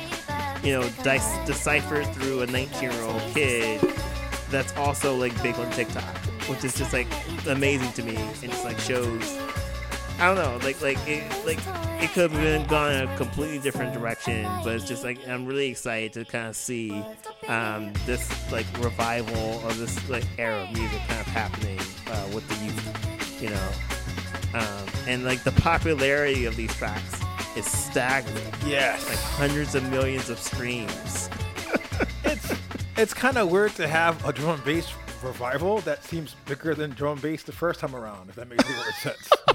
you 0.64 0.74
know 0.74 0.88
de- 1.04 1.46
deciphered 1.46 2.08
through 2.16 2.42
a 2.42 2.48
19 2.48 2.90
year 2.92 3.02
old 3.04 3.22
kid 3.34 3.82
that's 4.50 4.76
also 4.78 5.16
like 5.16 5.32
big 5.44 5.56
on 5.56 5.70
tiktok 5.72 6.16
which 6.48 6.64
is 6.64 6.76
just 6.76 6.94
like 6.94 7.08
amazing 7.48 7.92
to 7.94 8.04
me 8.04 8.16
and 8.16 8.52
just 8.52 8.64
like 8.64 8.80
shows 8.80 9.38
I 10.18 10.34
don't 10.34 10.36
know, 10.36 10.66
like 10.66 10.82
like 10.82 10.98
it 11.08 11.24
like 11.46 11.60
it 12.02 12.10
could 12.12 12.32
have 12.32 12.42
been 12.42 12.66
gone 12.68 12.94
in 12.94 13.10
a 13.10 13.18
completely 13.18 13.60
different 13.60 13.94
direction, 13.94 14.50
but 14.64 14.76
it's 14.76 14.86
just 14.86 15.04
like 15.04 15.28
I'm 15.28 15.46
really 15.46 15.68
excited 15.68 16.14
to 16.14 16.24
kind 16.24 16.48
of 16.48 16.56
see 16.56 17.04
um, 17.50 17.92
this 18.06 18.30
like 18.52 18.66
revival 18.80 19.66
of 19.68 19.78
this 19.78 20.10
like 20.10 20.26
era 20.38 20.64
of 20.64 20.72
music 20.74 21.00
kind 21.08 21.20
of 21.20 21.28
happening 21.28 21.80
uh, 22.10 22.28
with 22.34 22.48
the 22.48 22.66
youth, 22.66 23.42
you 23.42 23.50
know, 23.50 24.60
um, 24.60 24.86
and 25.06 25.26
like 25.26 25.44
the 25.44 25.52
popularity 25.52 26.46
of 26.46 26.56
these 26.56 26.74
tracks 26.76 27.22
is 27.58 27.66
staggering. 27.66 28.54
Yes, 28.66 29.08
like 29.10 29.18
hundreds 29.18 29.76
of 29.76 29.90
millions 29.90 30.30
of 30.30 30.40
streams. 30.40 31.30
it's 32.24 32.54
it's 32.96 33.14
kind 33.14 33.38
of 33.38 33.52
weird 33.52 33.76
to 33.76 33.86
have 33.86 34.24
a 34.26 34.32
drum 34.32 34.56
and 34.56 34.64
bass 34.64 34.94
revival 35.22 35.80
that 35.82 36.06
seems 36.06 36.36
bigger 36.46 36.74
than 36.74 36.92
drum 36.92 37.14
and 37.14 37.22
bass 37.22 37.44
the 37.44 37.52
first 37.52 37.82
time 37.82 37.96
around. 37.96 38.30
If 38.30 38.36
that 38.36 38.48
makes 38.50 38.64
any 38.64 38.92
sense. 39.02 39.30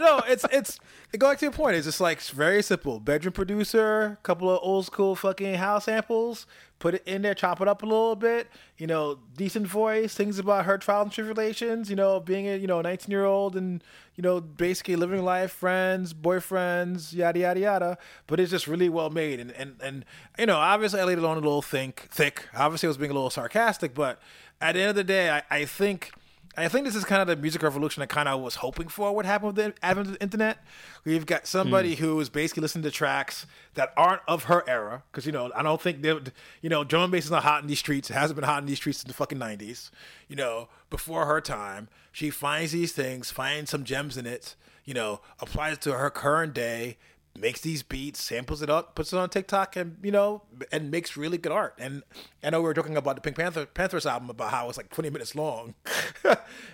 no, 0.04 0.22
it's 0.26 0.46
it's 0.50 0.80
going 1.18 1.36
to 1.36 1.44
your 1.44 1.52
point. 1.52 1.76
It's 1.76 1.84
just 1.84 2.00
like 2.00 2.20
very 2.22 2.62
simple. 2.62 3.00
Bedroom 3.00 3.32
producer, 3.32 4.18
couple 4.22 4.50
of 4.50 4.58
old 4.62 4.86
school 4.86 5.14
fucking 5.14 5.56
house 5.56 5.84
samples. 5.84 6.46
Put 6.78 6.94
it 6.94 7.02
in 7.04 7.20
there, 7.20 7.34
chop 7.34 7.60
it 7.60 7.68
up 7.68 7.82
a 7.82 7.86
little 7.86 8.16
bit. 8.16 8.48
You 8.78 8.86
know, 8.86 9.18
decent 9.36 9.66
voice, 9.66 10.14
things 10.14 10.38
about 10.38 10.64
her 10.64 10.78
trials 10.78 11.04
and 11.04 11.12
tribulations. 11.12 11.90
You 11.90 11.96
know, 11.96 12.18
being 12.18 12.48
a 12.48 12.56
you 12.56 12.66
know 12.66 12.80
19 12.80 13.10
year 13.10 13.26
old 13.26 13.54
and 13.56 13.84
you 14.14 14.22
know 14.22 14.40
basically 14.40 14.96
living 14.96 15.22
life, 15.22 15.52
friends, 15.52 16.14
boyfriends, 16.14 17.12
yada 17.12 17.38
yada 17.38 17.60
yada. 17.60 17.98
But 18.26 18.40
it's 18.40 18.50
just 18.50 18.66
really 18.66 18.88
well 18.88 19.10
made 19.10 19.38
and 19.38 19.50
and 19.52 19.76
and 19.82 20.06
you 20.38 20.46
know 20.46 20.56
obviously 20.56 21.00
I 21.00 21.04
laid 21.04 21.18
it 21.18 21.24
on 21.24 21.36
a 21.36 21.40
little 21.40 21.62
think 21.62 22.08
thick. 22.10 22.48
Obviously 22.56 22.86
I 22.86 22.88
was 22.90 22.96
being 22.96 23.10
a 23.10 23.14
little 23.14 23.28
sarcastic, 23.28 23.92
but 23.92 24.18
at 24.62 24.72
the 24.72 24.80
end 24.80 24.90
of 24.90 24.96
the 24.96 25.04
day, 25.04 25.30
I, 25.30 25.42
I 25.50 25.64
think 25.66 26.12
I 26.56 26.68
think 26.68 26.84
this 26.84 26.96
is 26.96 27.04
kind 27.04 27.22
of 27.22 27.28
the 27.28 27.36
music 27.36 27.62
revolution 27.62 28.02
I 28.02 28.06
kind 28.06 28.28
of 28.28 28.40
was 28.40 28.56
hoping 28.56 28.88
for 28.88 29.14
would 29.14 29.24
happen 29.24 29.46
with 29.46 29.56
the 29.56 29.72
advent 29.82 30.08
of 30.08 30.12
the 30.14 30.22
internet. 30.22 30.58
We've 31.04 31.24
got 31.24 31.46
somebody 31.46 31.94
mm. 31.94 31.98
who 31.98 32.18
is 32.18 32.28
basically 32.28 32.62
listening 32.62 32.82
to 32.84 32.90
tracks 32.90 33.46
that 33.74 33.92
aren't 33.96 34.22
of 34.26 34.44
her 34.44 34.68
era, 34.68 35.04
because 35.10 35.26
you 35.26 35.32
know 35.32 35.50
I 35.54 35.62
don't 35.62 35.80
think 35.80 36.02
they, 36.02 36.18
you 36.60 36.68
know, 36.68 36.82
drum 36.82 37.04
and 37.04 37.12
bass 37.12 37.26
is 37.26 37.30
not 37.30 37.44
hot 37.44 37.62
in 37.62 37.68
these 37.68 37.78
streets. 37.78 38.10
It 38.10 38.14
hasn't 38.14 38.34
been 38.34 38.44
hot 38.44 38.62
in 38.62 38.66
these 38.66 38.78
streets 38.78 38.98
since 38.98 39.08
the 39.08 39.14
fucking 39.14 39.38
nineties. 39.38 39.92
You 40.28 40.36
know, 40.36 40.68
before 40.90 41.26
her 41.26 41.40
time, 41.40 41.88
she 42.10 42.30
finds 42.30 42.72
these 42.72 42.92
things, 42.92 43.30
finds 43.30 43.70
some 43.70 43.84
gems 43.84 44.16
in 44.16 44.26
it. 44.26 44.56
You 44.84 44.94
know, 44.94 45.20
applies 45.38 45.74
it 45.74 45.82
to 45.82 45.92
her 45.92 46.10
current 46.10 46.52
day, 46.52 46.96
makes 47.38 47.60
these 47.60 47.82
beats, 47.82 48.22
samples 48.22 48.62
it 48.62 48.70
up, 48.70 48.94
puts 48.94 49.12
it 49.12 49.16
on 49.16 49.28
TikTok, 49.28 49.76
and 49.76 49.96
you 50.02 50.10
know, 50.10 50.42
and 50.72 50.90
makes 50.90 51.16
really 51.16 51.38
good 51.38 51.52
art. 51.52 51.74
And 51.78 52.02
I 52.42 52.50
know 52.50 52.60
we 52.60 52.64
were 52.64 52.74
talking 52.74 52.96
about 52.96 53.16
the 53.16 53.22
Pink 53.22 53.36
Panther 53.36 53.66
Panthers 53.66 54.06
album 54.06 54.30
about 54.30 54.50
how 54.50 54.68
it's 54.68 54.76
like 54.76 54.90
20 54.90 55.10
minutes 55.10 55.34
long, 55.34 55.74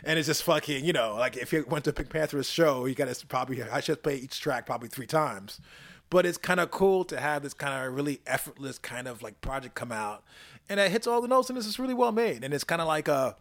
and 0.05 0.19
it's 0.19 0.27
just 0.27 0.43
fucking, 0.43 0.85
you 0.85 0.93
know, 0.93 1.15
like 1.15 1.37
if 1.37 1.53
you 1.53 1.65
went 1.69 1.85
to 1.85 1.93
PinkPantheress 1.93 2.51
show, 2.51 2.87
you 2.87 2.95
got 2.95 3.13
to 3.13 3.27
probably 3.27 3.63
I 3.63 3.81
should 3.81 4.03
play 4.03 4.17
each 4.17 4.41
track 4.41 4.67
probably 4.67 4.89
three 4.89 5.07
times. 5.07 5.61
But 6.09 6.25
it's 6.25 6.39
kind 6.39 6.61
of 6.61 6.71
cool 6.71 7.05
to 7.07 7.19
have 7.19 7.43
this 7.43 7.53
kind 7.53 7.85
of 7.85 7.93
really 7.93 8.21
effortless 8.29 8.79
kind 8.79 9.09
of 9.09 9.23
like 9.23 9.41
project 9.41 9.75
come 9.75 9.93
out, 9.93 10.25
and 10.69 10.81
it 10.81 10.91
hits 10.91 11.07
all 11.07 11.21
the 11.21 11.29
notes, 11.29 11.49
and 11.49 11.59
it's 11.59 11.67
just 11.67 11.79
really 11.79 11.95
well 11.95 12.13
made, 12.13 12.45
and 12.45 12.55
it's 12.55 12.65
kind 12.65 12.81
of 12.81 12.89
like 12.89 13.09
a. 13.09 13.37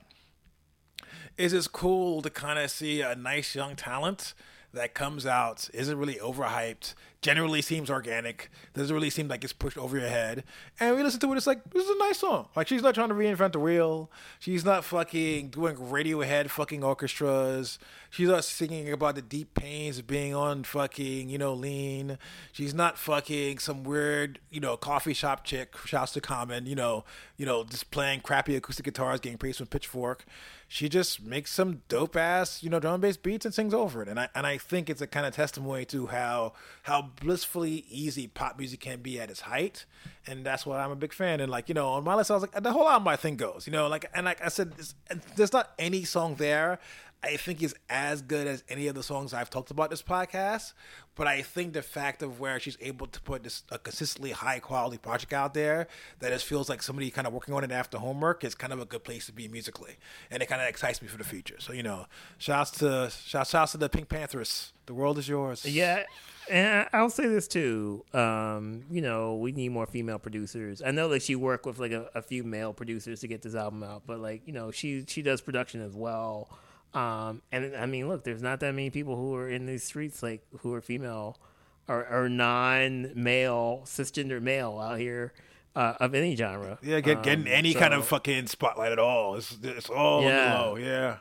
It's 1.37 1.53
just 1.53 1.73
cool 1.73 2.21
to 2.21 2.29
kind 2.29 2.57
of 2.57 2.71
see 2.71 3.01
a 3.01 3.13
nice 3.13 3.55
young 3.55 3.75
talent 3.75 4.33
that 4.75 4.93
comes 4.93 5.25
out 5.25 5.69
isn't 5.73 5.97
really 5.97 6.15
overhyped, 6.15 6.93
generally 7.21 7.61
seems 7.61 7.89
organic, 7.89 8.51
doesn't 8.73 8.93
really 8.93 9.09
seem 9.09 9.27
like 9.27 9.43
it's 9.43 9.51
pushed 9.51 9.77
over 9.77 9.97
your 9.97 10.07
head. 10.07 10.43
And 10.79 10.95
we 10.95 11.01
listen 11.01 11.19
to 11.21 11.33
it, 11.33 11.37
it's 11.37 11.47
like, 11.47 11.63
this 11.71 11.83
is 11.83 11.89
a 11.89 11.97
nice 11.97 12.19
song. 12.19 12.49
Like, 12.55 12.67
she's 12.67 12.83
not 12.83 12.93
trying 12.93 13.09
to 13.09 13.15
reinvent 13.15 13.53
the 13.53 13.59
wheel. 13.59 14.11
She's 14.39 14.63
not 14.63 14.83
fucking 14.83 15.49
doing 15.49 15.75
Radiohead 15.75 16.49
fucking 16.49 16.83
orchestras. 16.83 17.79
She's 18.11 18.29
not 18.29 18.43
singing 18.43 18.91
about 18.91 19.15
the 19.15 19.21
deep 19.23 19.55
pains 19.55 19.97
of 19.97 20.07
being 20.07 20.35
on 20.35 20.63
fucking, 20.63 21.29
you 21.29 21.37
know, 21.37 21.53
lean. 21.53 22.19
She's 22.51 22.73
not 22.73 22.97
fucking 22.97 23.57
some 23.59 23.83
weird, 23.83 24.39
you 24.51 24.59
know, 24.59 24.77
coffee 24.77 25.13
shop 25.13 25.43
chick, 25.43 25.75
shouts 25.85 26.13
to 26.13 26.21
Common, 26.21 26.67
you 26.67 26.75
know, 26.75 27.05
you 27.37 27.45
know, 27.45 27.63
just 27.63 27.89
playing 27.89 28.21
crappy 28.21 28.55
acoustic 28.55 28.85
guitars, 28.85 29.19
getting 29.19 29.37
praised 29.37 29.57
from 29.57 29.67
Pitchfork 29.67 30.25
she 30.67 30.89
just 30.89 31.21
makes 31.21 31.51
some 31.51 31.81
dope 31.87 32.15
ass, 32.15 32.63
you 32.63 32.69
know, 32.69 32.79
drum 32.79 33.01
based 33.01 33.23
beats 33.23 33.45
and 33.45 33.53
sings 33.53 33.73
over 33.73 34.01
it. 34.01 34.07
And 34.07 34.19
I 34.19 34.29
and 34.33 34.45
I 34.47 34.57
think 34.57 34.89
it's 34.89 35.01
a 35.01 35.07
kind 35.07 35.25
of 35.25 35.35
testimony 35.35 35.85
to 35.85 36.07
how 36.07 36.53
how 36.83 37.11
blissfully 37.21 37.85
easy 37.89 38.27
pop 38.27 38.57
music 38.57 38.79
can 38.79 39.01
be 39.01 39.19
at 39.19 39.29
its 39.29 39.41
height. 39.41 39.85
And 40.27 40.45
that's 40.45 40.65
why 40.65 40.83
I'm 40.83 40.91
a 40.91 40.95
big 40.95 41.13
fan. 41.13 41.39
And 41.39 41.51
like, 41.51 41.69
you 41.69 41.75
know, 41.75 41.89
on 41.89 42.03
my 42.03 42.15
list 42.15 42.31
I 42.31 42.33
was 42.33 42.41
like 42.41 42.63
the 42.63 42.71
whole 42.71 42.89
album 42.89 43.07
I 43.07 43.15
think 43.15 43.39
goes, 43.39 43.67
you 43.67 43.73
know, 43.73 43.87
like 43.87 44.09
and 44.13 44.25
like 44.25 44.43
I 44.43 44.49
said, 44.49 44.73
there's 45.35 45.53
not 45.53 45.73
any 45.77 46.03
song 46.03 46.35
there 46.35 46.79
I 47.25 47.37
think 47.37 47.63
is 47.63 47.73
as 47.89 48.21
good 48.21 48.45
as 48.45 48.63
any 48.69 48.87
of 48.87 48.93
the 48.93 49.01
songs 49.01 49.33
I've 49.33 49.49
talked 49.49 49.71
about 49.71 49.89
this 49.89 50.03
podcast. 50.03 50.73
But 51.15 51.27
I 51.27 51.41
think 51.41 51.73
the 51.73 51.81
fact 51.81 52.21
of 52.21 52.39
where 52.39 52.59
she's 52.59 52.77
able 52.81 53.07
to 53.07 53.21
put 53.21 53.43
this 53.43 53.63
a 53.71 53.79
consistently 53.79 54.31
high 54.31 54.59
quality 54.59 54.97
project 54.97 55.33
out 55.33 55.53
there 55.53 55.87
that 56.19 56.29
just 56.29 56.45
feels 56.45 56.69
like 56.69 56.83
somebody 56.83 57.09
kind 57.09 57.25
of 57.25 57.33
working 57.33 57.53
on 57.53 57.63
it 57.63 57.71
after 57.71 57.97
homework 57.97 58.43
is 58.43 58.53
kind 58.53 58.71
of 58.73 58.79
a 58.79 58.85
good 58.85 59.03
place 59.03 59.25
to 59.25 59.31
be 59.31 59.47
musically, 59.47 59.95
and 60.29 60.43
it 60.43 60.47
kind 60.47 60.61
of 60.61 60.67
excites 60.67 61.01
me 61.01 61.07
for 61.07 61.17
the 61.17 61.23
future. 61.23 61.55
So 61.57 61.73
you 61.73 61.83
know, 61.83 62.05
shouts 62.37 62.71
to 62.79 63.09
shouts, 63.09 63.49
shouts 63.49 63.71
to 63.71 63.77
the 63.77 63.89
PinkPantheress. 63.89 64.73
The 64.85 64.93
world 64.93 65.17
is 65.17 65.27
yours. 65.27 65.65
Yeah. 65.65 66.03
And 66.49 66.87
I'll 66.93 67.09
say 67.09 67.27
this 67.27 67.47
too. 67.47 68.03
Um, 68.13 68.83
you 68.89 69.01
know, 69.01 69.35
we 69.35 69.51
need 69.51 69.69
more 69.69 69.85
female 69.85 70.19
producers. 70.19 70.81
I 70.85 70.91
know 70.91 71.09
that 71.09 71.21
she 71.21 71.35
worked 71.35 71.65
with 71.65 71.79
like 71.79 71.91
a, 71.91 72.09
a 72.13 72.21
few 72.21 72.43
male 72.43 72.73
producers 72.73 73.21
to 73.21 73.27
get 73.27 73.41
this 73.41 73.55
album 73.55 73.83
out, 73.83 74.03
but 74.05 74.19
like 74.19 74.41
you 74.45 74.53
know, 74.53 74.71
she 74.71 75.05
she 75.07 75.21
does 75.21 75.41
production 75.41 75.81
as 75.81 75.93
well. 75.93 76.49
Um, 76.93 77.41
and 77.51 77.75
I 77.75 77.85
mean, 77.85 78.07
look, 78.07 78.23
there's 78.23 78.41
not 78.41 78.59
that 78.61 78.73
many 78.73 78.89
people 78.89 79.15
who 79.15 79.35
are 79.35 79.49
in 79.49 79.65
these 79.65 79.83
streets 79.83 80.23
like 80.23 80.45
who 80.59 80.73
are 80.73 80.81
female 80.81 81.37
or, 81.87 82.07
or 82.07 82.29
non-male, 82.29 83.83
cisgender 83.85 84.41
male 84.41 84.79
out 84.79 84.99
here 84.99 85.33
uh, 85.75 85.93
of 85.99 86.15
any 86.15 86.35
genre. 86.35 86.79
Yeah, 86.81 86.99
get, 87.01 87.23
getting 87.23 87.45
um, 87.45 87.51
any 87.51 87.73
so, 87.73 87.79
kind 87.79 87.93
of 87.93 88.05
fucking 88.07 88.47
spotlight 88.47 88.91
at 88.91 88.99
all. 88.99 89.35
It's 89.35 89.57
it's 89.61 89.89
all 89.89 90.23
yeah. 90.23 90.59
low. 90.59 90.75
Yeah. 90.77 91.17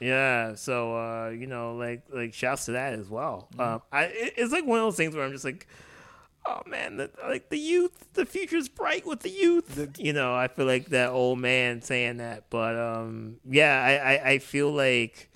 Yeah, 0.00 0.54
so 0.54 0.96
uh, 0.96 1.28
you 1.30 1.46
know, 1.46 1.74
like 1.74 2.02
like 2.12 2.34
shouts 2.34 2.66
to 2.66 2.72
that 2.72 2.94
as 2.94 3.08
well. 3.08 3.48
Mm-hmm. 3.52 3.60
Um, 3.60 3.82
I 3.92 4.04
it, 4.04 4.34
it's 4.36 4.52
like 4.52 4.64
one 4.64 4.78
of 4.78 4.84
those 4.84 4.96
things 4.96 5.14
where 5.14 5.24
I'm 5.24 5.32
just 5.32 5.44
like, 5.44 5.66
oh 6.46 6.62
man, 6.66 6.96
the, 6.96 7.10
like 7.26 7.48
the 7.48 7.58
youth, 7.58 8.12
the 8.14 8.24
future's 8.24 8.68
bright 8.68 9.06
with 9.06 9.20
the 9.20 9.30
youth. 9.30 9.88
You 9.98 10.12
know, 10.12 10.34
I 10.34 10.48
feel 10.48 10.66
like 10.66 10.86
that 10.86 11.10
old 11.10 11.38
man 11.38 11.82
saying 11.82 12.18
that, 12.18 12.44
but 12.50 12.76
um, 12.76 13.36
yeah, 13.48 13.82
I, 13.82 14.14
I, 14.14 14.30
I 14.30 14.38
feel 14.38 14.70
like 14.72 15.30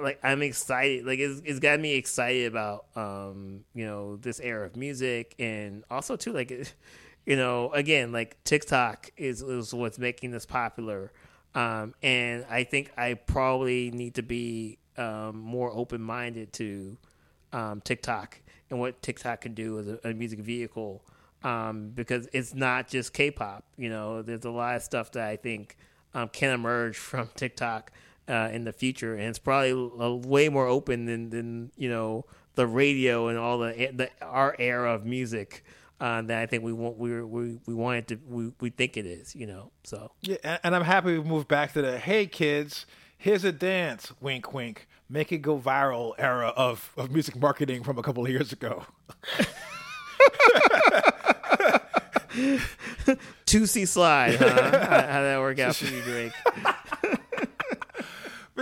like 0.00 0.18
I'm 0.22 0.42
excited. 0.42 1.04
Like 1.06 1.18
it's, 1.18 1.42
it's 1.44 1.58
got 1.58 1.80
me 1.80 1.94
excited 1.94 2.46
about 2.46 2.86
um, 2.96 3.64
you 3.74 3.84
know, 3.84 4.16
this 4.16 4.40
era 4.40 4.66
of 4.66 4.76
music, 4.76 5.34
and 5.38 5.84
also 5.90 6.16
too 6.16 6.32
like, 6.32 6.50
you 7.26 7.36
know, 7.36 7.70
again, 7.72 8.12
like 8.12 8.42
TikTok 8.44 9.10
is 9.16 9.42
is 9.42 9.74
what's 9.74 9.98
making 9.98 10.30
this 10.30 10.46
popular. 10.46 11.12
Um, 11.54 11.94
and 12.02 12.46
I 12.48 12.64
think 12.64 12.92
I 12.96 13.14
probably 13.14 13.90
need 13.90 14.14
to 14.14 14.22
be 14.22 14.78
um, 14.96 15.38
more 15.38 15.70
open 15.70 16.00
minded 16.00 16.52
to 16.54 16.96
um, 17.52 17.80
TikTok 17.82 18.40
and 18.70 18.80
what 18.80 19.02
TikTok 19.02 19.42
can 19.42 19.54
do 19.54 19.78
as 19.78 19.88
a, 19.88 20.00
a 20.04 20.14
music 20.14 20.40
vehicle. 20.40 21.04
Um, 21.44 21.90
because 21.94 22.28
it's 22.32 22.54
not 22.54 22.88
just 22.88 23.12
K-pop. 23.12 23.64
You 23.76 23.90
know, 23.90 24.22
there's 24.22 24.44
a 24.44 24.50
lot 24.50 24.76
of 24.76 24.82
stuff 24.82 25.10
that 25.12 25.26
I 25.28 25.36
think 25.36 25.76
um, 26.14 26.28
can 26.28 26.52
emerge 26.52 26.96
from 26.98 27.28
TikTok 27.34 27.90
uh, 28.28 28.48
in 28.52 28.64
the 28.64 28.72
future, 28.72 29.14
and 29.14 29.24
it's 29.24 29.38
probably 29.38 29.74
way 30.28 30.48
more 30.48 30.66
open 30.66 31.06
than 31.06 31.30
than 31.30 31.72
you 31.76 31.88
know 31.88 32.24
the 32.54 32.66
radio 32.66 33.28
and 33.28 33.38
all 33.38 33.58
the 33.58 33.90
the 33.92 34.10
our 34.22 34.54
era 34.58 34.94
of 34.94 35.04
music. 35.04 35.64
Uh, 36.02 36.20
that 36.20 36.38
I 36.40 36.46
think 36.46 36.64
we 36.64 36.72
want 36.72 36.98
we 36.98 37.22
we 37.22 37.60
we 37.64 37.74
want 37.74 37.98
it 37.98 38.08
to 38.08 38.18
we, 38.28 38.52
we 38.58 38.70
think 38.70 38.96
it 38.96 39.06
is, 39.06 39.36
you 39.36 39.46
know. 39.46 39.70
So 39.84 40.10
yeah, 40.20 40.34
and, 40.42 40.58
and 40.64 40.74
I'm 40.74 40.82
happy 40.82 41.16
we 41.16 41.22
moved 41.22 41.46
back 41.46 41.74
to 41.74 41.82
the 41.82 41.96
hey 41.96 42.26
kids, 42.26 42.86
here's 43.16 43.44
a 43.44 43.52
dance, 43.52 44.12
wink 44.20 44.52
wink, 44.52 44.88
make 45.08 45.30
it 45.30 45.38
go 45.38 45.60
viral 45.60 46.14
era 46.18 46.48
of 46.56 46.92
of 46.96 47.12
music 47.12 47.36
marketing 47.36 47.84
from 47.84 47.98
a 47.98 48.02
couple 48.02 48.24
of 48.24 48.30
years 48.32 48.52
ago. 48.52 48.84
Toosie 53.46 53.86
Slide, 53.86 54.34
huh? 54.34 54.48
how, 54.48 55.06
how 55.06 55.22
that 55.22 55.38
work 55.38 55.60
out 55.60 55.76
for 55.76 55.84
you, 55.84 56.02
Drake? 56.02 56.32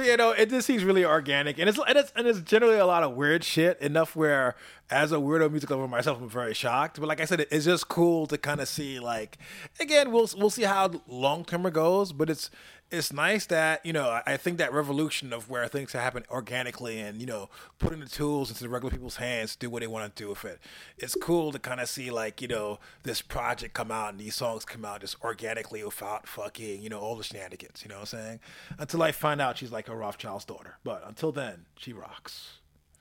But 0.01 0.07
you 0.07 0.17
know, 0.17 0.31
it 0.31 0.49
just 0.49 0.67
seems 0.67 0.83
really 0.83 1.05
organic, 1.05 1.59
and 1.59 1.69
it's 1.69 1.79
and 1.87 1.99
it's 1.99 2.11
and 2.17 2.27
it's 2.27 2.41
generally 2.41 2.79
a 2.79 2.87
lot 2.87 3.03
of 3.03 3.13
weird 3.17 3.45
shit. 3.45 3.79
Enough 3.83 4.17
where, 4.17 4.57
as 4.89 5.13
a 5.13 5.17
weirdo 5.17 5.51
music 5.51 5.69
lover 5.69 5.87
myself, 5.87 6.23
I'm 6.23 6.29
very 6.31 6.55
shocked. 6.55 6.99
But 6.99 7.07
like 7.07 7.21
I 7.21 7.27
said, 7.27 7.47
it's 7.51 7.67
just 7.67 7.89
cool 7.89 8.27
to 8.29 8.39
kind 8.39 8.63
of 8.63 8.69
see. 8.69 8.99
Like, 8.99 9.37
again, 9.79 10.11
we'll 10.11 10.27
we'll 10.39 10.49
see 10.49 10.63
how 10.63 10.91
long 11.07 11.45
term 11.45 11.67
it 11.67 11.75
goes. 11.75 12.15
But 12.15 12.31
it's 12.31 12.51
it's 12.91 13.13
nice 13.13 13.47
that 13.47 13.85
you 13.85 13.93
know 13.93 14.21
I 14.27 14.37
think 14.37 14.59
that 14.59 14.73
revolution 14.73 15.33
of 15.33 15.49
where 15.49 15.67
things 15.69 15.93
happen 15.93 16.25
organically 16.31 16.99
and 17.01 17.21
you 17.21 17.27
know 17.27 17.49
putting 17.79 18.01
the 18.01 18.09
tools 18.09 18.51
into 18.51 18.63
the 18.63 18.69
regular 18.69 18.91
people's 18.91 19.17
hands 19.17 19.53
to 19.53 19.59
do 19.59 19.71
what 19.71 19.81
they 19.81 19.87
want 19.87 20.15
to 20.15 20.23
do 20.23 20.29
with 20.29 20.45
it. 20.45 20.61
It's 20.99 21.15
cool 21.15 21.53
to 21.53 21.59
kind 21.59 21.81
of 21.81 21.89
see 21.89 22.11
like 22.11 22.43
you 22.43 22.49
know 22.49 22.79
this 23.05 23.23
project 23.23 23.75
come 23.75 23.91
out 23.91 24.11
and 24.11 24.19
these 24.19 24.35
songs 24.35 24.65
come 24.65 24.85
out 24.85 25.03
just 25.03 25.21
organically 25.23 25.85
without 25.85 26.27
fucking 26.27 26.83
you 26.83 26.89
know 26.89 26.99
all 26.99 27.17
the 27.17 27.25
shenanigans. 27.25 27.83
You 27.85 27.91
know 27.91 27.97
what 27.97 28.13
I'm 28.13 28.21
saying? 28.21 28.41
Until 28.79 29.03
I 29.03 29.13
find 29.13 29.41
out 29.41 29.59
she's 29.59 29.73
like 29.73 29.89
a 29.89 29.95
Rothschild's 29.95 30.45
daughter, 30.45 30.77
but 30.83 31.05
until 31.07 31.33
then 31.33 31.67
she 31.77 31.93
rocks. 31.93 32.59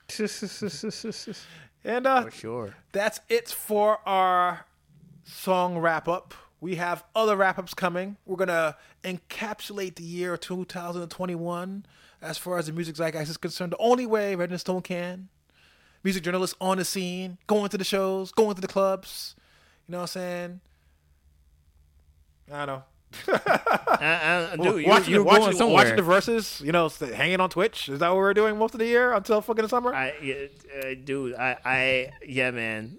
and 1.84 2.06
uh, 2.06 2.22
for 2.22 2.30
sure, 2.30 2.74
that's 2.92 3.20
it 3.28 3.48
for 3.48 3.98
our 4.06 4.66
song 5.24 5.78
wrap 5.78 6.08
up. 6.08 6.34
We 6.60 6.76
have 6.76 7.04
other 7.14 7.36
wrap 7.36 7.58
ups 7.58 7.74
coming. 7.74 8.16
We're 8.26 8.36
going 8.36 8.48
to 8.48 8.76
encapsulate 9.02 9.94
the 9.94 10.02
year 10.02 10.36
2021 10.36 11.86
as 12.20 12.38
far 12.38 12.58
as 12.58 12.66
the 12.66 12.72
music 12.72 12.96
zeitgeist 12.96 13.30
is 13.30 13.36
concerned. 13.36 13.72
The 13.72 13.78
only 13.78 14.06
way 14.06 14.34
Red 14.34 14.50
and 14.50 14.60
Stone 14.60 14.82
can. 14.82 15.28
Music 16.02 16.22
journalists 16.22 16.56
on 16.60 16.78
the 16.78 16.84
scene, 16.84 17.38
going 17.46 17.68
to 17.68 17.78
the 17.78 17.84
shows, 17.84 18.32
going 18.32 18.54
to 18.54 18.60
the 18.60 18.68
clubs. 18.68 19.34
You 19.86 19.92
know 19.92 19.98
what 19.98 20.02
I'm 20.02 20.06
saying? 20.08 20.60
I 22.52 22.66
don't 22.66 22.78
know. 22.78 22.84
I, 23.28 24.48
I, 24.52 24.56
dude, 24.56 24.86
watching, 24.86 25.14
you, 25.14 25.24
watching, 25.24 25.58
watching, 25.58 25.72
watching 25.72 25.96
the 25.96 26.02
Verzuz, 26.02 26.60
you 26.60 26.72
know, 26.72 26.88
hanging 27.14 27.40
on 27.40 27.50
Twitch. 27.50 27.88
Is 27.88 27.98
that 27.98 28.08
what 28.08 28.16
we're 28.16 28.34
doing 28.34 28.56
most 28.56 28.72
of 28.74 28.78
the 28.78 28.86
year 28.86 29.12
until 29.12 29.40
fucking 29.40 29.62
the 29.62 29.68
summer? 29.68 29.92
I, 29.92 30.10
uh, 30.10 30.94
dude, 31.02 31.34
I, 31.34 31.56
I, 31.64 32.12
yeah, 32.24 32.50
man, 32.50 32.98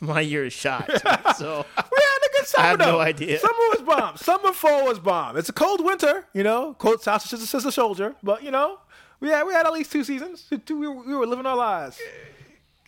my, 0.00 0.20
year 0.20 0.44
is 0.44 0.52
shot. 0.52 0.88
So 1.36 1.64
we 1.76 1.98
had 2.02 2.18
a 2.26 2.32
good 2.32 2.46
summer. 2.46 2.64
I 2.64 2.68
have 2.70 2.78
though. 2.78 2.92
no 2.92 3.00
idea. 3.00 3.38
Summer 3.38 3.52
was 3.52 3.82
bomb. 3.82 4.16
summer 4.16 4.52
fall 4.52 4.86
was 4.86 4.98
bomb. 4.98 5.36
It's 5.36 5.48
a 5.48 5.52
cold 5.52 5.84
winter, 5.84 6.26
you 6.34 6.42
know. 6.42 6.74
Cold 6.74 7.02
south 7.02 7.22
sister 7.22 7.46
sister 7.46 7.70
soldier, 7.70 8.16
but 8.22 8.42
you 8.42 8.50
know, 8.50 8.78
we 9.20 9.28
had 9.28 9.44
we 9.44 9.52
had 9.52 9.66
at 9.66 9.72
least 9.72 9.92
two 9.92 10.04
seasons. 10.04 10.46
We, 10.50 10.74
were, 10.74 10.92
we 10.92 11.14
were 11.14 11.26
living 11.26 11.46
our 11.46 11.56
lives. 11.56 12.00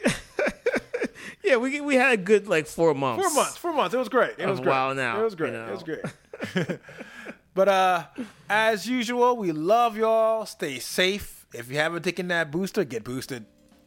yeah, 1.44 1.56
we 1.56 1.80
we 1.80 1.94
had 1.94 2.12
a 2.12 2.16
good 2.16 2.48
like 2.48 2.66
four 2.66 2.94
months. 2.94 3.22
Four 3.22 3.34
months. 3.34 3.56
Four 3.56 3.72
months. 3.72 3.94
It 3.94 3.98
was 3.98 4.08
great. 4.08 4.34
It 4.38 4.46
was 4.46 4.60
great. 4.60 4.70
Wow, 4.70 4.92
now 4.92 5.20
it 5.20 5.24
was 5.24 5.34
great. 5.34 5.52
You 5.52 5.58
know. 5.58 5.66
It 5.66 5.72
was 5.72 5.82
great. 5.82 6.78
but 7.54 7.68
uh, 7.68 8.04
as 8.48 8.86
usual, 8.86 9.36
we 9.36 9.52
love 9.52 9.96
y'all. 9.96 10.46
Stay 10.46 10.78
safe. 10.78 11.46
If 11.52 11.70
you 11.70 11.76
haven't 11.76 12.02
taken 12.02 12.28
that 12.28 12.50
booster, 12.50 12.84
get 12.84 13.04
boosted. 13.04 13.44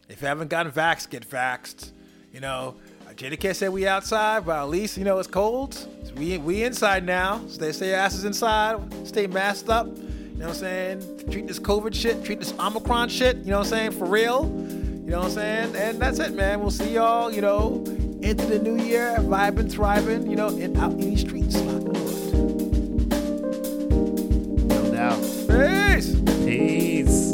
If 0.09 0.21
you 0.21 0.27
haven't 0.27 0.49
gotten 0.49 0.71
vaxxed, 0.71 1.09
get 1.09 1.29
vaxxed. 1.29 1.91
You 2.33 2.41
know, 2.41 2.75
JDK 3.15 3.55
said 3.55 3.69
we 3.69 3.87
outside, 3.87 4.45
but 4.45 4.57
at 4.57 4.69
least 4.69 4.97
you 4.97 5.03
know 5.03 5.19
it's 5.19 5.27
cold. 5.27 5.73
So 5.75 5.87
we 6.15 6.37
we 6.39 6.63
inside 6.63 7.05
now. 7.05 7.41
Stay 7.47 7.71
stay 7.71 7.93
asses 7.93 8.25
inside. 8.25 8.79
Stay 9.07 9.27
masked 9.27 9.69
up. 9.69 9.85
You 9.85 9.93
know 10.39 10.47
what 10.47 10.55
I'm 10.55 10.55
saying? 10.55 11.29
Treat 11.29 11.47
this 11.47 11.59
COVID 11.59 11.93
shit. 11.93 12.23
Treat 12.25 12.39
this 12.39 12.53
Omicron 12.59 13.09
shit. 13.09 13.37
You 13.37 13.51
know 13.51 13.59
what 13.59 13.67
I'm 13.67 13.69
saying? 13.69 13.91
For 13.91 14.05
real. 14.05 14.45
You 14.45 15.11
know 15.11 15.19
what 15.19 15.27
I'm 15.27 15.31
saying? 15.31 15.75
And 15.75 15.99
that's 15.99 16.17
it, 16.19 16.33
man. 16.33 16.59
We'll 16.59 16.71
see 16.71 16.95
y'all. 16.95 17.31
You 17.31 17.41
know, 17.41 17.83
into 18.21 18.47
the 18.47 18.57
new 18.57 18.81
year, 18.81 19.15
vibing, 19.19 19.71
thriving. 19.71 20.27
You 20.27 20.35
know, 20.35 20.49
in 20.49 20.75
out 20.77 20.93
in 20.93 20.99
these 20.99 21.21
streets. 21.21 21.55
No 24.65 24.91
doubt. 24.91 25.21
Peace. 25.47 26.15
Peace. 26.45 27.32